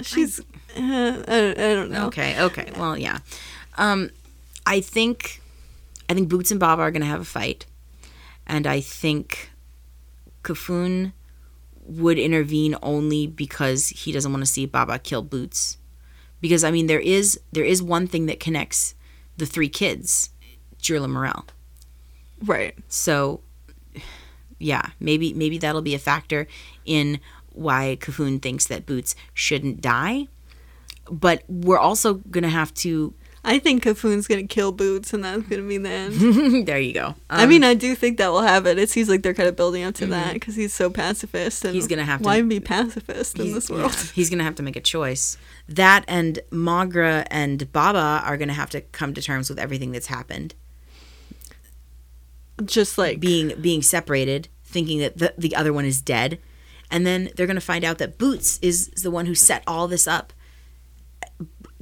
[0.02, 0.40] She's.
[0.40, 0.42] uh,
[0.76, 2.06] I, I don't know.
[2.08, 2.72] Okay, okay.
[2.76, 3.18] Well, yeah.
[3.78, 4.10] Um,
[4.66, 5.40] I think,
[6.08, 7.64] I think Boots and Baba are gonna have a fight,
[8.44, 9.50] and I think
[10.42, 11.12] Kofun
[11.86, 15.78] would intervene only because he doesn't want to see Baba kill Boots,
[16.40, 18.94] because I mean there is there is one thing that connects
[19.36, 20.30] the three kids,
[20.80, 21.44] Jerlamarel.
[22.44, 22.74] Right.
[22.88, 23.40] So,
[24.58, 26.46] yeah, maybe maybe that'll be a factor
[26.84, 27.20] in
[27.52, 30.28] why Kofun thinks that Boots shouldn't die.
[31.10, 33.14] But we're also gonna have to.
[33.46, 36.66] I think Kofun's gonna kill Boots, and that's gonna be the end.
[36.66, 37.14] there you go.
[37.28, 38.78] I Um, mean, I do think that will happen.
[38.78, 41.62] It seems like they're kind of building up to that because he's so pacifist.
[41.64, 41.74] And Mm-hmm.
[41.76, 43.92] He's gonna have to- Why be pacifist in this world?
[43.92, 45.36] yeah, he's gonna have to make a choice.
[45.68, 50.06] That and Maghra and Baba are gonna have to come to terms with everything that's
[50.06, 50.54] happened.
[52.64, 56.38] Just like being being separated, thinking that the, the other one is dead,
[56.90, 60.06] and then they're gonna find out that Boots is the one who set all this
[60.06, 60.32] up.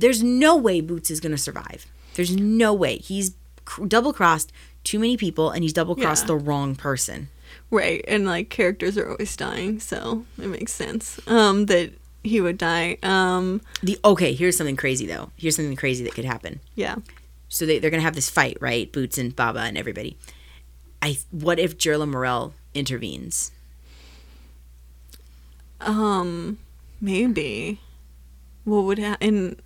[0.03, 1.87] There's no way Boots is gonna survive.
[2.15, 2.99] There's no way.
[2.99, 3.33] He's
[3.65, 4.53] cr- double crossed
[4.85, 6.27] too many people, and he's double crossed Yeah.
[6.29, 7.29] the wrong person.
[7.71, 11.19] right, and like characters are always dying, so it makes sense.
[11.27, 11.93] Um, that
[12.25, 12.99] he would die.
[13.03, 15.31] Um, The okay, here's something crazy though.
[15.37, 16.61] Here's something crazy that could happen.
[16.75, 16.97] yeah.
[17.49, 18.91] So they, they're gonna have this fight, right?
[18.93, 20.17] Boots and Baba and everybody.
[21.01, 23.53] I what if Jerlamarel intervenes?
[25.81, 26.59] Um,
[27.01, 27.81] maybe.
[28.65, 29.61] What would ha- and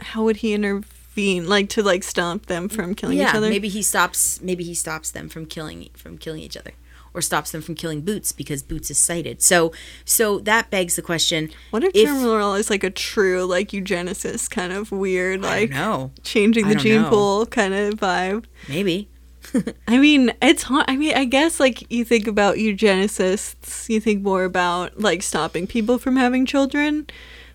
[0.00, 1.48] how would he intervene?
[1.48, 3.48] Like to like stop them from killing yeah, each other?
[3.48, 4.40] maybe he stops.
[4.40, 6.72] Maybe he stops them from killing from killing each other,
[7.12, 9.42] or stops them from killing Boots because Boots is sighted.
[9.42, 9.72] So
[10.04, 14.50] so that begs the question: What if, if- Jeremy is like a true like eugenicist
[14.50, 17.10] kind of weird like don't changing the gene know.
[17.10, 18.44] pool kind of vibe?
[18.68, 19.08] maybe.
[19.88, 20.84] I mean, it's hard.
[20.88, 25.66] I mean, I guess like you think about eugenicists, you think more about like stopping
[25.66, 27.06] people from having children,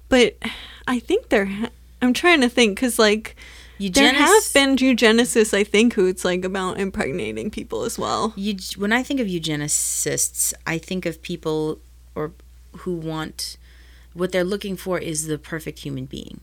[0.10, 0.36] but
[0.88, 1.70] I think there.
[2.02, 3.36] I'm trying to think because like
[3.80, 8.34] there have been eugenicists, I think, who it's like about impregnating people as well.
[8.36, 11.80] Eu- when I think of eugenicists, I think of people
[12.14, 12.32] or
[12.78, 13.58] who want
[14.14, 16.40] what they're looking for is the perfect human being.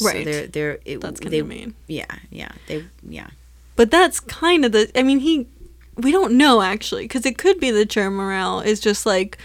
[0.00, 0.24] Right.
[0.24, 1.74] So they're they're it, That's kind of mean.
[1.86, 2.52] Yeah, yeah.
[2.66, 3.28] They yeah.
[3.76, 4.90] But that's kind of the.
[4.98, 5.46] I mean, he.
[5.96, 9.38] We don't know actually, because it could be that Jerlamarel is just like,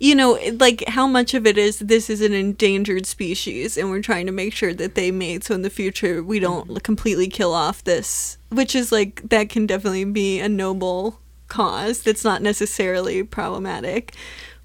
[0.00, 4.02] you know, like how much of it is this is an endangered species and we're
[4.02, 6.76] trying to make sure that they mate so in the future we don't mm-hmm.
[6.78, 12.24] completely kill off this, which is like that can definitely be a noble cause that's
[12.24, 14.14] not necessarily problematic.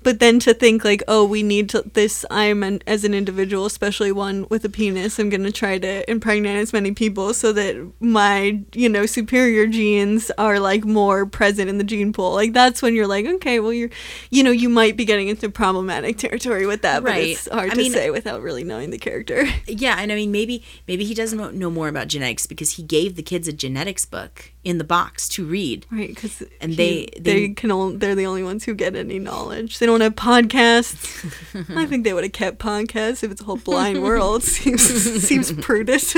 [0.01, 2.23] But then to think like, oh, we need to this.
[2.31, 5.19] I'm an, as an individual, especially one with a penis.
[5.19, 10.31] I'm gonna try to impregnate as many people so that my you know superior genes
[10.37, 12.33] are like more present in the gene pool.
[12.33, 13.89] Like that's when you're like, okay, well you're,
[14.29, 17.03] you know, you might be getting into problematic territory with that.
[17.03, 17.27] But Right.
[17.29, 19.47] it's hard I to mean- say without really knowing the character.
[19.67, 23.15] Yeah, and I mean maybe maybe he doesn't know more about genetics because he gave
[23.17, 25.85] the kids a genetics book in the box to read.
[25.89, 29.17] Right, because And they- they they- can only, they're the only ones who get any
[29.19, 29.79] knowledge.
[29.79, 31.25] They don't have podcasts.
[31.77, 34.43] I think they would have kept podcasts if it's a whole blind world.
[34.55, 34.81] seems
[35.23, 36.13] seems prudent.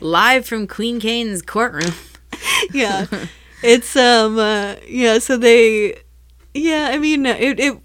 [0.00, 1.92] Live from Queen Kane's courtroom.
[2.72, 3.06] yeah,
[3.62, 5.18] it's um uh, yeah.
[5.18, 5.98] So they
[6.54, 6.90] yeah.
[6.92, 7.78] I mean it it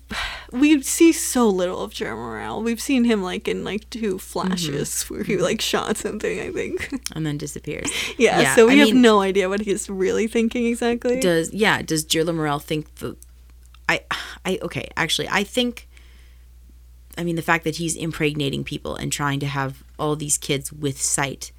[0.60, 2.64] we see so little of Jerlamarel.
[2.64, 4.18] We've seen him like in like two mm-hmm.
[4.18, 5.44] flashes where he mm-hmm.
[5.44, 6.40] like shot something.
[6.40, 6.94] I think.
[7.16, 7.90] and then disappears.
[8.18, 8.56] Yeah.
[8.56, 11.20] so we I have mean, no idea what he's really thinking exactly.
[11.20, 11.82] Does yeah?
[11.82, 13.16] Does Jerlamarel think the?
[13.90, 14.02] I
[14.46, 14.90] I okay.
[14.96, 15.88] Actually, I think.
[17.20, 20.72] I mean, the fact that he's impregnating people and trying to have all these kids
[20.72, 21.52] with sight,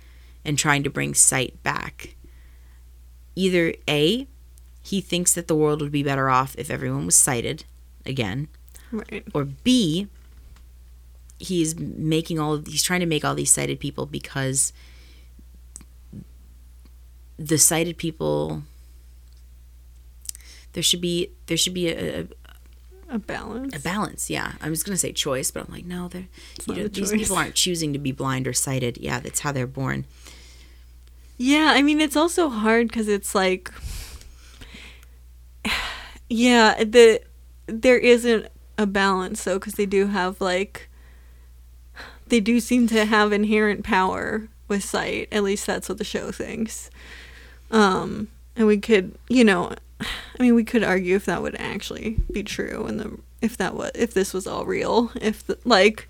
[0.45, 2.17] and trying to bring sight back.
[3.35, 4.27] Either a,
[4.83, 7.65] he thinks that the world would be better off if everyone was sighted,
[8.07, 8.49] again,
[8.93, 9.25] right.
[9.35, 10.09] or B,
[11.39, 14.73] he's making all of he's trying to make all these sighted people because
[17.39, 18.63] the sighted people
[20.73, 22.27] there should be there should be a, a,
[23.11, 23.77] A balance.
[23.77, 26.27] a balance yeah i was going to say choice but i'm like no they're
[26.67, 29.67] you know, these people aren't choosing to be blind or sighted yeah that's how they're
[29.69, 30.05] born
[31.39, 33.71] Yeah, I mean it's also hard because it's like,
[36.29, 37.21] yeah, the
[37.67, 40.89] there isn't a balance though because they do have like,
[42.29, 45.29] they do seem to have inherent power with sight.
[45.33, 46.91] At least that's what the show thinks.
[47.71, 52.19] Um, and we could, you know, I mean, we could argue if that would actually
[52.31, 56.09] be true and the if that was if this was all real, if the, like,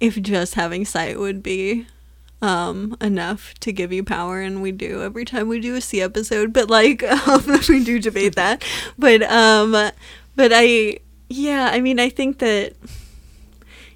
[0.00, 1.86] if just having sight would be
[2.42, 6.02] um enough to give you power and we do every time we do a See
[6.02, 8.62] episode but like um, we do debate that
[8.98, 10.98] but um but I
[11.28, 12.74] yeah I mean I think that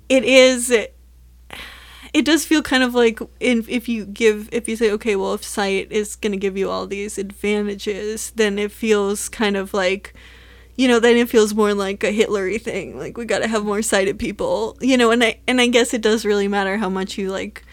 [0.08, 0.70] it is
[2.12, 5.34] it does feel kind of like in, if you give if you say okay well
[5.34, 9.72] if sight is going to give you all these advantages then it feels kind of
[9.72, 10.14] like
[10.76, 13.64] you know then it feels more like a hitlery thing like we got to have
[13.64, 16.88] more sighted people you know and i and i guess it does really matter how
[16.88, 17.64] much you like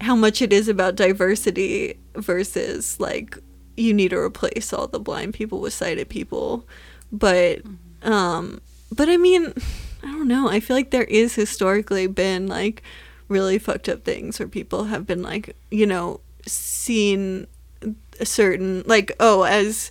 [0.00, 3.38] how much it is about diversity versus like
[3.76, 6.66] you need to replace all the blind people with sighted people
[7.12, 7.60] but
[8.02, 8.60] um
[8.90, 9.52] but i mean
[10.02, 10.48] i don't know.
[10.50, 12.82] I feel like there is historically been like
[13.28, 17.46] really fucked up things where people have been like you know seen
[18.20, 19.90] a certain like oh as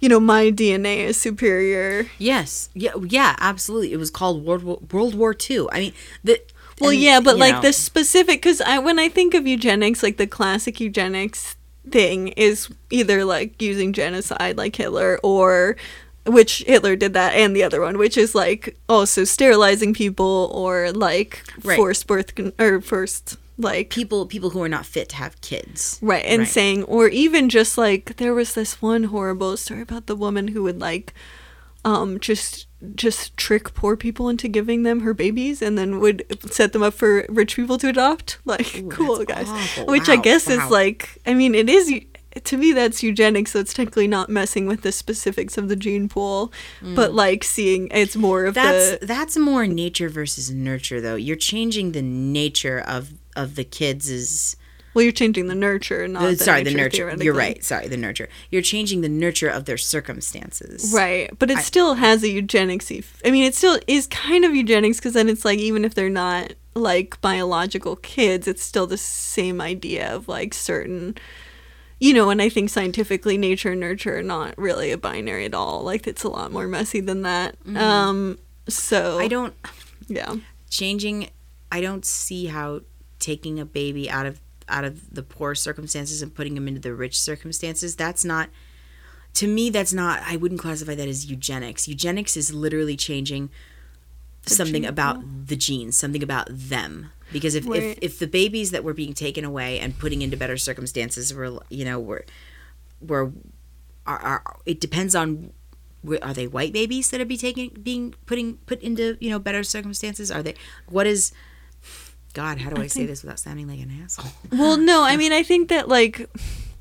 [0.00, 2.06] you know my dna is superior.
[2.18, 2.70] Yes.
[2.74, 3.92] Yeah yeah absolutely.
[3.92, 5.92] It was called world war, world war ii i mean
[6.24, 6.40] the
[6.80, 10.02] Well, and, yeah, but like know, the specific, because I when I think of eugenics,
[10.02, 11.56] like the classic eugenics
[11.88, 15.76] thing is either like using genocide, like Hitler, or
[16.26, 20.92] which Hitler did that, and the other one, which is like also sterilizing people or
[20.92, 21.76] like Right.
[21.76, 25.98] forced birth con- or first like people people who are not fit to have kids
[26.00, 26.48] Right, and Right.
[26.48, 30.62] saying, or even just like there was this one horrible story about the woman who
[30.62, 31.12] would like,
[31.84, 36.72] um, just just trick poor people into giving them her babies, and then would set
[36.72, 38.38] them up for rich people to adopt.
[38.46, 39.86] Like, cool guys, awful.
[39.86, 40.54] which I guess wow.
[40.64, 41.92] is like, I mean, it is.
[42.44, 46.08] To me, that's eugenics, so it's technically not messing with the specifics of the gene
[46.08, 46.52] pool,
[46.94, 48.62] but like seeing it's more of Mm.
[48.62, 53.64] that's the that's more nature versus nurture though you're changing the nature of of the
[53.64, 54.56] kids is
[54.92, 57.14] well, you're changing the nurture, not Uh, the sorry, the nurture.
[57.20, 57.62] You're right.
[57.62, 58.28] Sorry, the nurture.
[58.50, 60.92] You're changing the nurture of their circumstances.
[60.92, 62.90] Right, but it still has a eugenics.
[63.24, 66.10] I mean, it still is kind of eugenics because then it's like even if they're
[66.10, 71.16] not like biological kids, it's still the same idea of like certain,
[72.00, 72.30] you know.
[72.30, 75.82] And I think scientifically, nature and nurture are not really a binary at all.
[75.82, 77.56] Like it's a lot more messy than that.
[77.76, 78.38] Um,
[78.68, 79.20] so Mm-hmm.
[79.20, 79.54] I don't
[80.08, 80.34] yeah,
[80.68, 81.30] changing.
[81.70, 82.80] I don't see how
[83.20, 86.94] taking a baby out of out of the poor circumstances and putting him into the
[86.94, 87.96] rich circumstances.
[87.96, 88.48] That's not.
[89.34, 90.22] To me, that's not.
[90.26, 91.86] I wouldn't classify that as eugenics.
[91.86, 93.50] Eugenics is literally changing
[94.46, 97.12] something gene about the genes, something about them.
[97.32, 100.56] Because if, if if the babies that were being taken away and putting into better
[100.56, 102.24] circumstances were, you know, were
[103.00, 103.32] were
[104.06, 105.52] are, are it depends on
[106.06, 109.38] wh- are they white babies that are be taken being putting put into you know
[109.38, 110.30] better circumstances?
[110.30, 110.54] Are they
[110.88, 111.32] what is
[112.32, 112.58] God?
[112.58, 114.30] How do I, say this without sounding like an asshole?
[114.52, 116.28] Well, no, I mean, I think that like,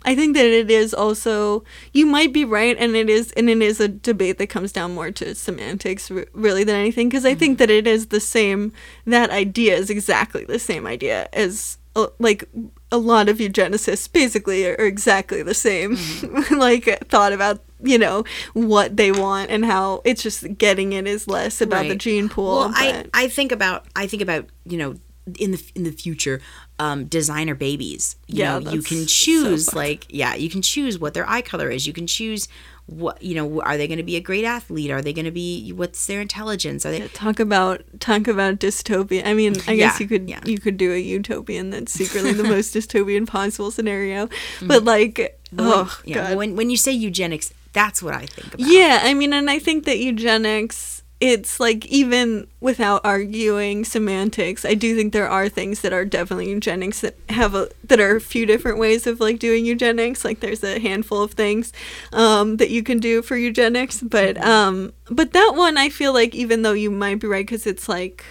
[0.04, 3.62] I think that it is also you might be right, and it is, and it
[3.62, 7.36] is a debate that comes down more to semantics, r- really, than anything, because I
[7.36, 8.72] think that it is the same.
[9.06, 12.46] That idea is exactly the same idea as uh, like
[12.92, 15.98] a lot of eugenicists basically are, are exactly the same,
[16.52, 17.62] like thought about.
[17.82, 21.96] You know what they want and how it's just getting it is less about the
[21.96, 22.58] gene pool.
[22.58, 24.96] Well, I, I think about I think about you know
[25.38, 26.42] in the in the future
[26.80, 28.16] um, designer babies.
[28.28, 29.76] You Yeah, know, you can choose fucked.
[29.76, 31.86] like yeah, you can choose what their eye color is.
[31.88, 32.48] You can choose
[32.86, 33.62] what you know.
[33.62, 34.90] Are they going to be a great athlete?
[34.90, 36.86] Are they going to be what's their intelligence?
[36.86, 37.08] Are they?
[37.10, 39.26] talk about talk about dystopia.
[39.26, 40.42] I mean, I guess Yeah, you could yeah.
[40.46, 44.26] you could do a utopian that's secretly the most dystopian possible scenario.
[44.28, 44.68] Mm-hmm.
[44.68, 46.30] But like, oh yeah.
[46.30, 48.68] god, When when you say eugenics, that's what I think about.
[48.68, 49.02] yeah.
[49.04, 51.04] I mean, and I think that eugenics.
[51.20, 56.50] It's like even without arguing semantics, I do think there are things that are definitely
[56.50, 60.24] eugenics that have a that are a few different ways of like doing eugenics.
[60.24, 61.74] Like there's a handful of things
[62.14, 66.34] um, that you can do for eugenics, but um, but that one I feel like
[66.36, 68.24] even though you might be right because it's like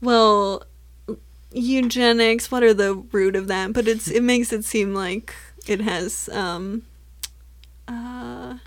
[0.00, 0.64] well
[1.52, 5.34] eugenics what are the root of that but it's it makes it seem like
[5.66, 6.82] it has um
[7.88, 8.58] uh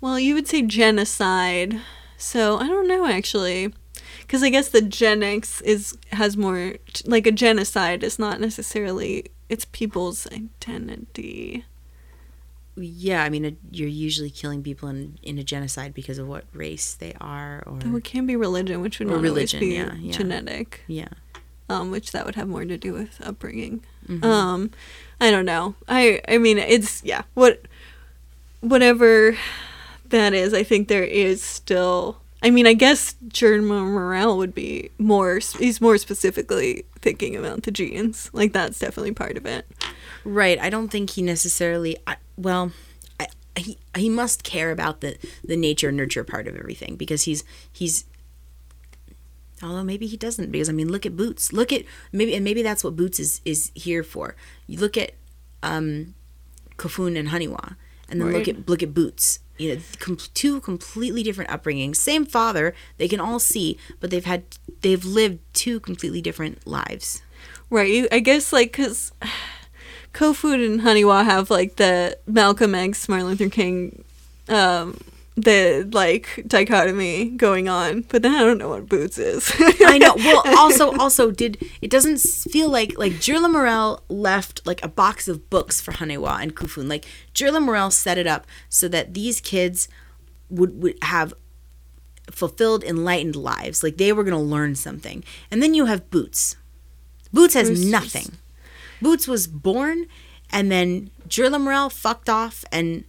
[0.00, 1.80] well you would say genocide
[2.20, 3.72] so i don't know actually
[4.20, 6.74] because i guess the genics is has more
[7.06, 11.64] like a genocide is not necessarily it's people's identity
[12.76, 16.44] Yeah, I mean, it, you're usually killing people in, in a genocide because of what
[16.54, 19.76] race they are, or though it can be religion which would not religion, always be
[19.76, 20.12] yeah, yeah.
[20.12, 21.08] genetic yeah.
[21.68, 23.84] um, which that would have more to do with upbringing.
[24.08, 24.24] Mm-hmm.
[24.24, 24.70] Um,
[25.20, 25.74] I don't know.
[25.88, 27.22] I I mean, it's yeah.
[27.34, 27.66] What
[28.60, 29.36] whatever
[30.10, 32.20] that is, I think there is still.
[32.42, 35.40] I mean, I guess Jerlamarel would be more.
[35.58, 38.30] He's more specifically thinking about the genes.
[38.32, 39.66] Like that's definitely part of it.
[40.24, 40.58] Right.
[40.58, 41.96] I don't think he necessarily.
[42.06, 42.72] I, well,
[43.18, 47.44] I, he he must care about the the nature nurture part of everything because he's
[47.70, 48.04] he's.
[49.62, 52.62] Although maybe he doesn't because I mean look at Boots look at maybe and maybe
[52.62, 54.34] that's what Boots is is here for.
[54.66, 55.12] You look at
[55.62, 56.14] um,
[56.78, 57.76] Kofun and Haniwa
[58.08, 59.40] and then look at look at Boots.
[59.60, 62.74] You know, com- two completely different upbringings, same father.
[62.96, 64.44] They can all see, but they've had
[64.80, 67.22] they've lived two completely different lives.
[67.68, 68.08] Right.
[68.10, 69.12] I guess like because
[70.14, 74.02] Kofun and Haniwa have like the Malcolm X, Martin Luther King,
[74.48, 74.98] um,
[75.42, 78.02] the like dichotomy going on.
[78.02, 79.52] But then I don't know what Boots is.
[79.58, 80.16] I know.
[80.30, 85.48] Well, also, also, did it doesn't feel like like Jerlamarel left like a box of
[85.50, 86.88] books for Haniwa and Kofun.
[86.88, 89.88] Like Jerlamarel set it up so that these kids
[90.50, 91.32] would would have
[92.30, 93.82] fulfilled, enlightened lives.
[93.82, 95.24] Like they were going to learn something.
[95.50, 96.56] And then you have Boots.
[97.32, 98.32] Boots has Boots nothing.
[99.00, 100.06] Boots was born,
[100.50, 103.04] and then Jerlamarel fucked off and.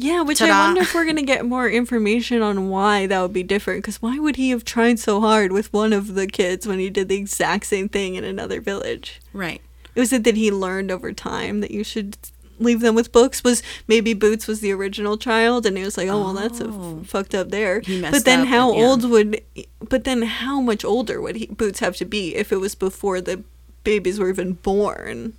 [0.00, 0.52] Yeah, which Ta-da.
[0.52, 3.82] I wonder if we're gonna get more information on why that would be different.
[3.82, 6.88] Because why would he have tried so hard with one of the kids when he
[6.88, 9.20] did the exact same thing in another village?
[9.32, 9.60] Right.
[9.96, 12.16] Was it that he learned over time that you should
[12.60, 13.42] leave them with books?
[13.42, 16.68] Was maybe Boots was the original child, and he was like, "Oh, well, that's a
[16.68, 17.00] Oh.
[17.02, 17.82] f- fucked up there."
[18.12, 18.86] But then how and- yeah.
[18.86, 19.40] old would?
[19.88, 23.20] But then how much older would he Boots have to be if it was before
[23.20, 23.42] the
[23.82, 25.32] babies were even born?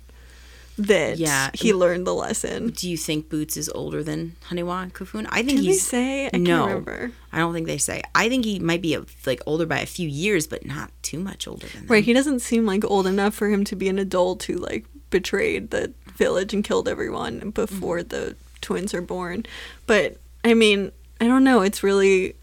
[0.86, 1.50] That Yeah.
[1.54, 2.70] he learned the lesson.
[2.70, 5.26] Do you think Boots is older than and Kofun?
[5.30, 5.86] I think they he's.
[5.86, 6.30] say?
[6.32, 7.12] I no, remember.
[7.32, 8.02] I don't think they say.
[8.14, 11.18] I think he might be a, like older by a few years, but not too
[11.18, 11.90] much older than that.
[11.90, 14.86] Right, he doesn't seem like old enough for him to be an adult who like
[15.10, 18.08] betrayed the village and killed everyone before Mm-hmm.
[18.08, 19.44] the twins are born.
[19.86, 22.36] But I mean, I don't know, it's really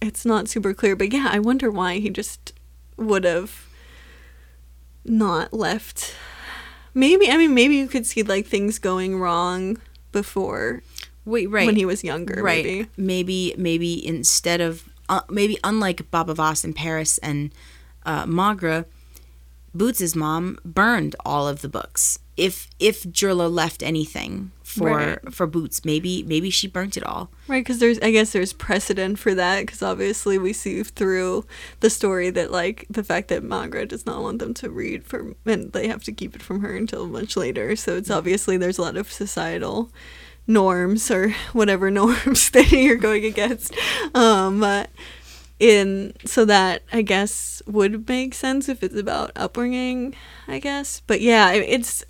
[0.00, 2.52] it's not super clear, but yeah, I wonder why he just
[2.96, 3.66] would have
[5.04, 6.14] not left.
[6.94, 9.78] Maybe I mean maybe you could see like things going wrong
[10.12, 10.82] before
[11.24, 11.66] Wait, right.
[11.66, 12.64] when he was younger, right.
[12.64, 12.88] maybe.
[12.96, 17.52] Maybe, maybe instead of uh, maybe unlike Baba Voss in Paris and
[18.04, 18.84] uh, Maghra,
[19.74, 22.18] Boots's mom burned all of the books.
[22.36, 25.32] If if Jurla left anything for Right.
[25.32, 27.30] for Boots, maybe maybe she burnt it all.
[27.46, 31.44] Right, because there's, I guess there's precedent for that, because obviously we see through
[31.80, 35.34] the story that, like, the fact that Maghra does not want them to read for
[35.46, 37.76] and they have to keep it from her until much later.
[37.76, 39.92] So it's obviously there's a lot of societal
[40.46, 43.74] norms or whatever norms that you're going against.
[44.14, 44.84] Um, uh,
[45.58, 50.14] in so that I guess would make sense if it's about upbringing,
[50.48, 51.02] I guess.
[51.06, 52.04] But yeah, it's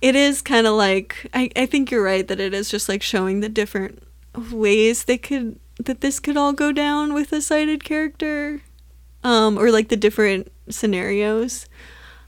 [0.00, 3.02] it is kind of like I, I think you're right that it is just like
[3.02, 4.02] showing the different
[4.52, 8.62] ways that could that this could all go down with a sighted character,
[9.22, 11.66] um, or like the different scenarios.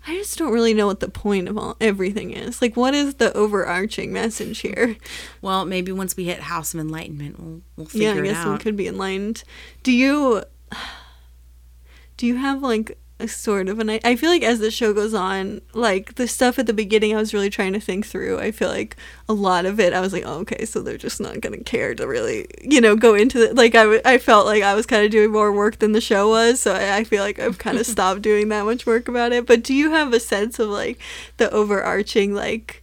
[0.07, 2.63] I just don't really know what the point of all everything is.
[2.63, 4.97] Like, what is the overarching message here?
[5.43, 8.77] Well, maybe once we hit House of Enlightenment, we'll we'll yeah, I guess we could
[8.77, 9.45] be enlightened.
[9.83, 10.45] Do you
[12.17, 15.15] do you have like sort of and I I feel like as the show goes
[15.15, 18.39] on, like the stuff at the beginning I was really trying to think through.
[18.39, 18.97] I feel like
[19.29, 21.65] a lot of it I was like, oh, okay, so they're just not going to
[21.65, 23.55] care to really, you know, go into it.
[23.55, 26.01] Like I, w- I felt like I was kind of doing more work than the
[26.01, 29.09] show was, so I, I feel like I've kind of stopped doing that much work
[29.09, 29.47] about it.
[29.47, 30.99] But do you have a sense of like
[31.37, 32.83] the overarching like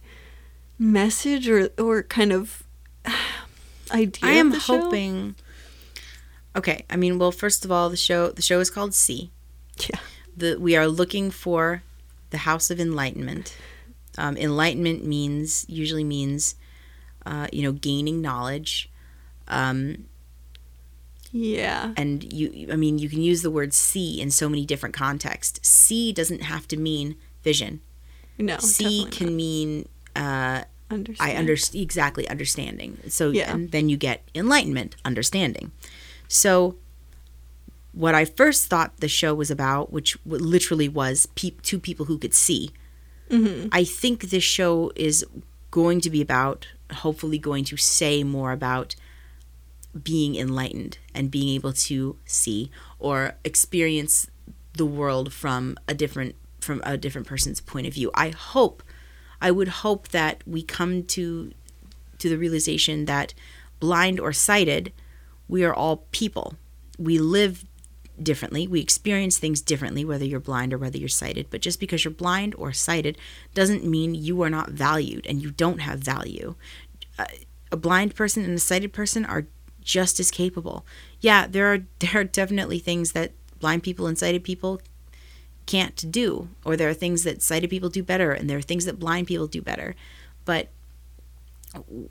[0.78, 2.62] message or or kind of
[3.92, 4.28] idea?
[4.28, 4.82] I am the show?
[4.82, 5.34] hoping.
[6.56, 9.30] Okay, I mean, well, first of all, the show the show is called See.
[9.78, 10.00] Yeah.
[10.38, 11.82] The we are looking for
[12.30, 13.56] the House of Enlightenment.
[14.16, 16.54] Um, enlightenment means usually means,
[17.26, 18.90] uh, you know, gaining knowledge.
[19.48, 20.06] Um,
[21.32, 21.92] Yeah.
[21.96, 25.60] and you i mean you can use the word see in so many different contexts
[25.66, 27.80] see doesn't have to mean vision
[28.38, 28.56] No.
[28.58, 31.30] see can mean uh understand.
[31.30, 33.56] i understand exactly understanding so Yeah.
[33.58, 35.70] then you get enlightenment understanding
[36.28, 36.76] so
[38.02, 42.18] what i first thought the show was about which literally was pe- two people who
[42.18, 42.70] could see
[43.30, 43.68] Mm-hmm.
[43.72, 45.16] i think this show is
[45.70, 46.66] going to be about
[47.04, 48.94] hopefully going to say more about
[50.12, 54.14] being enlightened and being able to see or experience
[54.74, 58.10] the world from a different from a different person's point of view.
[58.14, 58.82] I hope
[59.40, 61.52] I would hope that we come to
[62.18, 63.34] to the realization that
[63.80, 64.92] blind or sighted,
[65.48, 66.54] we are all people.
[66.98, 67.64] We live
[68.22, 68.66] differently.
[68.66, 71.48] We experience things differently, whether you're blind or whether you're sighted.
[71.50, 73.18] But just because you're blind or sighted
[73.54, 76.54] doesn't mean you are not valued and you don't have value.
[77.18, 77.26] Uh,
[77.70, 79.46] a blind person and a sighted person are
[79.80, 80.84] just as capable.
[81.20, 84.80] Yeah, there are there are definitely things that blind people and sighted people
[85.66, 88.86] can't do, or there are things that sighted people do better, and there are things
[88.86, 89.94] that blind people do better.
[90.44, 90.68] But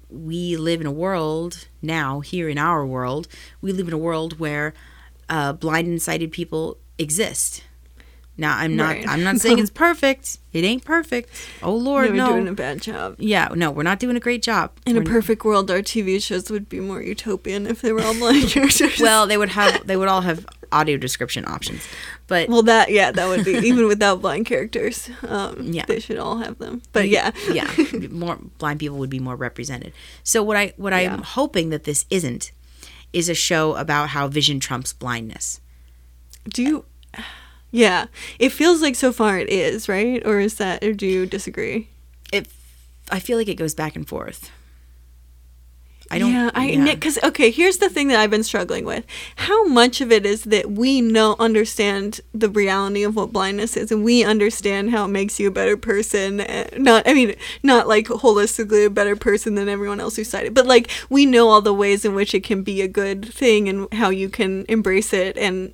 [0.09, 3.27] we live in a world now, here in our world,
[3.61, 4.73] we live in a world where
[5.29, 7.63] uh, blind and sighted people exist.
[8.39, 8.97] Now, I'm not.
[8.97, 9.07] Right.
[9.07, 10.37] I'm not saying it's perfect.
[10.53, 11.29] It ain't perfect.
[11.63, 12.27] Oh Lord, We're no.
[12.33, 13.15] doing a bad job.
[13.17, 14.71] yeah, no, we're not doing a great job.
[14.85, 18.01] In a We're- perfect world, our TV shows would be more utopian if they were
[18.03, 18.99] all blind characters.
[18.99, 19.85] well, they would have.
[19.87, 21.81] They would all have audio description options,
[22.27, 25.09] but well, that yeah, that would be even without blind characters.
[25.27, 25.85] Um, Yeah.
[25.87, 26.81] they should all have them.
[26.91, 27.71] But yeah, yeah,
[28.11, 29.93] more blind people would be more represented.
[30.23, 32.51] So what I what I'm hoping that this isn't
[33.13, 35.59] is a show about how vision trumps blindness.
[36.49, 36.85] do you?
[37.71, 38.05] Yeah,
[38.39, 41.89] it feels like so far it is right, or is that, or do you disagree?
[42.31, 42.47] It,
[43.11, 44.51] I feel like it goes back and forth.
[46.09, 46.31] I don't.
[46.31, 46.93] Yeah, I yeah.
[46.93, 49.05] because okay, here's the thing that I've been struggling with.
[49.35, 53.91] How much of it is that we know understand the reality of what blindness is,
[53.91, 56.39] and we understand how it makes you a better person.
[56.41, 60.53] eh, Not, I mean, not like holistically a better person than everyone else who's sighted,
[60.53, 63.67] but like we know all the ways in which it can be a good thing
[63.67, 65.73] and how you can embrace it and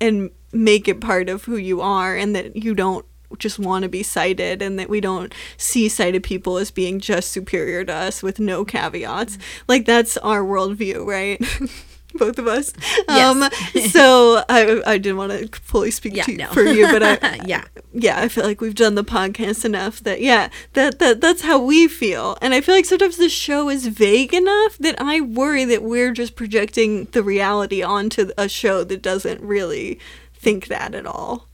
[0.00, 3.04] and make it part of who you are, and that you don't
[3.38, 7.30] just want to be sighted and that we don't see sighted people as being just
[7.30, 9.38] superior to us with no caveats.
[9.68, 11.40] Like that's our worldview, right?
[12.16, 12.72] Both of us.
[13.08, 13.42] Um
[13.90, 16.46] so I I didn't want to fully speak Yeah, to no.
[16.52, 20.20] for you, but I yeah, yeah, I feel like we've done the podcast enough that
[20.20, 22.38] yeah, that that that's how we feel.
[22.40, 26.12] And I feel like sometimes the show is vague enough that I worry that we're
[26.12, 29.98] just projecting the reality onto a show that doesn't really
[30.34, 31.48] think that at all.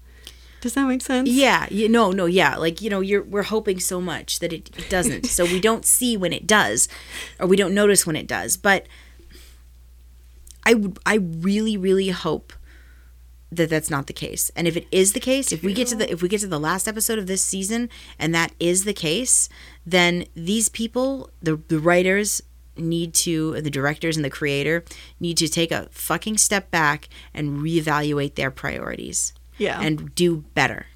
[0.61, 1.29] Does that make sense?
[1.29, 1.67] yeah.
[1.71, 2.57] You no, no, yeah.
[2.57, 5.85] Like you know, you're we're hoping so much that it, it doesn't, so we don't
[5.97, 6.89] see when it does,
[7.39, 8.57] or we don't notice when it does.
[8.57, 8.87] But
[10.67, 12.53] I I really, really hope
[13.53, 14.51] that that's not the case.
[14.55, 16.47] And if it is the case, if we get to the if we get to
[16.47, 17.89] the last episode of this season
[18.19, 19.49] and that is the case,
[19.85, 22.43] then these people, the the writers
[22.77, 24.85] need to the directors and the creator
[25.19, 29.81] need to take a fucking step back and reevaluate their priorities Yeah.
[29.81, 30.87] and do better.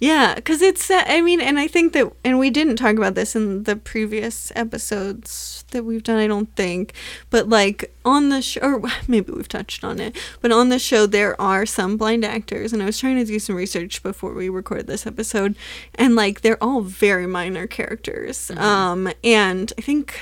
[0.00, 3.16] Yeah, because it's, uh, I mean, and I think that, and we didn't talk about
[3.16, 6.94] this in the previous episodes that we've done, I don't think,
[7.30, 11.06] but like on the show, or maybe we've touched on it, but on the show,
[11.06, 14.48] there are some blind actors, and I was trying to do some research before we
[14.48, 15.56] recorded this episode,
[15.96, 18.52] and like they're all very minor characters.
[18.52, 20.20] Um, and I think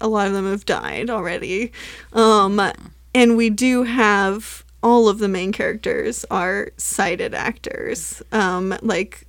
[0.00, 1.70] a lot of them have died already.
[2.12, 2.60] Um,
[3.14, 8.22] and we do have all of the main characters are sighted actors.
[8.32, 9.26] Um, like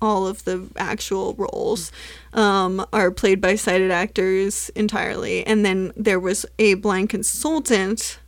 [0.00, 1.90] all of the actual roles
[2.32, 5.46] um, are played by sighted actors entirely.
[5.46, 8.18] And then there was a blind consultant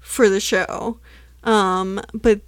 [0.00, 0.98] for the show,
[1.44, 2.40] um, but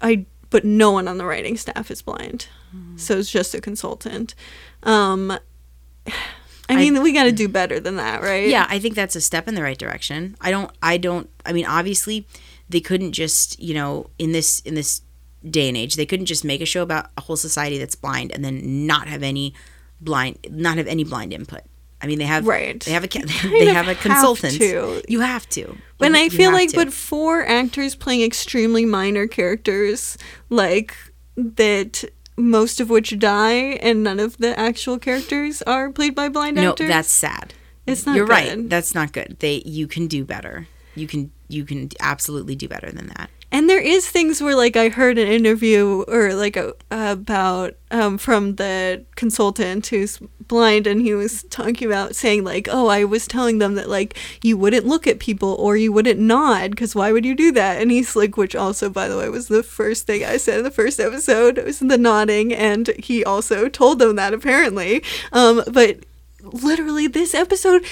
[0.00, 2.46] I but no one on the writing staff is blind,
[2.96, 4.34] so it's just a consultant.
[4.82, 5.36] Um,
[6.68, 8.48] I mean, we got to do better than that, right?
[8.48, 10.36] Yeah, I think that's a step in the right direction.
[10.40, 12.26] I don't I don't I mean obviously
[12.72, 15.02] they couldn't just, you know, in this in this
[15.48, 18.32] day and age, they couldn't just make a show about a whole society that's blind
[18.32, 19.54] and then not have any
[20.00, 21.60] blind not have any blind input.
[22.00, 22.80] I mean, they have Right.
[22.80, 23.08] They have a
[23.52, 24.54] they have a have consultant.
[24.54, 25.02] to.
[25.08, 25.76] You have to.
[26.00, 26.76] And You- I feel like, to.
[26.76, 30.18] but for actors playing extremely minor characters,
[30.50, 30.94] like
[31.36, 32.04] that,
[32.36, 36.70] most of which die, and none of the actual characters are played by blind no,
[36.70, 36.88] actors.
[36.88, 37.54] that's sad.
[37.86, 38.68] It's not You're right.
[38.68, 39.36] That's not good.
[39.40, 40.66] They you can do better.
[40.94, 43.30] You can you can absolutely do better than that.
[43.52, 48.16] And there is things where, like, I heard an interview or like a, about um,
[48.16, 53.26] from the consultant who's blind, and he was talking about saying like, "Oh, I was
[53.26, 57.12] telling them that like you wouldn't look at people or you wouldn't nod because why
[57.12, 60.06] would you do that?" And he's like, which also, by the way, was the first
[60.06, 64.16] thing I said in the first episode was the nodding, and he also told them
[64.16, 65.04] that apparently.
[65.30, 65.98] Um, but
[66.42, 67.84] literally, this episode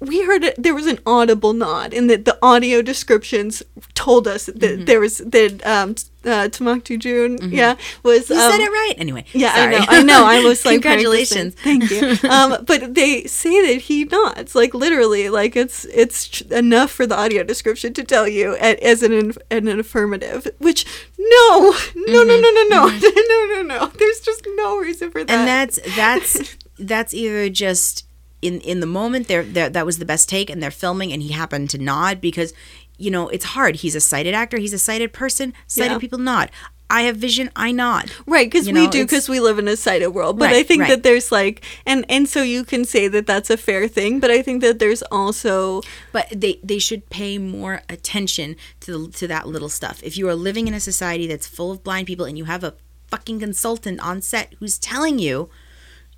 [0.00, 3.62] we heard it, there was an audible nod in that the audio descriptions
[3.94, 4.84] told us that mm-hmm.
[4.84, 7.52] there was that um uh, Tamacti Jun, mm-hmm.
[7.54, 9.24] yeah, was you um, said it right anyway.
[9.32, 9.76] Yeah, sorry.
[9.76, 10.24] I know, I know.
[10.26, 12.16] I was like, congratulations, thank you.
[12.30, 17.18] Um, but they say that he nods, like literally, like it's it's enough for the
[17.18, 20.46] audio description to tell you at, as an an affirmative.
[20.58, 20.84] Which
[21.18, 21.26] no,
[21.60, 22.12] no, mm-hmm.
[22.12, 23.04] no, no, no, no, mm-hmm.
[23.28, 23.92] no, no, no, no.
[23.98, 25.32] There's just no reason for that.
[25.32, 28.06] And that's that's that's either just
[28.42, 31.32] in in the moment there that was the best take and they're filming and he
[31.32, 32.52] happened to nod because
[32.98, 35.98] you know it's hard he's a sighted actor he's a sighted person sighted Yeah.
[35.98, 36.50] people nod
[36.88, 39.76] i have vision i nod Right, because we know, do, because we live in a
[39.76, 40.38] sighted world.
[40.38, 40.88] But Right, I think right.
[40.90, 44.18] that there's like, and and so you can say that that's a fair thing.
[44.20, 45.82] But I think that there's also
[46.12, 50.28] but they they should pay more attention to the, to that little stuff if you
[50.28, 52.74] are living in a society that's full of blind people and you have a
[53.08, 55.48] fucking consultant on set who's telling you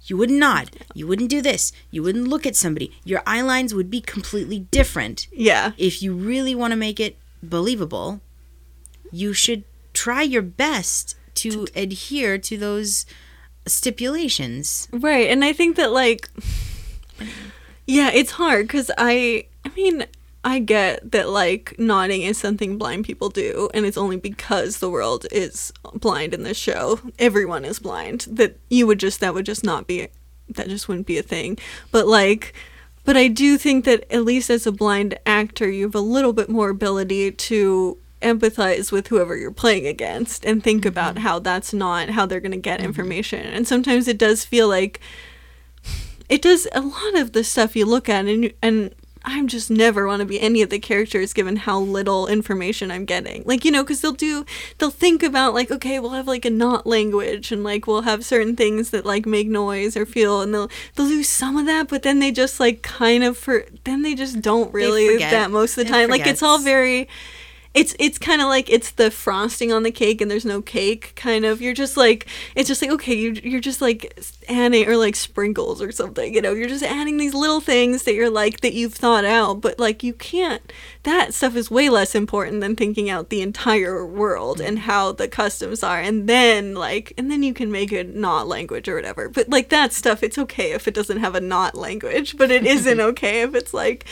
[0.04, 3.74] you wouldn't nod you wouldn't do this you wouldn't look at somebody your eye lines
[3.74, 8.20] would be completely different yeah, if you really want to make it believable,
[9.10, 13.04] you should try your best to adhere to those
[13.66, 14.88] stipulations.
[14.92, 15.28] right.
[15.28, 16.28] And I think that like,
[17.86, 20.04] yeah, it's hard because I, I mean.
[20.44, 24.90] I get that like nodding is something blind people do and it's only because the
[24.90, 27.00] world is blind in this show.
[27.18, 28.26] Everyone is blind.
[28.30, 30.08] That you would just that would just not be
[30.48, 31.58] that just wouldn't be a thing.
[31.90, 32.54] But like
[33.04, 36.32] but I do think that at least as a blind actor you have a little
[36.32, 40.88] bit more ability to empathize with whoever you're playing against and think mm-hmm.
[40.88, 42.86] about how that's not how they're going to get mm-hmm.
[42.86, 43.40] information.
[43.40, 45.00] And sometimes it does feel like
[46.28, 50.06] it does a lot of the stuff you look at and and I'm just never
[50.06, 53.42] want to be any of the characters given how little information I'm getting.
[53.46, 54.44] Like, you know, because they'll do,
[54.78, 58.24] they'll think about, like, okay, we'll have like a not language and like we'll have
[58.24, 61.88] certain things that like make noise or feel, and they'll, they'll do some of that,
[61.88, 65.78] but then they just like kind of, for, then they just don't really that most
[65.78, 66.10] of the time.
[66.10, 67.08] Like, it's all very,
[67.74, 71.12] it's it's kind of like it's the frosting on the cake and there's no cake
[71.16, 71.62] kind of.
[71.62, 74.18] You're just like it's just like okay you, you're just like
[74.48, 76.52] adding or like sprinkles or something you know?
[76.52, 80.02] You're just adding these little things that you're like that you've thought out but like
[80.02, 80.72] you can't
[81.04, 84.90] that stuff is way less important than thinking out the entire world and mm-hmm.
[84.90, 88.88] how the customs are and then like and then you can make it not language
[88.88, 89.28] or whatever.
[89.28, 92.66] But like that stuff it's okay if it doesn't have a not language but it
[92.66, 94.04] isn't okay if it's like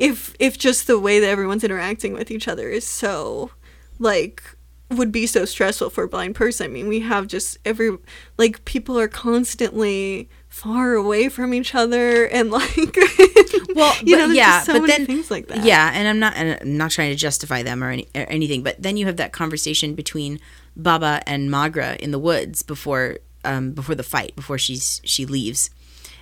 [0.00, 3.50] if if just the way that everyone's interacting with each other is so
[4.00, 4.42] like
[4.90, 6.64] would be so stressful for a blind person.
[6.64, 7.96] I mean, we have just every
[8.38, 12.74] like people are constantly far away from each other and like
[13.74, 15.64] Well, you but know, yeah, so but many then things like that.
[15.64, 18.62] Yeah, and I'm not and I'm not trying to justify them or, any, or anything,
[18.62, 20.40] but then you have that conversation between
[20.76, 25.70] Baba and Maghra in the woods before um, before the fight, before she's she leaves.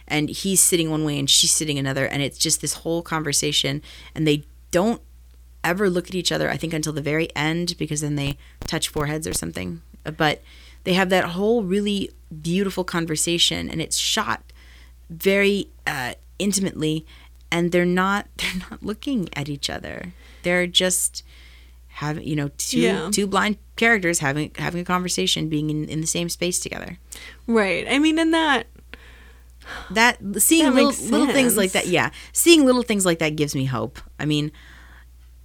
[0.09, 3.82] And he's sitting one way and she's sitting another and it's just this whole conversation
[4.14, 5.01] and they don't
[5.64, 8.36] ever look at each other I think until the very end because then they
[8.66, 9.82] touch foreheads or something.
[10.16, 10.43] But
[10.85, 12.10] they have that whole really
[12.43, 14.43] beautiful conversation and it's shot
[15.10, 17.06] very uh, intimately
[17.51, 20.12] and they're not they're not looking at each other
[20.43, 21.22] they're just
[21.89, 23.09] having you know two Yeah.
[23.10, 26.98] two blind characters having having a conversation being in, in the same space together
[27.47, 27.86] Right.
[27.89, 28.66] I mean, in that
[29.90, 32.10] that seeing That little, little things like that yeah.
[32.32, 33.98] Seeing little things like that gives me hope.
[34.18, 34.52] I mean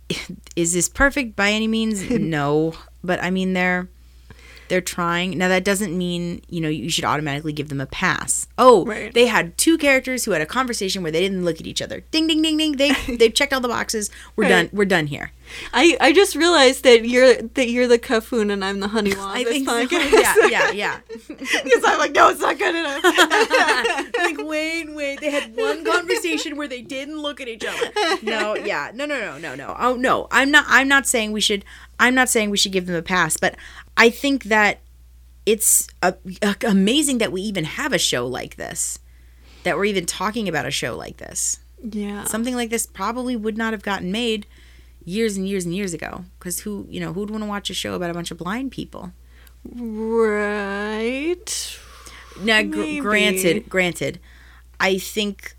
[0.56, 2.10] is this perfect by any means?
[2.10, 2.74] No.
[3.04, 3.90] But i mean they're
[4.74, 5.38] they're trying.
[5.38, 8.48] Now that doesn't mean you know you should automatically give them a pass.
[8.58, 9.14] Oh, Right.
[9.14, 12.02] they had two characters who had a conversation where they didn't look at each other.
[12.10, 12.72] Ding, ding, ding, ding.
[12.78, 14.10] They they've checked all the boxes.
[14.36, 14.50] We're Right.
[14.50, 14.70] done.
[14.74, 15.32] We're done here.
[15.74, 19.44] I, I just realized that you're that you're the Kofun and I'm the on I
[19.44, 19.78] think so.
[19.92, 21.00] Yeah, yeah, yeah.
[21.28, 23.04] Because I'm like, no, it's not good enough.
[24.18, 25.20] like wait, wait.
[25.20, 27.92] They had one conversation where they didn't look at each other.
[28.24, 29.76] No, yeah, no, no, no, no, no.
[29.80, 30.66] Oh no, I'm not.
[30.68, 31.64] I'm not saying we should.
[32.00, 33.56] I'm not saying we should give them a pass, but
[33.98, 34.80] I think that
[35.46, 39.00] it's a, a- amazing that we even have a show like this.
[39.64, 41.60] That we're even talking about a show like this.
[41.82, 42.24] yeah.
[42.26, 44.46] Something like this probably would not have gotten made
[45.06, 46.26] years and years and years ago.
[46.40, 48.72] Because who, you know, who'd want to watch a show about a bunch of blind
[48.72, 49.12] people?
[49.74, 51.80] right.
[52.42, 54.20] Now, gr- granted, granted,
[54.80, 55.56] I think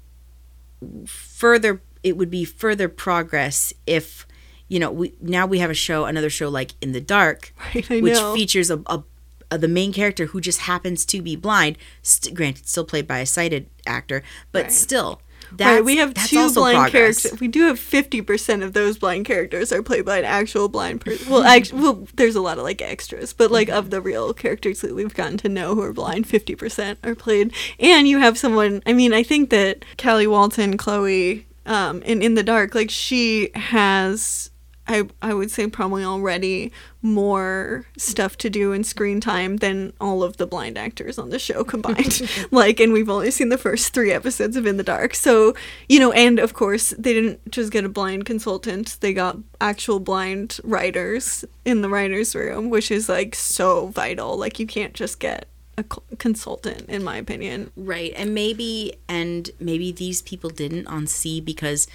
[1.06, 4.26] further it would be further progress if
[4.68, 8.02] you know we now we have a show, another show like In the Dark, Right,
[8.02, 8.34] which know.
[8.34, 9.02] features a, a,
[9.50, 11.76] a the main character who just happens to be blind.
[12.02, 14.22] St- granted, still played by a sighted actor,
[14.52, 14.72] but Right.
[14.72, 15.20] still.
[15.52, 16.90] That's, right, we have two blind progress.
[17.22, 17.38] characters.
[17.40, 21.02] We do have fifty percent of those blind characters are played by an actual blind
[21.02, 21.30] person.
[21.30, 24.80] Well, actually, well, there's a lot of like extras, but like of the real characters
[24.80, 27.52] that we've gotten to know who are blind, fifty percent are played.
[27.78, 28.82] And you have someone.
[28.86, 33.50] I mean, I think that Callie Walton, Chloe, um, in In the Dark, like she
[33.54, 34.50] has.
[34.86, 36.70] I, I would say probably already
[37.00, 41.38] more stuff to do in screen time than all of the blind actors on the
[41.38, 42.28] show combined.
[42.50, 45.14] like, and we've only seen the first three episodes of In the Dark.
[45.14, 45.54] So,
[45.88, 50.00] you know, and of course, they didn't just get a blind consultant, they got actual
[50.00, 54.36] blind writers in the writer's room, which is like so vital.
[54.36, 55.46] Like, you can't just get
[55.76, 55.84] a
[56.18, 57.70] consultant, in my opinion.
[57.76, 58.12] Right.
[58.16, 61.86] And maybe and maybe these people didn't on See because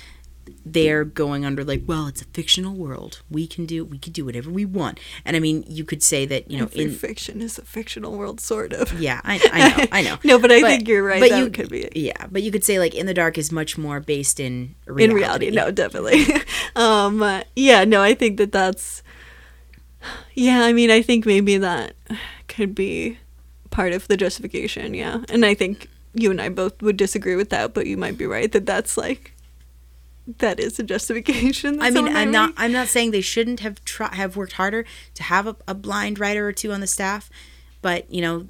[0.66, 3.22] they're going under like, well, it's a fictional world.
[3.30, 5.00] We can do we can do whatever we want.
[5.26, 8.14] And I mean, you could say that, you know, Every in fiction is a fictional
[8.18, 9.00] world, sort of.
[9.00, 10.18] yeah, I, I know, I know.
[10.24, 11.90] No, but I think you're right, But that you could be.
[11.96, 15.04] Yeah, but you could say like In the Dark is much more based in reality.
[15.12, 16.26] in reality no definitely
[16.76, 19.02] um uh, yeah no i think that that's
[20.34, 21.94] yeah i mean i think maybe that
[22.48, 23.18] could be
[23.70, 27.50] part of the justification yeah and i think you and i both would disagree with
[27.50, 29.34] that but you might be right that that's like
[30.38, 32.54] that is a justification I mean, I'm not.
[32.56, 34.86] I'm not saying they shouldn't have try, have worked harder
[35.16, 37.30] to have a, a blind writer or two on the staff,
[37.82, 38.48] but you know,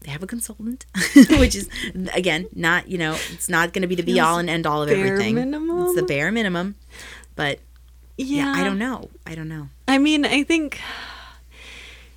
[0.00, 0.86] they have a consultant,
[1.30, 1.68] which is
[2.14, 4.82] again not you know it's not going to be the be all and end all
[4.82, 5.38] of bare everything.
[5.38, 6.76] It's the bare minimum,
[7.34, 7.58] but
[8.16, 9.10] yeah, yeah, I don't know.
[9.26, 9.68] I don't know.
[9.88, 10.80] I mean, I think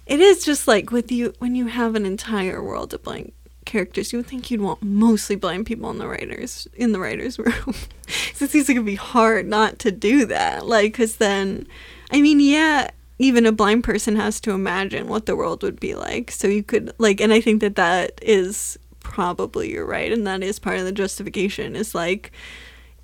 [0.05, 3.33] it is just like with you when you have an entire world of blank
[3.75, 7.37] characters, you would think you'd want mostly blind people in the writers in the writers
[7.45, 7.75] room.
[8.07, 10.65] it seems like it'd be hard not to do that.
[10.65, 11.67] Like, because then,
[12.09, 12.89] I mean, yeah,
[13.19, 16.31] even a blind person has to imagine what the world would be like.
[16.31, 20.41] So you could like, and I think that that is probably you're right, and that
[20.41, 21.75] is part of the justification.
[21.75, 22.31] Is like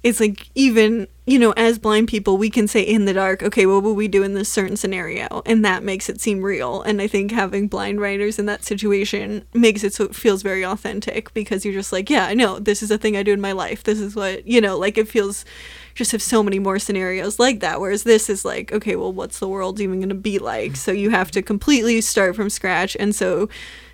[0.04, 3.66] it's like even you know as blind people we can say in the dark okay
[3.66, 5.42] what would we do in this certain scenario?
[5.46, 6.82] And that makes it seem real.
[6.82, 10.66] And i think having blind writers in that situation makes it so it feels very
[10.66, 13.42] authentic because you're just like yeah i know this is a thing i do in
[13.42, 13.84] my life.
[13.84, 15.46] This is what you know like it feels
[15.94, 19.40] just have so many more scenarios like that whereas this is like okay well what's
[19.40, 20.76] the world even going to be like?
[20.76, 22.98] So you have to completely start from scratch.
[23.00, 23.50] And so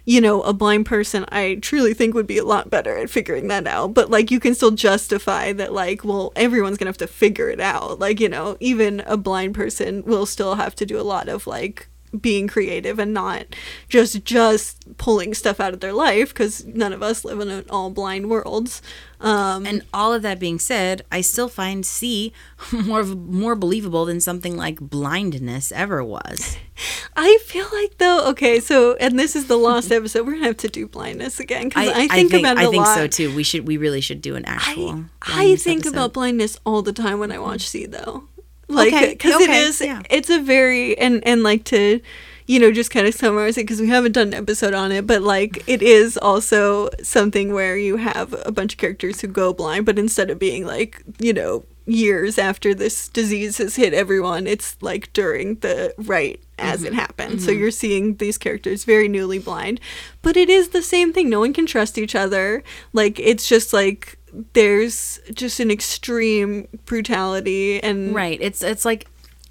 [0.08, 3.50] you know, a blind person I truly think would be a lot better at figuring
[3.50, 3.94] that out.
[3.94, 7.60] But like you can still justify that like, well, everyone's gonna have to figure it
[7.60, 8.00] out.
[8.00, 11.46] Like, you know, even a blind person will still have to do a lot of
[11.46, 11.90] like
[12.22, 13.46] being creative and not
[13.90, 17.66] just just pulling stuff out of their life because none of us live in an
[17.70, 18.82] all blind world.
[19.20, 22.34] Um, And all of that being said, I still find See
[22.72, 26.58] more of, more believable than something like blindness ever was.
[27.16, 30.28] I feel like though, okay, so and this is the last episode.
[30.28, 32.96] We're gonna have to do blindness again because I, think about I think lot.
[32.96, 33.36] so too.
[33.36, 35.06] We should we really should do an actual.
[35.24, 35.94] I, I think episode.
[35.96, 38.26] about blindness all the time when I watch See though.
[38.68, 40.02] Like Okay, cuz it okay, is yeah.
[40.10, 42.02] it's a very and and like to
[42.48, 45.06] you know just kind of summarize it because we haven't done an episode on it
[45.08, 49.54] but like it is also something where you have a bunch of characters who go
[49.54, 54.46] blind but instead of being like you know years after this disease has hit everyone
[54.48, 56.88] it's like during the right as Mm-hmm.
[56.88, 59.80] it happened so you're seeing these characters very newly blind
[60.22, 62.64] but it is the same thing no one can trust each other
[62.94, 64.17] like it's just like
[64.54, 68.40] there's just an extreme brutality and Right.
[68.42, 69.08] It's it's like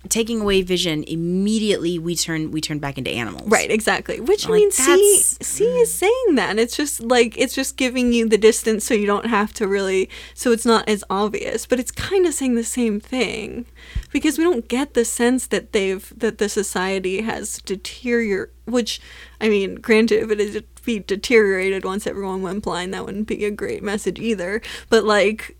[0.09, 3.49] taking away vision immediately we turn we turn back into animals.
[3.49, 4.21] Right, exactly.
[4.21, 6.61] Which I Like, See See is saying that.
[6.61, 10.09] It's just like it's just giving you the distance, so you don't have to really,
[10.33, 11.67] so it's not as obvious.
[11.67, 13.67] But it's kind of saying the same thing,
[14.13, 19.01] because we don't get the sense that they've that the society has deteriorated Which,
[19.41, 23.45] I mean, granted, if it is be deteriorated once everyone went blind, that wouldn't be
[23.45, 24.63] a great message either.
[24.89, 25.57] But like,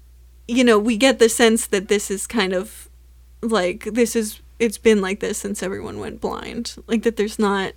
[0.49, 2.89] you know, we get the sense that this is kind of
[3.43, 7.73] like this is it's been like this since everyone went blind like that there's not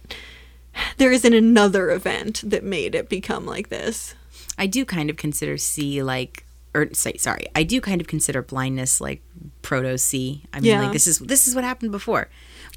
[0.98, 4.16] there isn't another event that made it become like this
[4.58, 9.02] I do kind of consider See like or sorry, I do kind of consider blindness
[9.02, 9.22] like
[9.64, 10.44] proto See.
[10.54, 10.84] I mean Yeah.
[10.84, 12.30] like this is this is what happened before.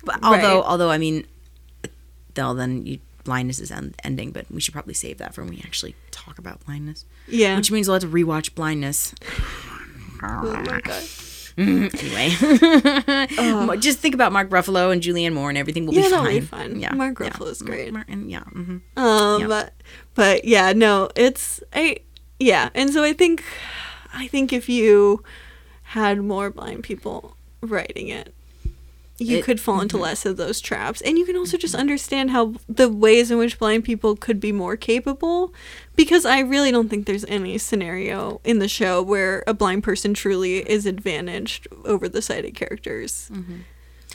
[0.04, 0.66] But although Right.
[0.66, 1.24] although I mean
[2.36, 5.50] well then you blindness is end, ending, but we should probably save that for when
[5.50, 7.04] we actually talk about blindness.
[7.28, 9.14] yeah Which means we'll have to rewatch blindness.
[10.22, 11.02] oh my god
[11.58, 12.30] Anyway,
[13.78, 16.74] just think about Mark Ruffalo and Julianne Moore, and everything will Yeah, be fine.
[16.74, 16.96] be fine.
[16.96, 17.92] Mark Ruffalo's great.
[17.92, 19.46] Mark, and yeah, hmm um Yeah.
[19.48, 19.74] but,
[20.14, 21.98] but yeah no it's i
[22.38, 23.44] yeah and so i think
[24.14, 25.22] i think if you
[25.82, 28.34] had more blind people writing it
[29.22, 30.04] you It- could fall into mm-hmm.
[30.04, 31.80] less of those traps and you can also just mm-hmm.
[31.80, 35.52] understand how the ways in which blind people could be more capable
[35.96, 40.14] because i really don't think there's any scenario in the show where a blind person
[40.14, 43.60] truly is advantaged over the sighted characters mm-hmm.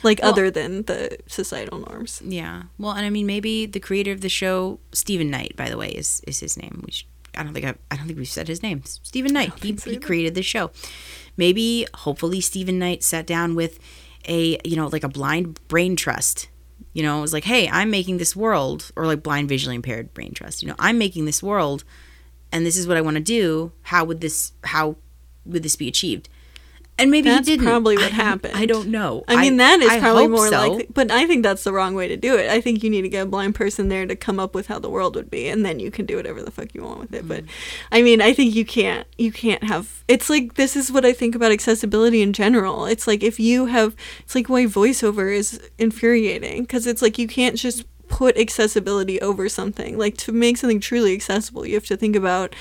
[0.02, 2.64] like Well- other than the societal norms Yeah.
[2.78, 5.88] Well, and I mean, maybe the creator of the show, Steven Knight, by the way,
[5.88, 6.84] is is his name.
[6.90, 8.82] Should, I don't think I, I don't think we've said his name.
[8.84, 9.52] Steven Knight.
[9.62, 10.70] He, so he created the show.
[11.36, 13.78] Maybe, hopefully, Steven Knight sat down with
[14.28, 16.48] a you know like a blind brain trust.
[16.94, 20.12] You know, it was like, hey, I'm making this world, or like blind visually impaired
[20.14, 20.62] brain trust.
[20.62, 21.84] You know, I'm making this world,
[22.50, 23.72] and this is what I want to do.
[23.82, 24.96] How would this how
[25.44, 26.28] would this be achieved?
[27.00, 27.66] And maybe That's he didn't.
[27.66, 28.54] probably what I- happened.
[28.56, 29.22] I don't know.
[29.28, 30.58] I mean, that is I probably more so.
[30.58, 32.50] likely, but I think that's the wrong way to do it.
[32.50, 34.78] I think you need to get a blind person there to come up with how
[34.80, 37.14] the world would be, and then you can do whatever the fuck you want with
[37.14, 37.28] it.
[37.28, 37.48] But Mm.
[37.92, 40.02] I mean, I think you can't, you can't have.
[40.08, 42.84] It's like this is what I think about accessibility in general.
[42.86, 47.28] It's like if you have, it's like why voiceover is infuriating because it's like you
[47.28, 49.96] can't just put accessibility over something.
[49.98, 52.54] Like to make something truly accessible, you have to think about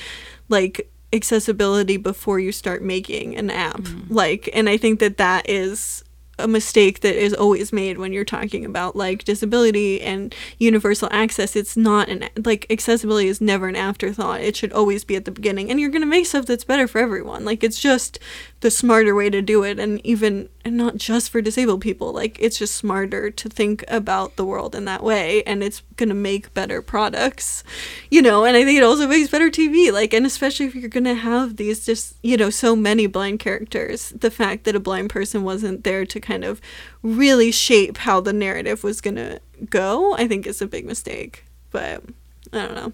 [0.49, 3.77] like accessibility before you start making an app.
[3.77, 4.13] Mm-hmm.
[4.13, 6.03] Like and i think that that is
[6.39, 11.55] a mistake that is always made when you're talking about like disability and universal access.
[11.55, 14.41] It's not an like accessibility is never an afterthought.
[14.41, 15.71] It should always be at the beginning.
[15.71, 17.43] And you're going to make stuff that's better for everyone.
[17.43, 18.19] Like it's just
[18.61, 22.37] the smarter way to do it and even and not just for disabled people like
[22.39, 26.15] it's just smarter to think about the world in that way and it's going to
[26.15, 27.63] make better products
[28.09, 30.89] you know and i think it also makes better tv like and especially if you're
[30.89, 34.79] going to have these just you know so many blind characters the fact that a
[34.79, 36.59] blind person wasn't there to kind of
[37.03, 39.39] really shape how the narrative was going to
[39.69, 42.03] go i think is a big mistake but
[42.51, 42.93] i don't know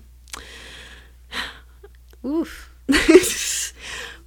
[2.30, 2.70] Oof.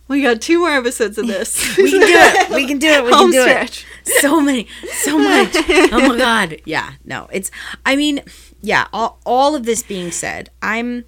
[0.08, 2.50] we got two more episodes of this We can do it.
[2.50, 3.04] We can do it.
[3.04, 3.86] We Home can do stretch.
[4.04, 4.12] it.
[4.20, 5.54] So many, so much.
[5.56, 6.56] Oh my god.
[6.64, 6.92] Yeah.
[7.04, 7.28] No.
[7.32, 7.50] It's.
[7.84, 8.20] I mean,
[8.62, 8.86] yeah.
[8.92, 11.04] All all of this being said, I'm.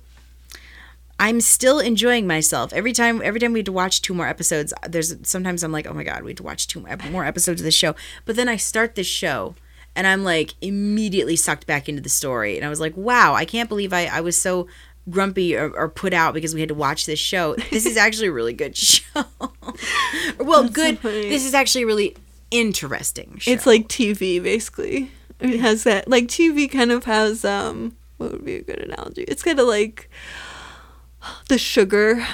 [1.21, 3.21] I'm still enjoying myself every time.
[3.25, 6.05] Every time we have to watch two more episodes, there's sometimes I'm like, oh my
[6.05, 7.97] god, we have to watch two more- more episodes of this show.
[8.25, 9.57] But then I start this show,
[9.97, 13.45] and I'm like immediately sucked back into the story, and I was like, wow, I
[13.45, 14.69] can't believe I I was so
[15.11, 17.55] grumpy or, or put out because we had to watch this show.
[17.71, 19.25] This is actually a really good show.
[20.39, 20.99] well, good.
[20.99, 21.29] funny.
[21.29, 22.17] this is actually a really
[22.51, 23.39] interesting.
[23.39, 23.51] Show.
[23.51, 25.11] It's like TV basically.
[25.41, 29.23] It has that like TV kind of has um what would be a good analogy?
[29.23, 30.11] It's kind of like
[31.49, 32.27] the sugar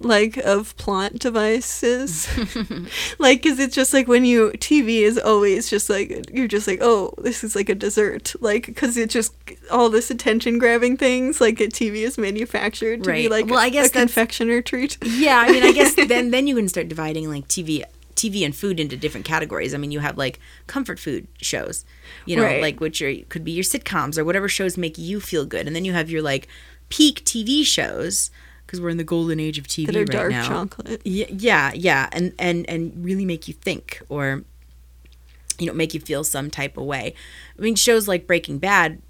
[0.00, 2.28] like of plot devices
[3.18, 6.78] like because it's just like when you tv is always just like you're just like
[6.82, 9.34] oh this is like a dessert like because it's just
[9.70, 13.70] all this attention grabbing things like a tv is manufactured to be like Well, I
[13.70, 15.38] guess a confectioner treat yeah.
[15.46, 17.82] I mean, I guess then then you can start dividing like TV.
[18.14, 19.74] TV and food into different categories.
[19.74, 21.84] I mean, you have like comfort food shows,
[22.24, 22.62] you know, Right.
[22.62, 25.76] like which are could be your sitcoms or whatever shows make you feel good, and
[25.76, 26.48] then you have your like
[26.88, 28.30] peak TV shows
[28.66, 30.46] because we're in the golden age of TV that are right dark now.
[30.48, 34.42] chocolate Y- yeah, yeah, and and and really make you think or
[35.58, 37.14] you know make you feel some type of way.
[37.58, 39.00] I mean, shows like Breaking Bad,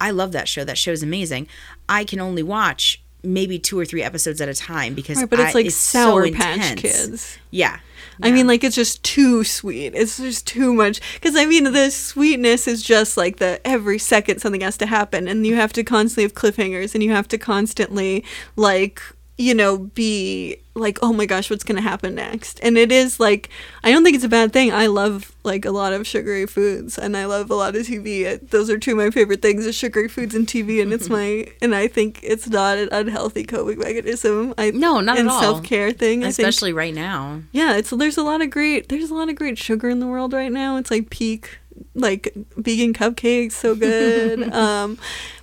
[0.00, 0.64] I love that show.
[0.64, 1.46] That show's amazing.
[1.88, 5.40] I can only watch maybe two or three episodes at a time because Right, but
[5.40, 6.80] it's I- like so Sour Patch intense.
[6.80, 7.38] Kids.
[7.50, 7.80] Yeah.
[8.22, 9.94] I mean, like it's just too sweet.
[9.94, 11.00] It's just too much.
[11.14, 15.28] Because I mean, the sweetness is just like the every second something has to happen,
[15.28, 18.24] and you have to constantly have cliffhangers, and you have to constantly
[18.56, 19.02] like
[19.40, 22.60] you know, be like, oh my gosh, what's gonna happen next?
[22.62, 23.48] And it is like,
[23.82, 24.72] I don't think it's a bad thing.
[24.72, 28.26] I love like a lot of sugary foods, and I love a lot of TV.
[28.26, 30.82] Uh, Those are two of my favorite things: is sugary foods and TV.
[30.82, 34.54] And it's my, and I think it's not an unhealthy coping mechanism.
[34.58, 35.40] I No, not at all.
[35.40, 36.20] self care thing.
[36.22, 37.40] I think Especially right now.
[37.52, 40.06] yeah, it's there's a lot of great there's a lot of great sugar in the
[40.06, 40.76] world right now.
[40.76, 41.58] It's like peak
[41.94, 44.52] like vegan cupcakes, so good.
[44.54, 44.98] um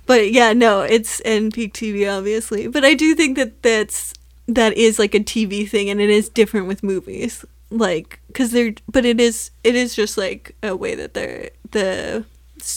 [0.06, 2.66] but yeah, no, it's and peak TV obviously.
[2.66, 4.14] But I do think that that's
[4.46, 7.44] that is like a TV thing and it is different with movies.
[7.70, 12.24] Like cuz they're but it is it is just like a way that they're the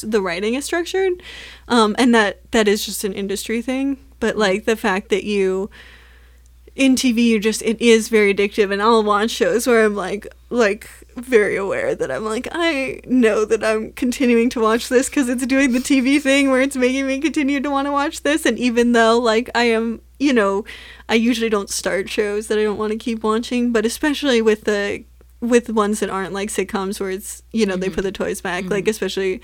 [0.04, 1.24] the writing is structured.
[1.68, 3.98] Um and that that is just an industry thing.
[4.20, 5.70] But like the fact that you
[6.82, 10.28] in TV you just it is very addictive and I'll watch shows where I'm like
[10.50, 15.30] like very aware that I'm like I know that I'm continuing to watch this cuz
[15.30, 18.48] it's doing the TV thing where it's making me continue to want to watch this
[18.48, 20.66] and even though like I am you know
[21.08, 24.64] I usually don't start shows that I don't want to keep watching but especially with
[24.64, 25.04] the
[25.40, 27.96] with ones that aren't like sitcoms where it's you know they mm-hmm.
[27.96, 28.90] put the toys back like mm-hmm.
[28.90, 29.40] especially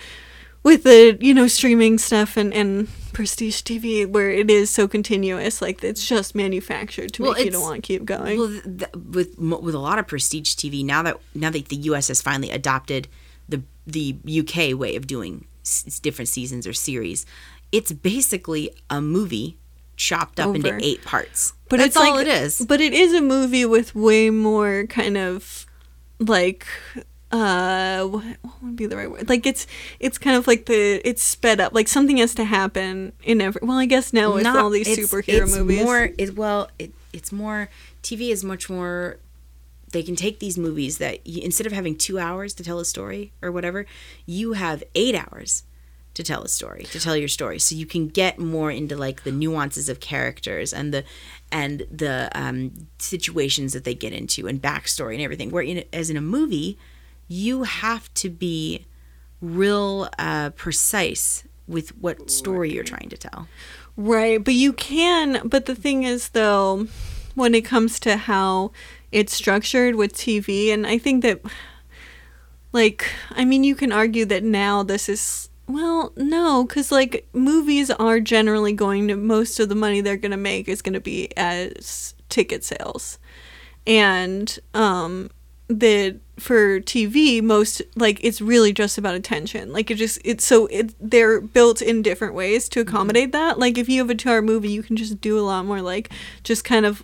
[0.68, 5.62] with the you know streaming stuff and and prestige TV where it is so continuous
[5.62, 8.38] like it's just manufactured to Well, make you it's- want to keep going.
[8.40, 11.78] Well, th- th- with with a lot of prestige TV now that now that the
[11.92, 12.10] U.S.
[12.10, 13.08] has finally adopted
[13.50, 17.26] the the UK way of doing s- different seasons or series,
[17.72, 19.58] it's basically a movie
[19.96, 21.54] chopped up into eight parts.
[21.70, 22.64] but That's it's all like, it is.
[22.72, 25.66] But it is a movie with way more kind of
[26.20, 26.68] like
[27.32, 29.68] uh what, what would be the right word like it's
[30.00, 33.60] it's kind of like the it's sped up like something has to happen in every
[33.64, 36.94] well i guess now with all these it's- superhero it's movies More, it, well, it,
[37.14, 37.70] it's more.
[38.04, 39.18] TV is much more.
[39.92, 42.86] They can take these movies that you, instead of having two hours to tell a
[42.86, 43.86] story or whatever,
[44.26, 45.64] you have eight hours
[46.14, 47.58] to tell a story to tell your story.
[47.60, 51.04] So you can get more into like the nuances of characters and the
[51.52, 55.50] and the um, situations that they get into and backstory and everything.
[55.52, 56.78] Where in as in a movie,
[57.28, 58.86] you have to be
[59.42, 63.48] real uh, precise with what story you're trying to tell.
[63.96, 65.48] Right, but you can.
[65.48, 66.88] But the thing is, though,
[67.36, 68.72] when it comes to how
[69.12, 71.42] it's structured with TV, and I think that,
[72.72, 75.50] like, I mean, you can argue that now this is.
[75.68, 79.18] Well, no, because, like, movies are generally going to.
[79.18, 83.20] Most of the money they're going to make is going to be as ticket sales.
[83.86, 85.30] And, um,
[85.68, 89.74] that for TV, most like it's really just about attention.
[89.74, 92.90] Like it just it's so it they're built in different ways to mm-hmm.
[92.90, 93.60] accommodate that.
[93.60, 95.82] Like if you have a two hour movie, you can just do a lot more
[95.82, 96.10] like
[96.44, 97.04] just kind of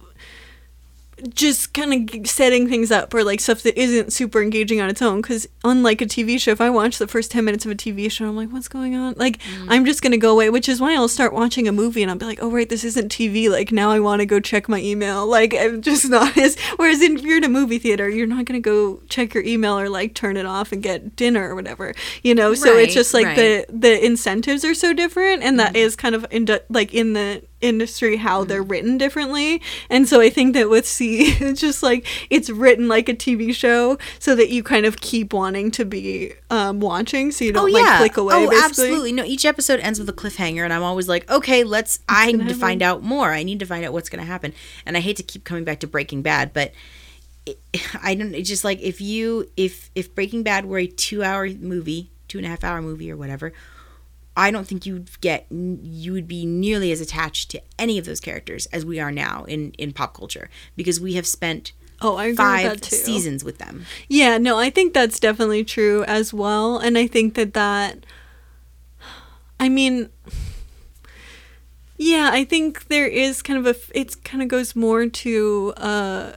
[1.34, 5.02] just kind of setting things up or like stuff that isn't super engaging on its
[5.02, 7.76] own because unlike a tv show if i watch the first 10 minutes of a
[7.76, 9.14] tv show i'm like what's going on?
[9.18, 9.68] Like mm.
[9.70, 12.18] i'm just gonna go away which is why i'll start watching a movie and i'll
[12.18, 14.80] be like oh right this isn't tv like now i want to go check my
[14.80, 15.14] email.
[15.34, 18.60] Like i'm just not as whereas if you're in a movie theater you're not gonna
[18.60, 22.36] go check your email or like turn it off and get dinner or whatever you
[22.36, 22.54] know?
[22.54, 23.36] So Right, it's just like right.
[23.36, 25.78] the the incentives are so different and that mm.
[25.78, 30.30] is kind of in like in the industry how they're written differently and so i
[30.30, 34.50] think that with See it's just like it's written like a tv show so that
[34.50, 38.34] you kind of keep wanting to be um watching so you don't like click away
[38.36, 39.12] Oh, basically absolutely.
[39.12, 42.00] No, each episode ends with a cliffhanger, and I'm always like, okay, let's.
[42.10, 43.32] I need to find out more.
[43.32, 44.54] I need to find out what's going to happen.
[44.86, 46.74] And I hate to keep coming back to Breaking Bad, but
[47.46, 47.60] it,
[48.04, 48.34] I don't.
[48.34, 52.38] It's just like if you if if Breaking Bad were a two hour movie, two
[52.38, 53.54] and a half hour movie, or whatever.
[54.36, 58.20] I don't think you'd get you would be nearly as attached to any of those
[58.20, 62.26] characters as we are now in in pop culture because we have spent oh i
[62.26, 63.86] agree with five too seasons with them.
[64.08, 66.78] Yeah, no, I think that's definitely true as well.
[66.78, 68.06] And I think that that,
[69.60, 70.10] I mean,
[71.98, 76.34] yeah, I think there is kind of a, it kind of goes more to, uh,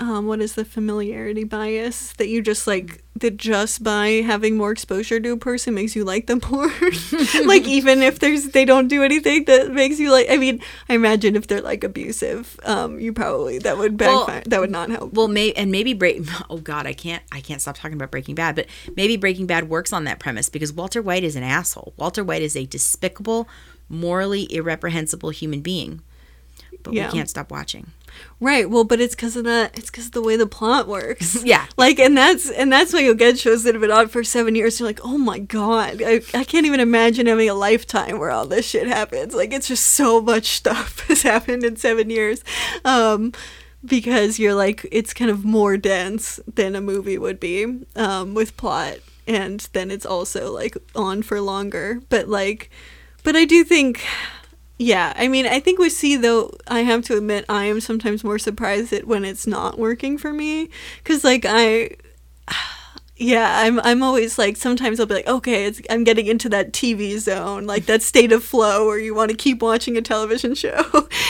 [0.00, 4.72] um, what is the familiarity bias that you just like that just by having more
[4.72, 6.68] exposure to a person makes you like them more
[7.44, 10.58] like even if there's they don't do anything that makes you like i mean
[10.88, 14.88] i imagine if they're like abusive um you probably that would Well, that would not
[14.88, 16.22] help Well, may and maybe break.
[16.48, 17.22] Oh God, I can't.
[17.30, 18.56] I can't stop talking about Breaking Bad.
[18.56, 18.66] But
[18.96, 21.92] maybe Breaking Bad works on that premise because Walter White is an asshole.
[21.96, 23.46] Walter White is a despicable,
[23.88, 26.00] morally irreprehensible human being.
[26.82, 27.06] But Yeah.
[27.06, 27.88] we can't stop watching.
[28.40, 28.68] Right.
[28.70, 29.76] Well, but it's because of that.
[29.76, 31.44] It's because of the way the plot works.
[31.50, 31.66] Yeah.
[31.76, 34.54] Like, and that's and that's why you'll get shows that have been on for seven
[34.54, 34.78] years.
[34.78, 38.46] You're like, oh my god, I, I can't even imagine having a lifetime where all
[38.46, 39.34] this shit happens.
[39.34, 42.44] Like, it's just so much stuff has happened in seven years,
[42.84, 43.32] um,
[43.84, 48.56] because you're like, it's kind of more dense than a movie would be, um, with
[48.56, 52.00] plot, and then it's also like on for longer.
[52.10, 52.70] But like,
[53.24, 54.04] but I do think
[54.82, 58.24] Yeah, I mean, I think we see though, I have to admit, I am sometimes
[58.24, 60.70] more surprised at when it's not working for me,
[61.04, 61.96] because like I,
[63.20, 66.72] yeah, I'm I'm always like sometimes I'll be like, okay, it's I'm getting into that
[66.72, 70.54] TV zone, like that state of flow where you want to keep watching a television
[70.56, 70.84] show.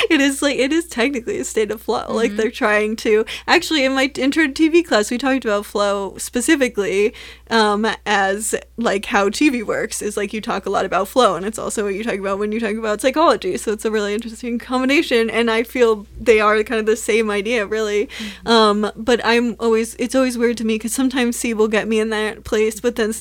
[0.08, 2.06] it is like it is technically a state of flow.
[2.08, 7.12] Like they're trying to actually in my intro TV class we talked about flow specifically
[7.50, 11.44] um, as like how TV works is like you talk a lot about flow and
[11.44, 13.56] it's also what you talk about when you talk about psychology.
[13.56, 17.30] So it's a really interesting combination and I feel they are kind of the same
[17.30, 18.08] idea really.
[18.46, 22.01] Um, but I'm always it's always weird to me because sometimes See will get me
[22.01, 23.12] in that place, but then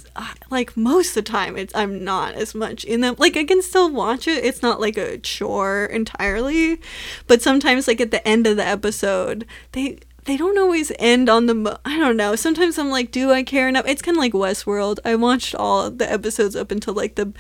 [0.49, 3.15] like most of the time it's I'm not as much in them.
[3.17, 4.43] Like I can still watch it.
[4.43, 6.79] It's not like a chore entirely,
[7.27, 11.47] but sometimes like at the end of the episode they they don't always end on
[11.47, 12.35] the mo- I don't know.
[12.35, 13.85] Sometimes I'm like, do I care enough?
[13.87, 14.99] It's kind of like Westworld.
[15.03, 17.33] I watched all the episodes up until like the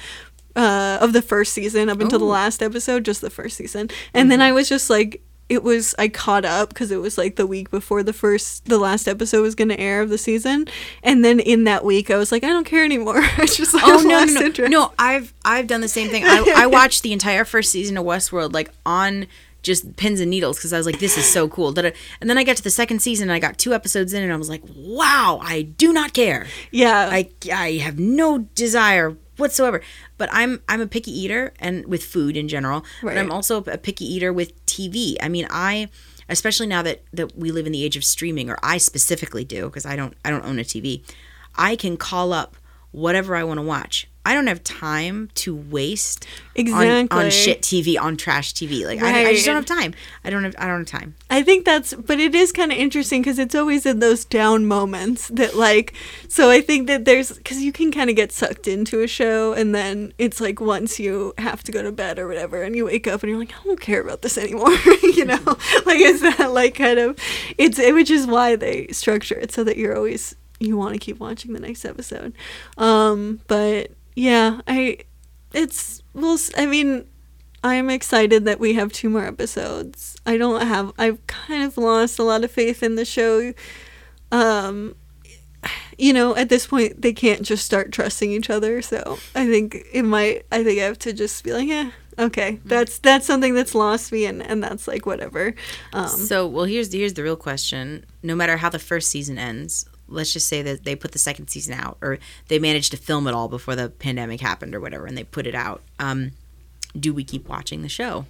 [0.55, 2.29] uh of the first season up until the Oh.
[2.29, 3.89] last episode, just the first season.
[4.13, 7.35] And then I was just like it was I caught up because it was like
[7.35, 10.67] the week before the first the last episode was going to air of the season.
[11.03, 13.17] And then in that week I was like I don't care anymore.
[13.37, 14.93] I just like, Oh no, no, no, no!
[14.97, 16.23] I've I've done the same thing.
[16.23, 19.27] I, I watched the entire first season of Westworld like on
[19.61, 21.77] just pins and needles because I was like, this is so cool.
[21.77, 24.31] And then I got to the second season and I got two episodes in and
[24.31, 26.47] I was like, wow, I do not care.
[26.71, 27.09] Yeah.
[27.11, 29.81] I I have no desire whatsoever.
[30.17, 32.83] But I'm I'm a picky eater and with food in general.
[33.01, 35.15] But I'm also a picky eater with TV.
[35.21, 35.89] I mean, I
[36.27, 39.65] especially now that that we live in the age of streaming or I specifically do
[39.65, 41.03] because I don't I don't own a TV.
[41.55, 42.55] I can call up
[42.91, 44.07] whatever I want to watch.
[44.25, 47.07] I don't have time to waste on, Exactly.
[47.17, 48.85] on shit TV, on trash TV.
[48.85, 49.93] Like I, I just don't have time.
[50.23, 51.15] I don't have I don't have time.
[51.29, 54.65] I think that's, but it is kind of interesting because it's always in those down
[54.65, 55.93] moments that, like,
[56.27, 59.53] so I think that there's, because you can kind of get sucked into a show
[59.53, 62.85] and then it's like once you have to go to bed or whatever and you
[62.85, 64.69] wake up and you're like, I don't care about this anymore,
[65.03, 65.39] you know?
[65.85, 67.17] like, is that like kind of,
[67.57, 71.19] it's, which is why they structure it so that you're always, you want to keep
[71.19, 72.33] watching the next episode.
[72.77, 74.97] Um, but yeah, I,
[75.53, 77.07] it's, well, I mean,
[77.63, 80.17] I'm excited that we have two more episodes.
[80.25, 83.53] I don't have I've kind of lost a lot of faith in the show.
[84.31, 84.95] Um
[85.97, 89.85] you know, at this point they can't just start trusting each other, so I think
[89.91, 92.59] it might I think I have to just be like, yeah, okay.
[92.63, 95.53] That's that's something that's lost me and and that's like whatever.
[95.91, 98.05] Um So, well, here's here's the real question.
[98.23, 101.47] No matter how the first season ends, let's just say that they put the second
[101.49, 105.05] season out, or they managed to film it all before the pandemic happened, or whatever,
[105.05, 105.81] and they put it out.
[105.99, 106.31] Um,
[106.99, 108.25] do we keep watching the show,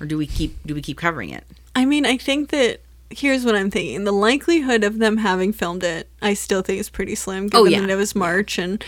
[0.00, 1.44] or do we keep do we keep covering it?
[1.74, 4.02] I mean, I think that here's what I'm thinking.
[4.04, 7.64] The likelihood of them having filmed it, I still think is pretty slim given Oh,
[7.68, 7.80] yeah.
[7.82, 8.82] that it was March and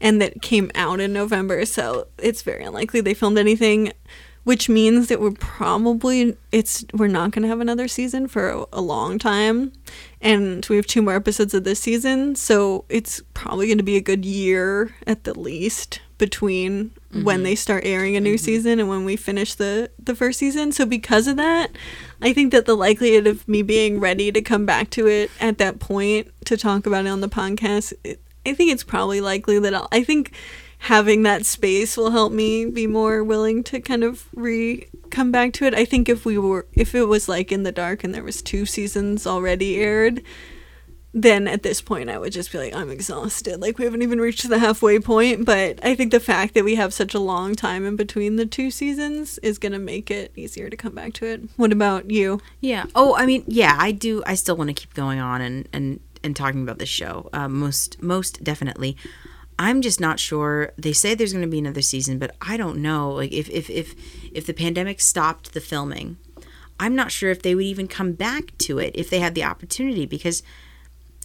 [0.00, 3.92] and that came out in November, so it's very unlikely they filmed anything
[4.44, 8.64] which means that we're probably it's we're not going to have another season for a,
[8.74, 9.72] a long time.
[10.20, 12.34] And we have two more episodes of this season.
[12.36, 17.42] So it's probably going to be a good year at the least between when mm-hmm.
[17.42, 18.44] they start airing a new mm-hmm.
[18.44, 20.72] season and when we finish the the first season.
[20.72, 21.70] So because of that
[22.24, 25.58] i think that the likelihood of me being ready to come back to it at
[25.58, 29.58] that point to talk about it on the podcast it, i think it's probably likely
[29.58, 30.32] that I'll, i think
[30.84, 35.54] having that space will help me be more willing to kind of re come back
[35.54, 35.74] to it.
[35.74, 38.42] I think if we were if it was like in the dark and there was
[38.42, 40.22] two seasons already aired,
[41.14, 43.62] then at this point I would just be like I'm exhausted.
[43.62, 46.74] Like we haven't even reached the halfway point, but I think the fact that we
[46.74, 50.32] have such a long time in between the two seasons is going to make it
[50.36, 51.48] easier to come back to it.
[51.56, 52.42] What about you?
[52.60, 52.84] Yeah.
[52.94, 54.22] Oh, I mean, yeah, I do.
[54.26, 57.30] I still want to keep going on and and and talking about this show.
[57.32, 58.98] Uh, most most definitely.
[59.58, 60.72] I'm just not sure.
[60.76, 63.10] They say there's going to be another season, but I don't know.
[63.12, 63.94] Like if if if
[64.32, 66.16] if the pandemic stopped the filming,
[66.80, 69.44] I'm not sure if they would even come back to it if they had the
[69.44, 70.42] opportunity because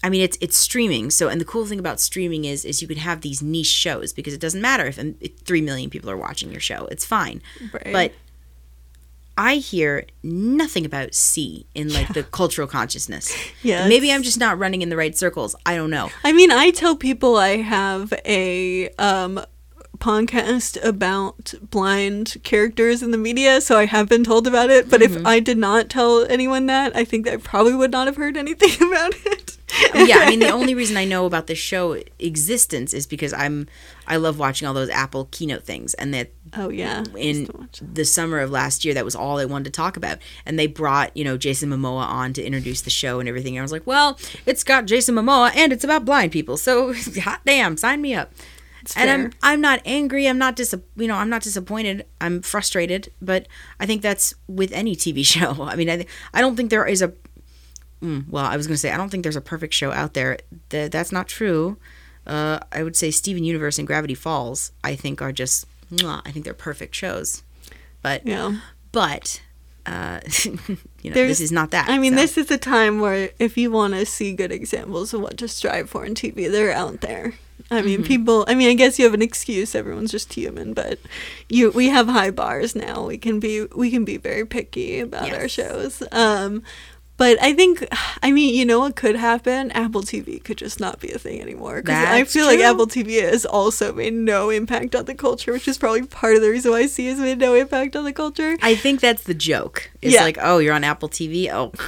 [0.03, 1.10] I mean it's it's streaming.
[1.10, 4.14] So and the cool thing about streaming is is you can have these niche shows
[4.14, 6.85] because it doesn't matter if, um, if 3 million people are watching your show.
[6.91, 7.41] It's fine.
[7.73, 7.91] Right.
[7.91, 8.14] But
[9.40, 13.34] I hear nothing about See in like the cultural consciousness.
[13.64, 15.56] Yeah, Maybe I'm just not running in the right circles.
[15.66, 16.10] I don't know.
[16.26, 19.40] I mean, I tell people I have a um
[19.99, 24.90] podcast about blind characters in the media, so I have been told about it.
[24.90, 28.18] But if I did not tell anyone that, I think I probably would not have
[28.18, 29.57] heard anything about it.
[29.94, 33.68] yeah, I mean the only reason I know about this show existence is because I'm
[34.07, 37.58] I love watching all those Apple keynote things and that Oh yeah, in used to
[37.58, 37.96] watch it.
[37.96, 40.68] the summer of last year that was all I wanted to talk about and they
[40.68, 43.72] brought you know Jason Momoa on to introduce the show and everything and I was
[43.72, 48.02] like well it's got Jason Momoa and it's about blind people so hot damn sign
[48.02, 48.32] me up
[48.96, 49.32] and I'm.
[49.44, 50.28] I'm not angry.
[50.28, 52.06] I'm not dis you know I'm not disappointed.
[52.22, 53.48] I'm frustrated, but
[53.80, 55.64] I think that's with any TV show.
[55.64, 57.14] I mean, I th- I don't think there is a
[58.02, 60.40] mm, well, I was gonna say I don't think there's a perfect show out there.
[60.70, 61.78] That that's not true.
[62.26, 64.72] Uh, I would say Steven Universe and Gravity Falls.
[64.84, 67.44] I think are just I think they're perfect shows.
[68.02, 68.60] But yeah.
[68.91, 69.41] but
[69.86, 70.52] uh, you
[71.06, 71.90] know There's- this is not that.
[71.90, 72.20] I mean, so.
[72.20, 75.48] this is a time where if you want to see good examples of what to
[75.48, 77.34] strive for in TV, they're out there.
[77.72, 77.86] I Mm-hmm.
[77.88, 78.45] mean, people.
[78.48, 79.76] I mean, I guess you have an excuse.
[79.76, 80.98] Everyone's just human, but
[81.49, 83.06] you we have high bars now.
[83.06, 86.02] We can be we can be very picky about our shows.
[86.11, 86.64] Um,
[87.20, 87.86] but I think,
[88.24, 89.70] I mean, you know what could happen?
[89.72, 91.82] Apple TV could just not be a thing anymore.
[91.84, 92.60] Because I feel like.
[92.62, 96.41] Apple TV has also made no impact on the culture, which is probably part of
[96.41, 98.58] the reason why See has made no impact on the culture.
[98.64, 99.91] I think that's the joke.
[100.02, 100.24] It's Yeah.
[100.24, 101.50] like, oh, you're on Apple TV.
[101.52, 101.72] Oh,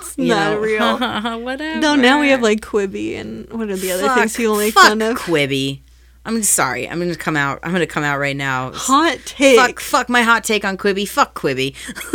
[0.00, 0.98] It's you not know, real.
[1.44, 1.80] Whatever.
[1.80, 4.84] No, now we have like Quibi and what are the other things people make fuck
[4.86, 5.16] fun of?
[5.18, 5.80] Quibi.
[6.26, 6.88] I'm sorry.
[6.88, 7.58] I'm gonna come out.
[7.62, 8.70] I'm gonna come out right now.
[8.72, 9.58] Hot take.
[9.58, 11.06] Fuck, fuck my hot take on Quibi.
[11.06, 11.74] Fuck Quibi.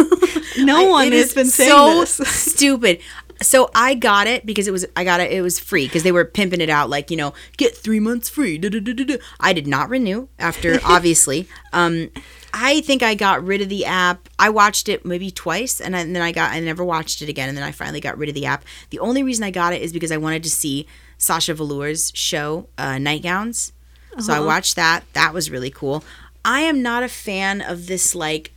[0.60, 3.00] No I- one has been saying so stupid.
[3.42, 5.32] So I got it because it was I got it.
[5.32, 8.28] It was free because they were pimping it out like you know get three months
[8.28, 8.58] free.
[8.58, 9.18] da, da, da.
[9.40, 11.48] I did not renew after obviously.
[11.72, 12.10] Um,
[12.54, 14.28] I think I got rid of the app.
[14.40, 17.30] I watched it maybe twice and, I, and then I got I never watched it
[17.30, 18.66] again and then I finally got rid of the app.
[18.90, 20.86] The only reason I got it is because I wanted to see
[21.18, 23.72] Sasha Velour's show uh, Nightgowns.
[24.20, 25.06] So I watched that.
[25.14, 26.04] That was really cool.
[26.44, 28.52] I am not a fan of this like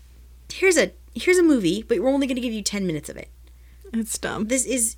[0.53, 3.17] here's a here's a movie, but we're only going to give you 10 minutes of
[3.17, 3.29] it.
[3.93, 4.47] It's dumb.
[4.47, 4.97] This is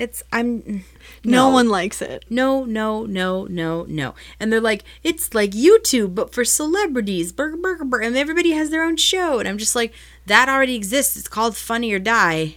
[0.00, 0.84] it's I'm
[1.24, 2.24] No, one likes it.
[2.30, 4.14] no, no, no, no, no.
[4.40, 7.32] And they're like, it's like YouTube, but for celebrities.
[7.32, 8.04] Burger, burger, burger.
[8.04, 9.38] And everybody has their own show.
[9.38, 9.92] And I'm just like,
[10.26, 11.16] that already exists.
[11.18, 12.56] It's called Funny or Die.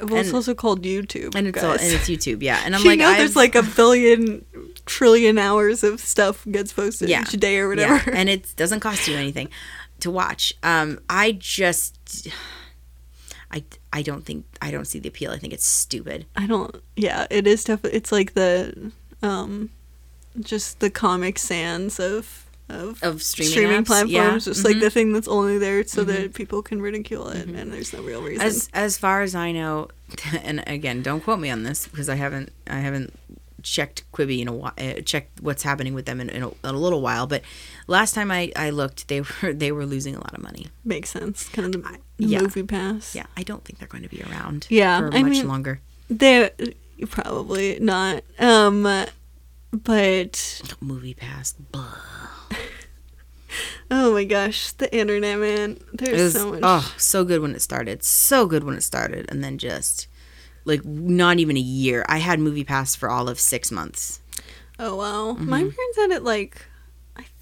[0.00, 1.34] Well, it's also called YouTube.
[1.34, 2.62] And it's all, and it's YouTube, yeah.
[2.64, 4.44] And I'm you like, know, there's I've- like a billion
[4.86, 7.92] trillion hours of stuff gets posted yeah, each day or yeah.
[7.92, 8.10] whatever.
[8.12, 9.48] And it doesn't cost you anything
[10.00, 10.52] to watch.
[10.62, 12.28] Um, I just,
[13.50, 15.30] I, I don't think I don't see the appeal.
[15.30, 16.26] I think it's stupid.
[16.36, 16.74] I don't.
[16.96, 17.96] Yeah, it is definitely.
[17.96, 18.92] It's like the,
[19.22, 19.70] um,
[20.40, 24.12] just the comic sans of of, Of streaming apps, platforms.
[24.12, 24.28] yeah.
[24.28, 24.38] Mm-hmm.
[24.38, 27.92] Just like the thing that's only there so that people can ridicule it, and there's
[27.92, 28.44] no real reason.
[28.44, 29.88] As as far as I know,
[30.42, 33.12] and again, don't quote me on this because I haven't I haven't
[33.64, 36.54] checked Quibi in a while, uh, checked what's happening with them in, in, a, in
[36.62, 37.26] a little while.
[37.26, 37.42] But
[37.88, 40.68] last time I, I looked, they were they were losing a lot of money.
[40.84, 41.48] Makes sense.
[41.48, 42.40] Kind of the, the yeah.
[42.42, 43.14] movie pass.
[43.16, 44.66] Yeah, I don't think they're going to be around.
[44.70, 45.80] Yeah, for I much mean- longer.
[46.08, 46.50] They're
[47.08, 48.22] probably not.
[48.38, 48.82] Um,
[49.72, 51.54] but Movie pass.
[51.54, 51.96] Blah.
[53.90, 55.78] oh my gosh, the internet, man.
[55.92, 56.60] There's was so much.
[56.62, 60.06] oh so good when it started, so good when it started, and then just
[60.64, 62.04] like not even a year.
[62.08, 64.20] I had Movie Pass for all of six months.
[64.78, 65.48] Oh wow, Mm-hmm.
[65.48, 66.66] my parents had it like,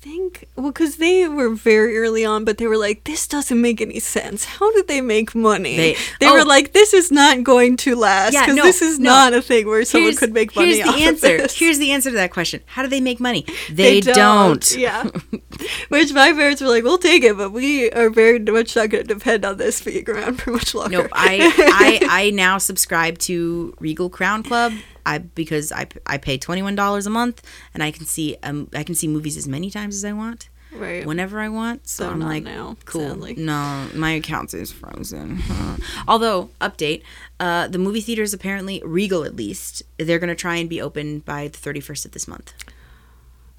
[0.02, 3.80] think, well, because they were very early on, but they were like, this doesn't make
[3.80, 4.44] any sense.
[4.44, 5.76] How did they make money?
[5.76, 6.34] They- They, oh.
[6.34, 9.10] were like, this is not going to last Yeah, because no, this is no.
[9.10, 11.46] not a thing where someone Here's- could make money Here's the off answer.
[11.54, 12.62] Here's the answer to that question.
[12.66, 13.46] How do they make money?
[13.70, 14.76] They, don't.
[14.76, 15.04] Yeah.
[15.88, 19.06] Which my parents were like, we'll take it, but we are very much not going
[19.06, 20.98] to depend on this being around for much longer.
[21.02, 21.08] Nope.
[21.12, 24.72] I, I I now subscribe to Regal Crown Club.
[25.06, 27.42] I because I, I pay twenty one dollars a month
[27.74, 30.48] and I can see um I can see movies as many times as I want
[30.72, 31.04] right.
[31.06, 31.86] whenever I want.
[31.88, 33.08] So, So I'm like, now, cool.
[33.10, 33.34] sadly.
[33.36, 35.40] No, my account is frozen.
[36.08, 37.02] Although update,
[37.40, 41.48] uh, the movie theaters apparently Regal at least they're gonna try and be open by
[41.48, 42.52] the thirty first of this month.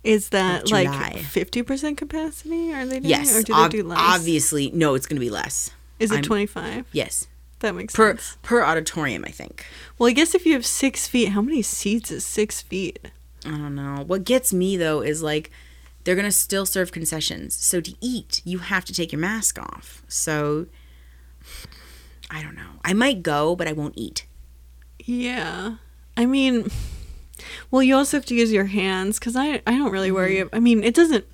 [0.03, 2.73] Is that like 50% capacity?
[2.73, 3.09] Are they doing?
[3.09, 3.99] Yes, Or do ob- they do less?
[4.01, 5.71] obviously no, it's gonna be less.
[5.99, 6.87] Is it 25?
[6.91, 7.27] Yes,
[7.63, 8.37] That makes per sense.
[8.43, 9.65] per auditorium, I think.
[9.97, 12.99] Well, I guess if you have six feet, how many seats is six feet?
[13.45, 14.03] I don't know.
[14.05, 15.49] What gets me though is like
[16.03, 17.55] they're gonna still serve concessions.
[17.55, 20.03] So to eat, you have to take your mask off.
[20.09, 20.67] So
[22.29, 22.79] I don't know.
[22.83, 24.25] I might go, but I won't eat.
[24.99, 25.75] Yeah.
[26.17, 26.69] I mean,
[27.71, 30.35] well, you also have to use your hands because I, I don't really worry.
[30.35, 30.55] Mm-hmm.
[30.55, 31.25] I mean, it doesn't,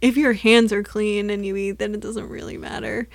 [0.00, 3.06] if your hands are clean and you eat, then it doesn't really matter.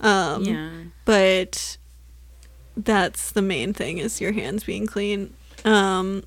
[0.00, 0.70] Um, Yeah.
[1.04, 1.78] But
[2.84, 5.34] that's the main thing is your hands being clean.
[5.64, 6.22] Um,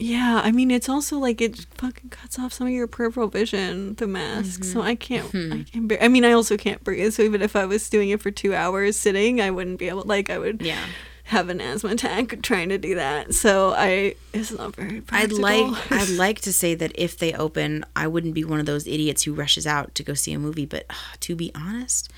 [0.00, 3.94] yeah, I mean, it's also like it fucking cuts off some of your peripheral vision,
[3.94, 4.62] the mask.
[4.62, 4.88] So Mm-hmm.
[4.88, 7.12] I can't, I can't, bear, I mean, I also can't breathe.
[7.14, 10.04] So even if I was doing it for two hours sitting, I wouldn't be able,
[10.04, 10.84] like, I would Yeah.
[11.24, 13.34] have an asthma attack trying to do that.
[13.34, 17.84] So I, it's not very I'd like I'd like to say that if they open,
[17.96, 20.64] I wouldn't be one of those idiots who rushes out to go see a movie,
[20.66, 22.08] but uh, to be honest,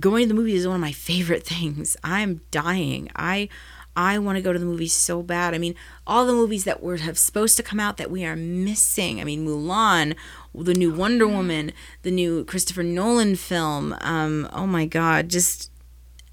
[0.00, 1.96] going to the movies is one of my favorite things.
[2.04, 3.10] I'm dying.
[3.16, 3.48] I
[3.96, 5.54] I want to go to the movies so bad.
[5.54, 8.34] I mean, all the movies that were have supposed to come out that we are
[8.34, 9.20] missing.
[9.20, 10.16] I mean, Mulan,
[10.52, 11.70] the new Wonder Woman,
[12.02, 13.94] the new Christopher Nolan film.
[14.00, 15.70] Um, oh my God, just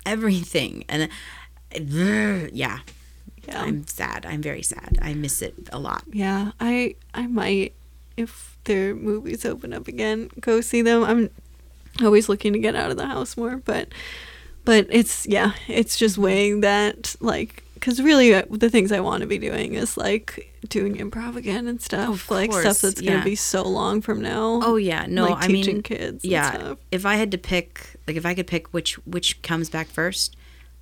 [0.06, 0.86] everything.
[0.90, 1.04] And
[1.76, 2.80] uh, yeah,
[3.48, 3.62] Yeah.
[3.62, 4.26] I'm sad.
[4.26, 4.98] I'm very sad.
[5.02, 6.04] I miss it a lot.
[6.12, 7.74] Yeah, I I might
[8.18, 11.04] if their movies open up again, go see them.
[11.04, 11.30] I'm
[12.04, 13.90] always looking to get out of the house more, but
[14.66, 19.22] but it's yeah, it's just weighing that like because really uh, the things I want
[19.22, 23.02] to be doing is like doing improv again and stuff, Of like course, stuff that's
[23.02, 24.60] gonna be so long from now.
[24.64, 26.24] Oh yeah, no, like I teaching mean, kids.
[26.24, 26.76] yeah.
[26.92, 30.36] If I had to pick, like, if I could pick which which comes back first,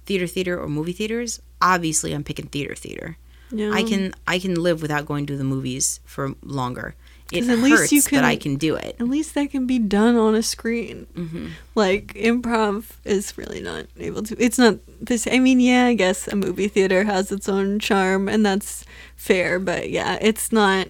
[0.05, 3.17] theater, theater, or movie theaters, obviously I'm picking theater, theater.
[3.51, 3.71] yeah.
[3.71, 6.95] I can I can live without going to the movies for longer.
[7.31, 8.95] It at least you but I can- can do it.
[8.99, 11.05] At least that can be done on a screen.
[11.15, 11.47] Mm-hmm.
[11.75, 14.35] Like improv is really not able to.
[14.43, 15.27] It's not this.
[15.31, 18.83] I mean, yeah, I guess a movie theater has its own charm, and that's
[19.15, 19.59] fair.
[19.59, 20.87] But yeah, it's not.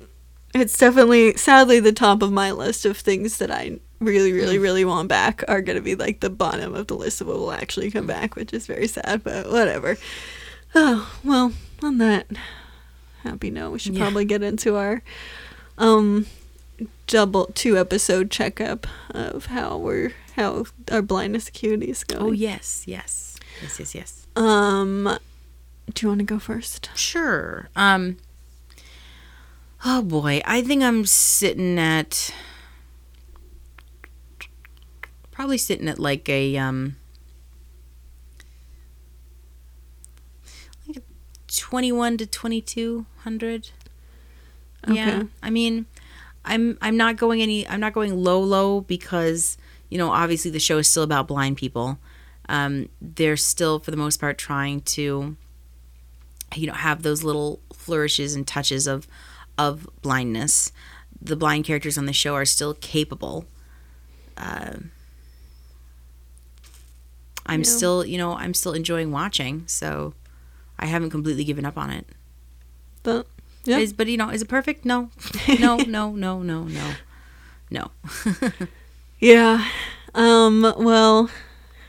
[0.55, 4.61] It's definitely, sadly, the top of my list of things that I really, really, Mm.
[4.61, 7.37] really want back are going to be like the bottom of the list of what
[7.37, 9.23] will actually come back, which is very sad.
[9.23, 9.97] But whatever.
[10.73, 11.51] Oh well,
[11.83, 12.27] on that
[13.23, 14.05] happy note, we should Yeah.
[14.05, 15.03] probably get into our
[15.79, 16.27] um
[17.07, 22.23] double two episode checkup of how we're how our blindness acuity is going.
[22.23, 24.27] Oh yes, yes, yes, yes, yes.
[24.35, 25.17] Um,
[25.93, 26.89] do you want to go first?
[26.95, 27.69] Sure.
[27.75, 28.17] Um.
[29.83, 32.33] Oh boy, I think I'm sitting at
[35.31, 36.97] probably sitting at like a um
[40.85, 41.01] like a
[41.47, 43.69] 21 to 2200.
[44.87, 45.23] Yeah.
[45.43, 45.85] I mean,
[46.45, 49.57] I'm I'm not going any I'm not going low low because,
[49.89, 51.99] you know, obviously the show is still about blind people.
[52.47, 55.35] Um they're still for the most part trying to
[56.55, 59.07] you know have those little flourishes and touches of
[59.57, 60.71] of blindness.
[61.21, 63.45] The blind characters on the show are still capable.
[64.37, 64.77] Uh,
[67.45, 70.13] I'm still, you know, I'm still enjoying watching, so
[70.77, 72.07] I haven't completely given up on it.
[73.03, 73.25] The,
[73.69, 73.77] yeah.
[73.77, 74.85] Is, but you know, is it perfect?
[74.85, 75.09] No,
[75.59, 76.91] no, no, no, no, no,
[77.69, 77.91] no.
[79.19, 79.65] Yeah.
[80.15, 80.61] Um.
[80.77, 81.29] Well,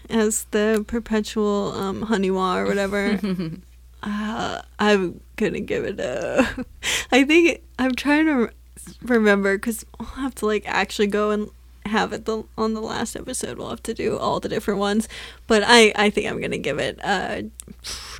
[0.08, 3.20] as the perpetual um Haniwa or whatever,
[4.02, 6.66] uh, I'm gonna give it a.
[7.12, 8.50] I think I'm trying to
[9.02, 11.48] remember because I'll have to like actually go and
[11.90, 13.58] have it the on the last episode.
[13.58, 15.08] We'll have to do all the different ones,
[15.46, 17.42] but I I think I'm gonna give it uh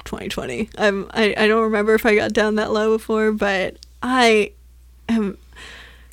[0.04, 0.68] 2020.
[0.78, 4.52] I'm I I don't remember if I got down that low before, but I
[5.08, 5.38] am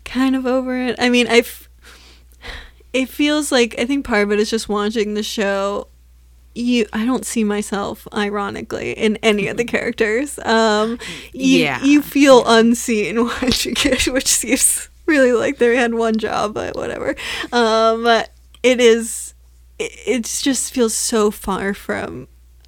[0.05, 0.95] kind of over it.
[0.99, 1.67] I mean, I've
[2.93, 5.87] it feels like I think part of it is just watching the show.
[6.55, 10.39] You, I don't see myself, ironically, in any of the characters.
[10.39, 10.97] Um,
[11.31, 11.83] you, Yeah.
[11.83, 17.15] you feel unseen watching it, which seems really like they had one job, but whatever.
[17.51, 18.05] Um,
[18.63, 19.33] it is,
[19.79, 22.27] it, it just feels so far from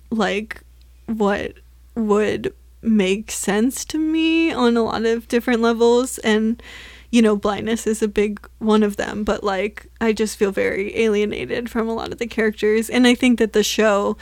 [0.10, 0.64] like
[1.06, 1.54] what
[1.96, 6.64] would make sense to me on a lot of different levels and
[7.12, 10.96] you know blindness is a big one of them but like i just feel very
[10.98, 14.16] alienated from a lot of the characters and i think that the show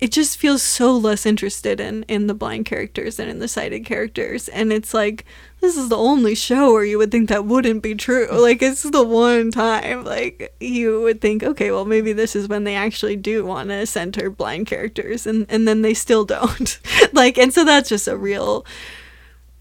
[0.00, 3.84] it just feels so less interested in in the blind characters than in the sighted
[3.84, 4.48] characters.
[4.48, 5.26] And it's like
[5.60, 8.28] this is the only show where you would think that wouldn't be true.
[8.40, 12.64] Like it's the one time like you would think okay well maybe this is when
[12.64, 16.78] they actually do want to center blind characters and and then they still don't.
[17.12, 18.64] Like and so that's just a real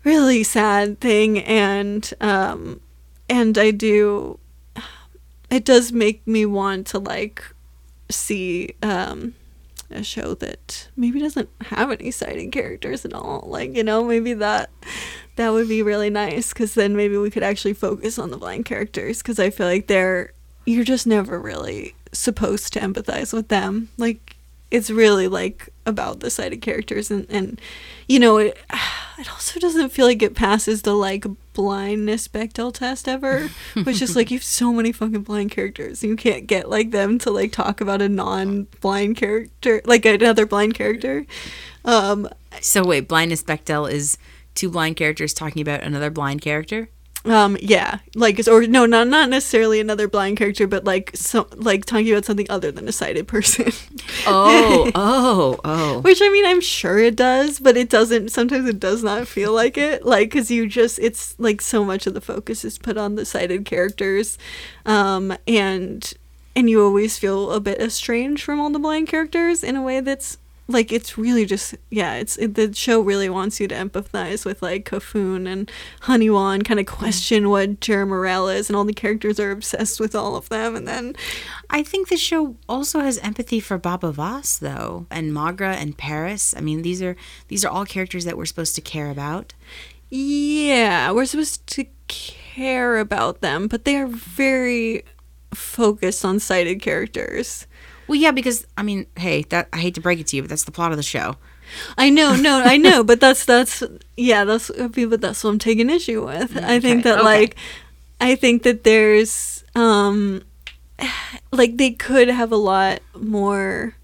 [0.04, 1.40] really sad thing.
[1.40, 2.80] And um
[3.30, 4.40] and i do
[5.50, 7.44] it does make me want to like
[8.10, 9.36] see um
[9.92, 13.46] a show that maybe doesn't have any sighted characters at all.
[13.48, 14.70] Like you know maybe that
[15.36, 18.66] that would be really nice because then maybe we could actually focus on the blind
[18.66, 20.34] characters because i feel like they're
[20.66, 23.90] you're just never really supposed to empathize with them.
[23.98, 24.36] Like
[24.72, 27.60] it's really like about the sighted characters and and
[28.08, 28.58] you know it
[29.18, 33.50] it also doesn't feel like it passes the like blindness Bechdel test ever
[33.84, 36.92] which is like you have so many fucking blind characters and you can't get like
[36.92, 41.26] them to like talk about a non-blind character like another blind character
[41.86, 42.28] um
[42.62, 44.18] So wait, blindness Bechdel is
[44.56, 46.90] two blind characters talking about another blind character.
[47.30, 51.86] Um, yeah, like or no, not not necessarily another blind character, but like so like
[51.86, 53.72] talking about something other than a sighted person.
[54.26, 56.00] Oh, oh, oh.
[56.00, 58.30] Which I mean, I'm sure it does, but it doesn't.
[58.30, 62.08] Sometimes it does not feel like it, like because you just it's like so much
[62.08, 64.40] of the focus is put on the sighted characters,
[64.88, 66.12] um, and
[66.56, 70.00] and you always feel a bit estranged from all the blind characters in a way
[70.00, 70.40] that's
[70.70, 74.62] like it's really just yeah it's it, the show really wants you to empathize with
[74.62, 75.70] like Kofun and
[76.04, 76.96] Haniwa and kind of mm-hmm.
[76.96, 80.88] question what Jerlamarel is and all the characters are obsessed with all of them and
[80.88, 81.16] then
[81.72, 86.56] I think the show also has empathy for Baba Voss though, and Maghra and Paris.
[86.58, 87.16] I mean, these are
[87.48, 89.54] these are all characters that we're supposed to care about.
[90.10, 95.04] yeah we're supposed to care about them but they are very
[95.54, 97.68] focused on sighted characters
[98.10, 100.50] Well, yeah, because I mean, hey, that I hate to break it to you, but
[100.50, 101.36] that's the plot of the show.
[101.96, 103.84] I know, no, I know, but that's that's
[104.18, 106.58] yeah, that's but that's what I'm taking issue with.
[106.58, 107.24] I think that okay.
[107.24, 107.56] like
[108.20, 110.42] I think that there's um
[111.52, 113.96] like they could have a lot more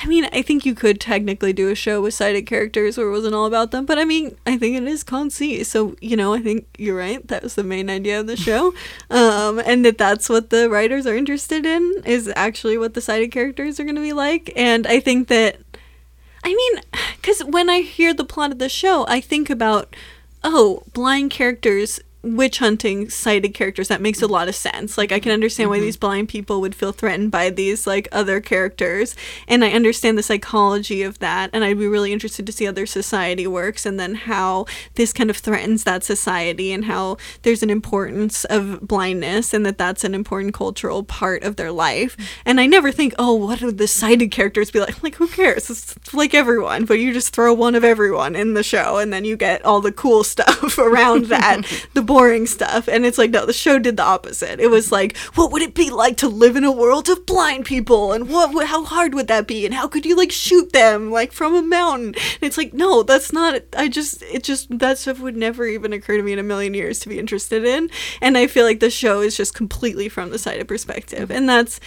[0.00, 3.10] I mean, I think you could technically do a show with sighted characters where it
[3.10, 5.66] wasn't all about them, but I mean, I think it is Concy.
[5.66, 7.26] So, you know, I think you're right.
[7.26, 8.74] That was the main idea of the show.
[9.10, 13.32] um, and that that's what the writers are interested in is actually what the sighted
[13.32, 14.52] characters are going to be like.
[14.54, 15.58] And I think that
[16.44, 16.82] I mean,
[17.16, 19.94] because when I hear the plot of the show, I think about,
[20.44, 23.88] oh, blind characters, witch hunting sighted characters.
[23.88, 24.98] That makes a lot of sense.
[24.98, 25.84] Like, I can understand why mm-hmm.
[25.84, 29.14] these blind people would feel threatened by these, like, other characters.
[29.46, 31.50] And I understand the psychology of that.
[31.52, 35.12] And I'd be really interested to see how their society works and then how this
[35.12, 40.04] kind of threatens that society and how there's an importance of blindness and that that's
[40.04, 42.16] an important cultural part of their life.
[42.16, 42.42] Mm-hmm.
[42.46, 44.96] And I never think, oh, what would the sighted characters be like?
[44.96, 45.70] I'm like, who cares?
[45.70, 49.24] It's like everyone, but you just throw one of everyone in the show and then
[49.24, 51.62] you get all the cool stuff around that,
[51.94, 52.88] the boring stuff.
[52.88, 54.60] And it's like, no, the show did the opposite.
[54.60, 54.94] It was mm-hmm.
[54.94, 58.12] like, what would it be like to live in a world of blind people?
[58.12, 59.66] And what, how hard would that be?
[59.66, 62.14] And how could you like shoot them like from a mountain?
[62.16, 65.92] And it's like, no, that's not, I just, it just, that stuff would never even
[65.92, 67.90] occur to me in a million years to be interested in.
[68.22, 71.30] And I feel like the show is just completely from the side of perspective.
[71.30, 71.78] And that's,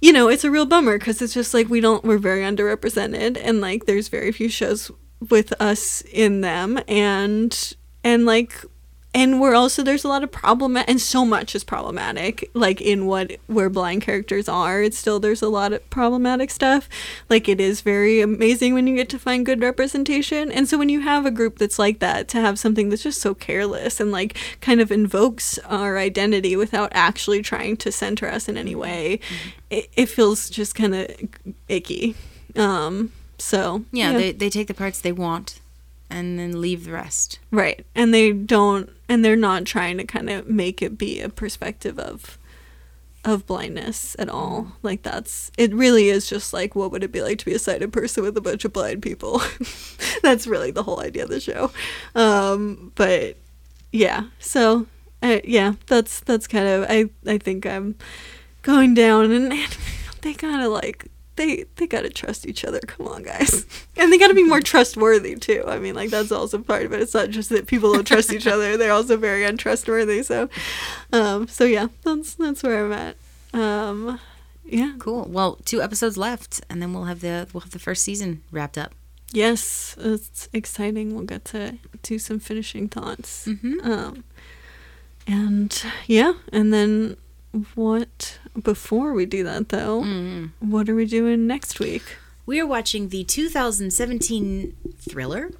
[0.00, 3.40] you know, it's a real bummer because it's just like we don't, we're very underrepresented
[3.40, 4.90] and like there's very few shows
[5.30, 8.64] with us in them and, and like,
[9.14, 13.06] and we're also there's a lot of problem and so much is problematic like in
[13.06, 14.82] what where blind characters are.
[14.82, 16.88] It's still there's a lot of problematic stuff.
[17.28, 20.50] Like it is very amazing when you get to find good representation.
[20.50, 23.20] And so when you have a group that's like that to have something that's just
[23.20, 28.48] so careless and like kind of invokes our identity without actually trying to center us
[28.48, 29.20] in any way
[29.70, 31.08] it, it feels just kind of
[31.68, 32.14] icky.
[32.56, 35.60] Um so Yeah, They, they take the parts they want
[36.12, 37.38] and then leave the rest.
[37.50, 37.84] Right.
[37.94, 41.98] And they don't and they're not trying to kind of make it be a perspective
[41.98, 42.38] of
[43.24, 44.72] of blindness at all.
[44.82, 47.58] Like that's it really is just like what would it be like to be a
[47.58, 49.40] sighted person with a bunch of blind people?
[50.22, 51.72] that's really the whole idea of the show.
[52.14, 53.36] Um but
[53.90, 54.24] yeah.
[54.38, 54.86] So
[55.22, 57.94] uh, yeah, that's that's kind of I I think I'm
[58.62, 59.76] going down and, and
[60.22, 61.06] they kind of like
[61.36, 62.80] they they gotta trust each other.
[62.80, 63.64] Come on, guys,
[63.96, 65.64] and they gotta be more trustworthy too.
[65.66, 67.00] I mean, like that's also part of it.
[67.00, 70.22] It's not just that people don't trust each other; they're also very untrustworthy.
[70.22, 70.48] So,
[71.12, 73.16] um, so yeah, that's that's where I'm at.
[73.54, 74.20] Um,
[74.64, 74.94] yeah.
[74.98, 75.26] Cool.
[75.28, 78.78] Well, two episodes left, and then we'll have the we'll have the first season wrapped
[78.78, 78.94] up.
[79.32, 81.14] Yes, it's exciting.
[81.14, 83.46] We'll get to do some finishing thoughts.
[83.48, 83.84] Mhm.
[83.86, 84.24] Um,
[85.26, 87.16] and yeah, and then
[87.74, 88.38] what?
[88.60, 90.02] Before we do that, though,
[90.60, 92.02] what are we doing next week?
[92.44, 95.50] We are watching the 2017 thriller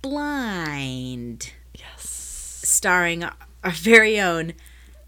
[0.00, 2.60] Blind, Yes.
[2.64, 4.54] starring our very own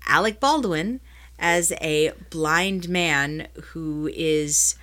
[0.06, 1.00] Alec Baldwin
[1.38, 4.76] as a blind man who is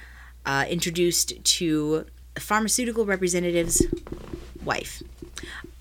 [0.46, 2.06] uh, introduced to
[2.36, 3.86] a pharmaceutical representative's
[4.66, 5.02] wife.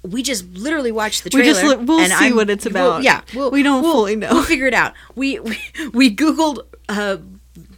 [0.02, 1.46] We just literally watched the trailer.
[1.46, 3.02] We just we'll and see I'm- what it's we'll- about.
[3.02, 4.30] yeah, we'll, We don't we'll- fully know.
[4.32, 4.94] We'll figure it out.
[5.14, 5.58] We we,
[5.92, 7.18] we googled uh,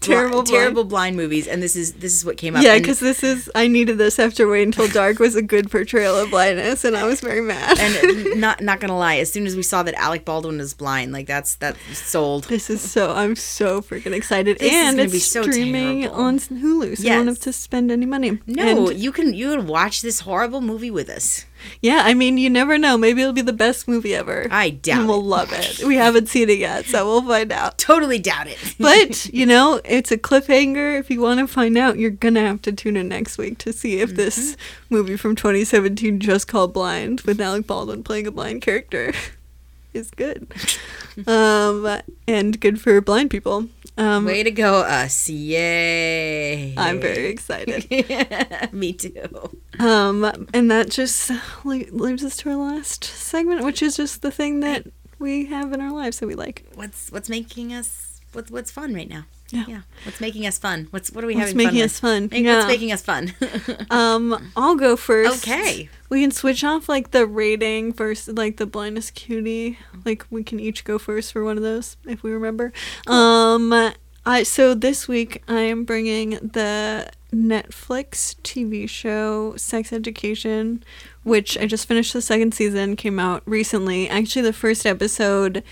[0.01, 2.63] Terrible bli- blind- terrible blind movies, and this is this is what came up.
[2.63, 6.17] Yeah, because this is I needed this after Wait Until Dark was a good portrayal
[6.17, 7.79] of blindness, and I was very mad.
[7.79, 11.13] and not not gonna lie, as soon as we saw that Alec Baldwin is blind,
[11.13, 12.45] like that's that's sold.
[12.45, 16.03] this is so I'm so freaking excited, This is and gonna it's be so streaming
[16.03, 16.21] terrible.
[16.21, 17.27] on Hulu, so you don't Yes.
[17.27, 18.41] have to spend any money.
[18.47, 21.45] No, And, you can you can watch this horrible movie with us.
[21.81, 22.97] Yeah, I mean you never know.
[22.97, 24.47] Maybe it'll be the best movie ever.
[24.51, 25.25] I doubt and we'll it.
[25.25, 25.85] love it.
[25.85, 27.79] We haven't seen it yet, so we'll find out.
[27.79, 28.59] Totally doubt it.
[28.79, 30.99] But you know, it's a cliffhanger.
[30.99, 33.73] If you want to find out, you're gonna have to tune in next week to
[33.73, 34.57] see if this
[34.91, 39.13] movie from 2017, just called Blind, with Alec Baldwin playing a blind character,
[39.95, 40.47] is good.
[41.27, 43.69] um, and good for blind people.
[43.99, 45.29] Um, Way to go, us!
[45.29, 46.75] Yay!
[46.77, 48.73] I'm very excited.
[48.73, 49.51] Me too.
[49.79, 50.25] Um,
[50.55, 51.31] and that just
[51.65, 54.87] le- leaves us to our last segment, which is just the thing that
[55.19, 56.65] we have in our lives that we like.
[56.75, 59.25] What's what's making us what what's fun right now?
[59.53, 59.83] Yeah.
[60.05, 60.89] What's making us fun?
[60.91, 61.91] What's what are we What's having fun making with?
[61.93, 62.29] us fun?
[62.33, 62.57] Make- Yeah.
[62.57, 63.35] What's making us fun?
[63.91, 65.47] Um, I'll go first.
[65.47, 65.89] Okay.
[66.09, 69.79] We can switch off like the rating versus like the blindness cutie.
[70.05, 72.73] Like we can each go first for one of those if we remember.
[73.07, 73.93] Um,
[74.25, 80.83] I so this week I am bringing the Netflix TV show Sex Education,
[81.23, 82.97] which I just finished the second season.
[82.97, 84.09] Came out recently.
[84.09, 85.63] Actually, the first episode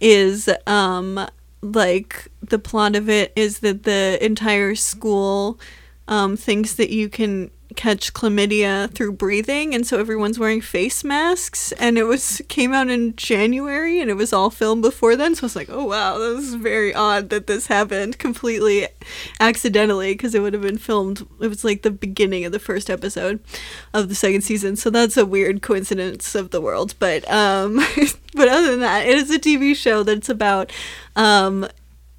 [0.00, 1.26] is um
[1.74, 5.58] like the plot of it is that the entire school
[6.08, 11.72] um, thinks that you can catch chlamydia through breathing and so everyone's wearing face masks
[11.72, 15.42] and it was came out in January and it was all filmed before then so
[15.42, 18.88] I was like oh wow that was very odd that this happened completely
[19.38, 22.88] accidentally because it would have been filmed it was like the beginning of the first
[22.90, 23.40] episode
[23.92, 27.76] of the second season so that's a weird coincidence of the world but um
[28.34, 30.72] but other than that it is a TV show that's about
[31.14, 31.66] um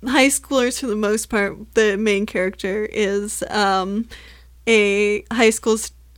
[0.06, 4.08] high schoolers for the most part the main character is um
[4.68, 5.78] a high school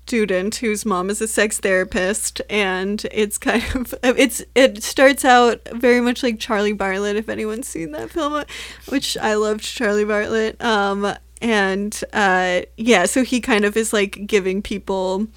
[0.09, 5.61] student whose mom is a sex therapist and it's kind of it's it starts out
[5.73, 8.43] very much like Charlie Bartlett if anyone's seen that film
[8.87, 10.59] which I loved Charlie Bartlett.
[10.63, 11.13] Um
[11.43, 15.27] and uh yeah so he kind of is like giving people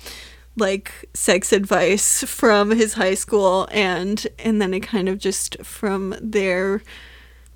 [0.57, 6.15] like sex advice from his high school and and then it kind of just from
[6.19, 6.83] there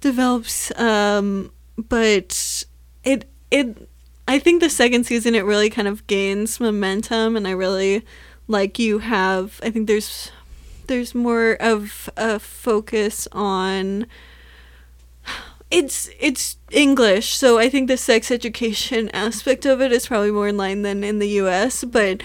[0.02, 0.70] develops.
[0.78, 2.64] Um but
[3.04, 3.88] it it
[4.28, 8.04] I think the second season it really kind of gains momentum and I really
[8.48, 10.30] like you have I think there's
[10.86, 14.06] there's more of a focus on
[15.70, 20.48] it's it's English, so I think the sex education aspect of it is probably more
[20.48, 22.22] in line than in the US, but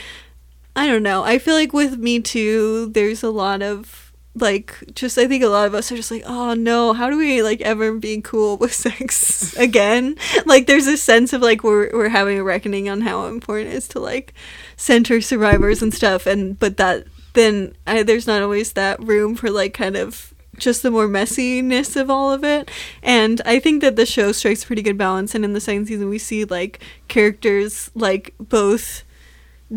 [0.75, 1.23] I don't know.
[1.23, 5.47] I feel like with Me Too, there's a lot of like just I think a
[5.47, 8.57] lot of us are just like, oh no, how do we like ever be cool
[8.57, 10.15] with sex again?
[10.45, 13.75] like there's a sense of like we're we're having a reckoning on how important it
[13.75, 14.33] is to like
[14.77, 19.49] center survivors and stuff, and but that then I, there's not always that room for
[19.49, 22.69] like kind of just the more messiness of all of it.
[23.01, 25.33] And I think that the show strikes a pretty good balance.
[25.33, 29.03] And in the second season, we see like characters like both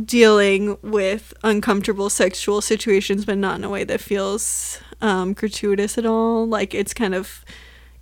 [0.04, 6.06] dealing with uncomfortable sexual situations, but not in a way that feels um, gratuitous at
[6.06, 6.46] all.
[6.46, 7.44] Like it's kind of,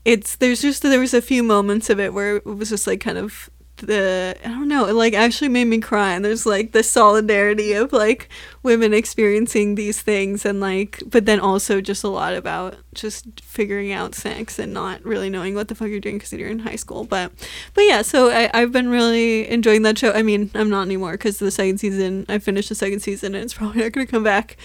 [0.05, 3.01] it's there's just there was a few moments of it where it was just like
[3.01, 6.12] kind of the I don't know, it like actually made me cry.
[6.12, 8.28] And there's like the solidarity of like
[8.62, 13.90] women experiencing these things and like but then also just a lot about just figuring
[13.90, 16.76] out sex and not really knowing what the fuck you're doing because you're in high
[16.76, 17.05] school.
[17.05, 17.32] But
[17.74, 20.12] but yeah, so I, I've been really enjoying that show.
[20.12, 23.44] I mean, I'm not anymore because the second season I finished the second season and
[23.44, 24.56] it's probably not gonna come back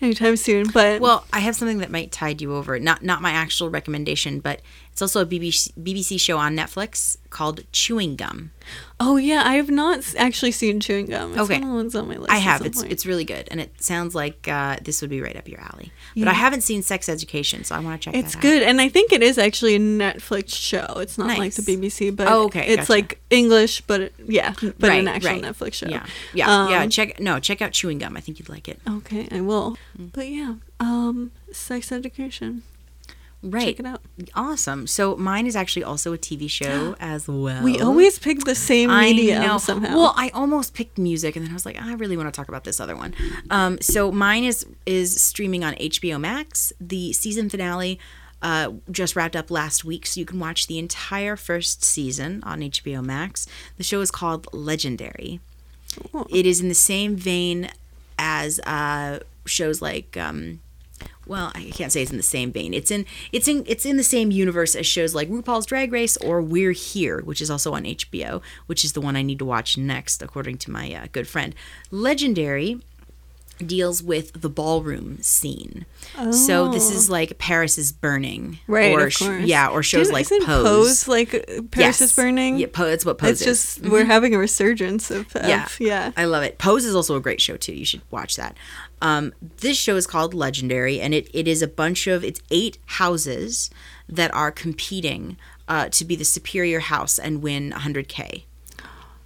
[0.00, 0.68] anytime soon.
[0.72, 2.78] But Well, I have something that might tide you over.
[2.78, 4.60] Not not my actual recommendation, but
[4.92, 8.50] it's also a BBC, BBC show on Netflix called Chewing Gum.
[9.00, 11.32] oh yeah, I have not actually seen chewing gum.
[11.32, 11.54] It's Okay.
[11.54, 12.30] one of the ones on my list.
[12.30, 12.64] I have.
[12.64, 12.92] It's point.
[12.92, 15.90] it's really good, and it sounds like uh, this would be right up your alley.
[16.14, 18.14] But I haven't seen Sex Education, so I want to check.
[18.14, 18.42] It's that out.
[18.42, 20.86] good, and I think it is actually a Netflix show.
[20.98, 22.92] It's not like the BBC, but Oh, okay, it's gotcha.
[22.92, 25.42] like English, but it- yeah, but Right, an actual right.
[25.42, 25.88] Netflix show.
[25.88, 26.04] Yeah,
[26.34, 26.82] yeah, yeah.
[26.82, 28.16] Um, Check no, check out Chewing Gum.
[28.16, 28.78] I think you'd like it.
[28.86, 29.78] Okay, I will.
[29.98, 30.12] Mm.
[30.12, 32.62] But yeah, um, sex education.
[33.42, 33.76] Right.
[33.76, 34.02] Check it out.
[34.34, 34.86] Awesome.
[34.86, 37.62] So mine is actually also a TV show as well.
[37.62, 39.96] We always pick the same medium somehow.
[39.96, 42.48] Well, I almost picked music, and then I was like, I really want to talk
[42.48, 43.14] about this other one.
[43.50, 46.72] Um, so mine is is streaming on HBO Max.
[46.80, 47.98] The season finale
[48.42, 52.60] uh, just wrapped up last week, so you can watch the entire first season on
[52.60, 53.48] HBO Max.
[53.76, 55.40] The show is called Legendary.
[56.14, 56.26] Oh.
[56.30, 57.70] It is in the same vein
[58.18, 60.16] as uh, shows like.
[60.16, 60.60] Um,
[61.26, 62.74] well, I can't say it's in the same vein.
[62.74, 66.16] It's in it's in it's in the same universe as shows like RuPaul's Drag Race
[66.18, 69.44] or We're Here, which is also on HBO, which is the one I need to
[69.44, 71.54] watch next, according to my uh, good friend.
[71.90, 72.80] Legendary
[73.66, 75.86] deals with the ballroom scene.
[76.32, 78.72] So this is like Paris is burning, Oh.
[78.72, 81.08] right, Or sh- yeah, or shows Dude, like isn't Pose.
[81.08, 81.30] like
[81.70, 82.58] Paris is burning.
[82.58, 83.46] Yeah, po- it's what Pose it's is.
[83.76, 85.68] just we're having a resurgence of, of Yeah.
[85.78, 86.12] yeah.
[86.16, 86.58] I love it.
[86.58, 87.72] Pose is also a great show too.
[87.74, 88.56] You should watch that.
[89.00, 92.78] Um, this show is called Legendary, and it, it is a bunch of it's eight
[92.86, 93.70] houses
[94.08, 95.36] that are competing
[95.68, 98.44] uh, to be the superior house and win 100k.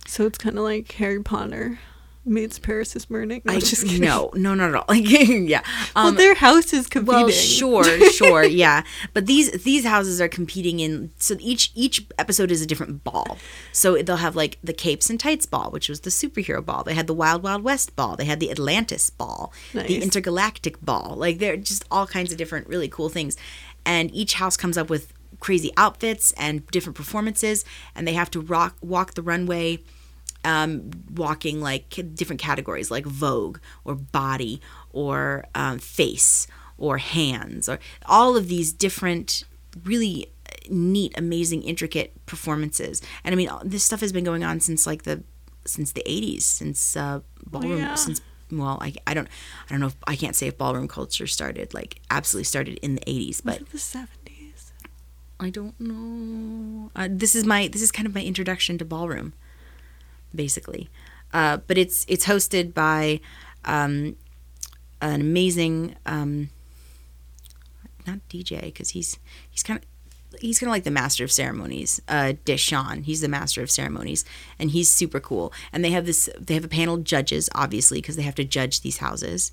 [0.07, 1.81] So it's kind of like Harry Potter
[2.27, 3.43] meets Paris is burning.
[3.45, 4.03] No, I just kidding.
[4.03, 4.85] no, no, not at all.
[4.89, 5.63] Like yeah.
[5.95, 7.23] well, Um, their house is competing.
[7.23, 8.83] well, sure, sure, yeah.
[9.15, 13.39] But these these houses are competing in so each each episode is a different ball.
[13.73, 16.83] So they'll have like the Capes and Tights ball, which was the superhero ball.
[16.85, 18.17] They had the Wild Wild West ball.
[18.17, 21.15] They had the Atlantis ball, the intergalactic ball.
[21.17, 23.37] Like they're just all kinds of different really cool things.
[23.85, 28.41] And each house comes up with crazy outfits and different performances, and they have to
[28.41, 29.79] rock walk the runway,
[30.47, 34.61] um, walking like different categories like Vogue or body
[34.93, 36.47] or um, face
[36.79, 39.45] or hands or all of these different
[39.85, 40.31] really
[40.71, 43.03] neat, amazing, intricate performances.
[43.25, 45.23] And I mean, this stuff has been going on since like the
[45.65, 47.95] since the 80s, since uh, ballroom, yeah.
[47.97, 48.21] since
[48.53, 49.29] well, I, I don't
[49.69, 52.95] I don't know if I can't say if ballroom culture started like absolutely started in
[52.95, 54.07] the 80s, but the 70s.
[55.39, 56.91] I don't know.
[56.97, 59.35] Uh, this is my this is kind of my introduction to ballroom,
[60.35, 60.89] basically.
[61.33, 63.21] Uh, but it's it's hosted by
[63.65, 64.17] um,
[65.01, 66.51] an amazing um,
[68.07, 69.19] not DJ because he's
[69.51, 72.01] he's kind of he's kind of like the master of ceremonies.
[72.09, 74.25] Uh, Dashaun, he's the master of ceremonies,
[74.59, 75.53] and he's super cool.
[75.73, 78.45] And they have this they have a panel of judges, obviously, because they have to
[78.45, 79.53] judge these houses.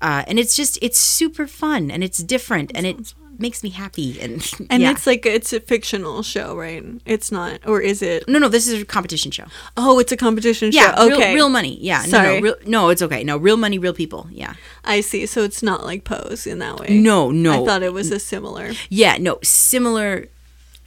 [0.00, 4.20] Uh, and it's just it's super fun and it's different and it makes me happy
[4.20, 4.32] and
[4.70, 4.90] And yeah.
[4.90, 6.84] it's like it's a fictional show, right?
[7.06, 8.28] It's not, or is it?
[8.28, 9.44] no no this is a competition show
[9.76, 10.78] Oh, it's a competition show.
[10.80, 12.36] yeah real, okay, real money yeah no Sorry.
[12.36, 14.54] no real, no it's okay no real money real people yeah
[14.84, 15.26] I see.
[15.26, 16.98] So it's not like Pose in that way.
[16.98, 18.72] no no I thought it was a similar.
[18.88, 20.28] yeah no similar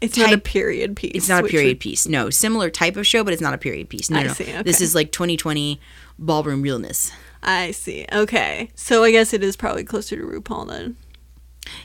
[0.02, 1.12] It's not a period piece.
[1.16, 3.58] it's not a period would- piece no similar type of show but it's not a
[3.58, 5.80] period piece no I no see, this is like 2020
[6.20, 7.12] ballroom realness
[7.44, 8.06] I see.
[8.12, 10.98] Okay, so I guess it is probably closer to RuPaul then.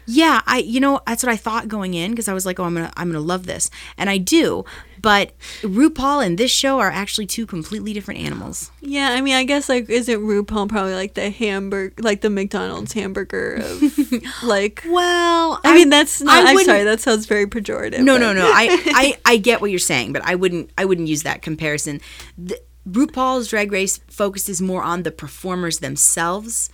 [0.06, 2.64] Yeah, I you know that's what I thought going in because I was like, oh,
[2.64, 4.64] I'm gonna I'm gonna love this, and I do.
[5.00, 5.32] But
[5.62, 8.70] RuPaul and this show are actually two completely different animals.
[8.80, 12.92] Yeah, I mean, I guess like isn't RuPaul probably like the hamburger, like the McDonald's
[12.92, 13.82] hamburger of
[14.44, 14.84] like.
[14.88, 16.46] Well, I mean, that's not.
[16.46, 17.98] I I'm sorry, that sounds very pejorative.
[18.00, 18.46] No, but- no, no.
[18.46, 18.68] I,
[19.26, 22.00] I I get what you're saying, but I wouldn't I wouldn't use that comparison.
[22.38, 26.68] The, RuPaul's Drag Race focuses more on the performers themselves,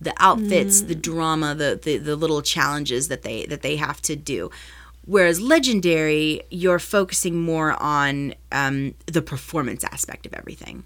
[0.00, 4.16] the outfits, the drama, the, the the little challenges that they that they have to
[4.16, 4.50] do.
[5.06, 10.84] Whereas Legendary, you're focusing more on um, the performance aspect of everything.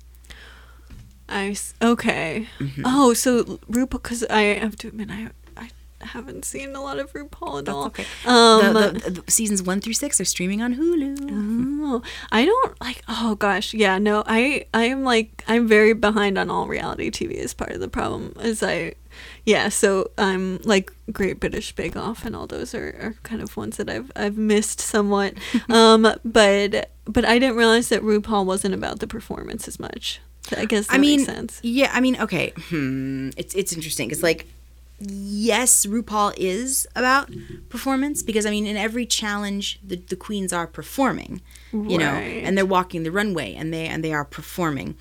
[1.29, 2.49] I okay.
[2.59, 2.83] Mm-hmm.
[2.85, 3.91] Oh, so RuPaul?
[3.91, 5.31] Because I have to admit, I
[6.01, 7.87] haven't seen a lot of RuPaul at all.
[7.87, 8.05] Okay.
[8.27, 11.29] Um, the, the, the seasons one through six are streaming on Hulu.
[11.31, 13.03] Oh, I don't like.
[13.09, 13.99] Oh gosh, yeah.
[13.99, 17.33] No, I I am like I'm very behind on all reality TV.
[17.33, 18.35] Is part of the problem.
[18.41, 18.95] Is I,
[19.45, 19.69] yeah.
[19.69, 23.77] So I'm like Great British Bake Off and all those are, are kind of ones
[23.79, 25.35] that I've I've missed somewhat.
[25.69, 30.21] um, but but I didn't realize that RuPaul wasn't about the performance as much.
[30.57, 31.61] I guess that I mean, makes sense.
[31.63, 31.91] yeah.
[31.93, 32.53] I mean, okay.
[32.57, 33.31] Hmm.
[33.37, 34.47] It's it's interesting because like,
[35.01, 37.31] yes, RuPaul is about
[37.69, 41.41] performance because I mean, in every challenge, the the queens are performing,
[41.73, 42.07] you know,
[42.45, 44.97] and they're walking the runway and they and they are performing.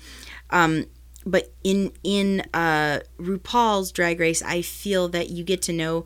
[0.50, 0.86] Um,
[1.26, 6.04] but in in uh, RuPaul's Drag Race, I feel that you get to know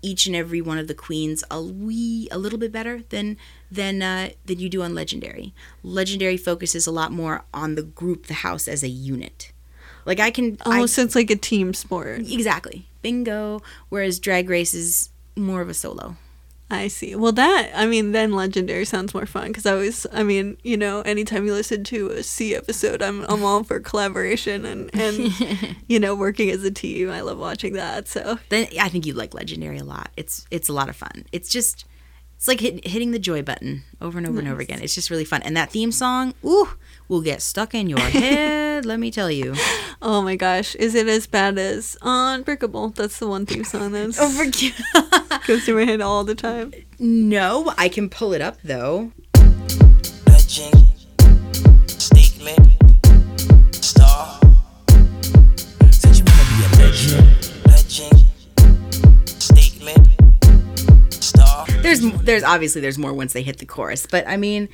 [0.00, 3.36] each and every one of the queens a wee a little bit better than
[3.70, 5.54] than uh, than you do on Legendary.
[5.82, 9.52] Legendary focuses a lot more on the group, the house as a unit.
[10.08, 12.20] Like I can oh, I- Almost it's like a team sport.
[12.20, 13.62] exactly bingo.
[13.90, 16.16] Whereas Drag Race is more of a solo.
[16.70, 17.14] I see.
[17.16, 20.76] Well, that I mean, then Legendary sounds more fun because I always, I mean, you
[20.76, 25.32] know, anytime you listen to a See episode, I'm I'm all for collaboration and and
[25.88, 27.08] you know working as a team.
[27.10, 28.06] I love watching that.
[28.08, 30.10] So Then I think you like Legendary a lot.
[30.18, 31.24] It's it's a lot of fun.
[31.32, 31.86] It's just
[32.38, 34.80] it's like hit, hitting the joy button over and over and over again.
[34.80, 35.42] It's just really fun.
[35.42, 36.68] And that theme song, ooh,
[37.08, 38.86] will get stuck in your head.
[38.86, 39.56] let me tell you.
[40.02, 42.90] oh my gosh, is it as bad as Unbreakable?
[42.90, 46.72] That's the one theme song that goes through my head all the time.
[47.00, 49.10] no, I can pull it up though.
[50.28, 50.86] Legend,
[51.88, 52.72] statement,
[53.74, 54.38] star.
[55.90, 57.52] Said you wanna be a legend.
[57.66, 58.24] Legend,
[59.42, 60.08] statement,
[61.28, 61.66] star.
[61.82, 64.68] There's there's obviously there's more once they hit the chorus, but I mean,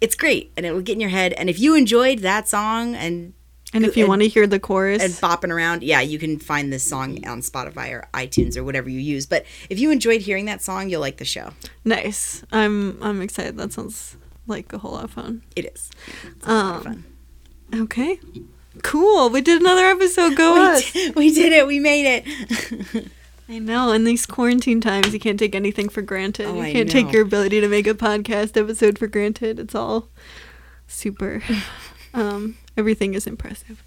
[0.00, 1.32] it's great and it will get in your head.
[1.34, 3.32] And if you enjoyed that song and
[3.74, 6.38] And if you And- want to hear the chorus, and bopping around, yeah, you can
[6.38, 9.26] find this song on Spotify or iTunes or whatever you use.
[9.26, 11.50] But if you enjoyed hearing that song, you'll like the show.
[11.84, 12.44] nice.
[12.52, 13.56] I'm I'm excited.
[13.58, 14.16] That sounds
[14.46, 15.42] like a whole lot of fun.
[15.56, 15.90] It is.
[16.36, 17.04] It's a lot of um,
[17.72, 17.80] fun.
[17.82, 18.20] Okay,
[18.84, 19.28] cool.
[19.30, 20.36] We did another episode.
[20.36, 20.94] Go us.
[20.94, 21.66] We did, we did it.
[21.66, 22.24] We made it.
[23.48, 23.92] I know.
[23.92, 26.46] In these quarantine times, you can't take anything for granted.
[26.46, 29.60] Oh, you can't take your ability to make a podcast episode for granted.
[29.60, 30.08] It's all
[30.86, 31.42] super.
[32.16, 33.84] Um, everything is impressive.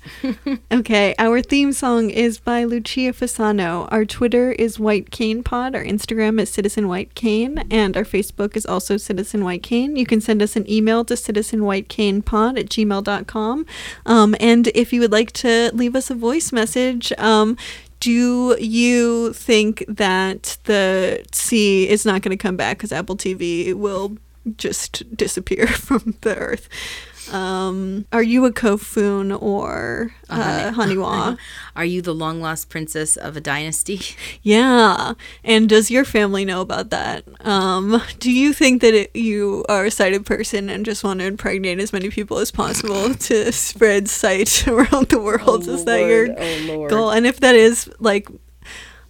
[0.72, 3.88] okay, our theme song is by Lucia Fasano.
[3.92, 5.74] Our Twitter is White Cane Pod.
[5.74, 9.96] Our Instagram is Citizen White Cane, and our Facebook is also Citizen White Cane.
[9.96, 13.66] You can send us an email to citizenwhitecanepod at gmail.com.
[14.06, 17.58] Um, and if you would like to leave us a voice message, um,
[18.00, 23.74] do you think that the See is not going to come back because Apple TV
[23.74, 24.18] will
[24.58, 26.70] just disappear from the earth?
[27.32, 31.38] Um, are you a Kofun or uh, Haniwa?
[31.76, 34.02] Are you the long lost princess of a dynasty?
[34.42, 35.14] Yeah.
[35.44, 37.24] And does your family know about that?
[37.42, 41.26] Um, do you think that it, you are a sighted person and just want to
[41.26, 45.68] impregnate as many people as possible to spread sight around the world?
[45.68, 47.12] is that your goal?
[47.12, 48.30] And if that is like,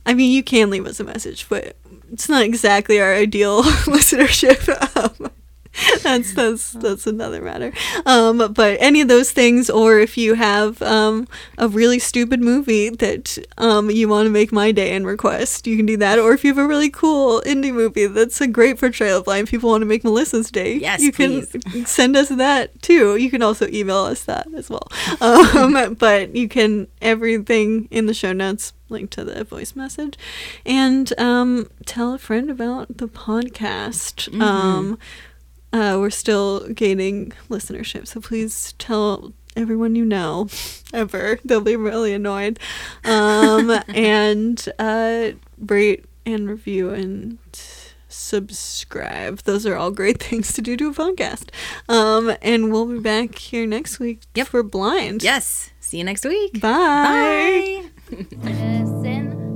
[0.05, 1.75] I mean, you can leave us a message, but
[2.11, 4.67] it's not exactly our ideal listenership.
[5.21, 5.31] Um,
[6.03, 7.72] that's that's that's another matter.
[8.06, 11.27] Um, but any of those things, or if you have um,
[11.57, 15.77] a really stupid movie that um, you want to make my day and request, you
[15.77, 16.19] can do that.
[16.19, 19.47] Or if you have a really cool indie movie that's a great portrayal of blind
[19.47, 21.89] people want to make Melissa's day, Yes, you can please.
[21.89, 23.15] send us that too.
[23.15, 24.88] You can also email us that as well.
[25.22, 30.18] Um, but you can everything in the show notes link to the voice message
[30.65, 34.97] and um, tell a friend about the podcast um,
[35.73, 40.47] uh, we're still gaining listenership so please tell everyone you know
[40.93, 42.59] ever they'll be really annoyed
[43.05, 47.37] um, and uh, rate and review and
[48.07, 51.49] subscribe those are all great things to do to a podcast
[51.89, 54.47] um, and we'll be back here next week Yep.
[54.47, 55.71] for blind Yes.
[55.79, 56.59] See you next week.
[56.61, 57.83] bye.
[58.11, 58.25] Bye.
[58.43, 59.48] Listen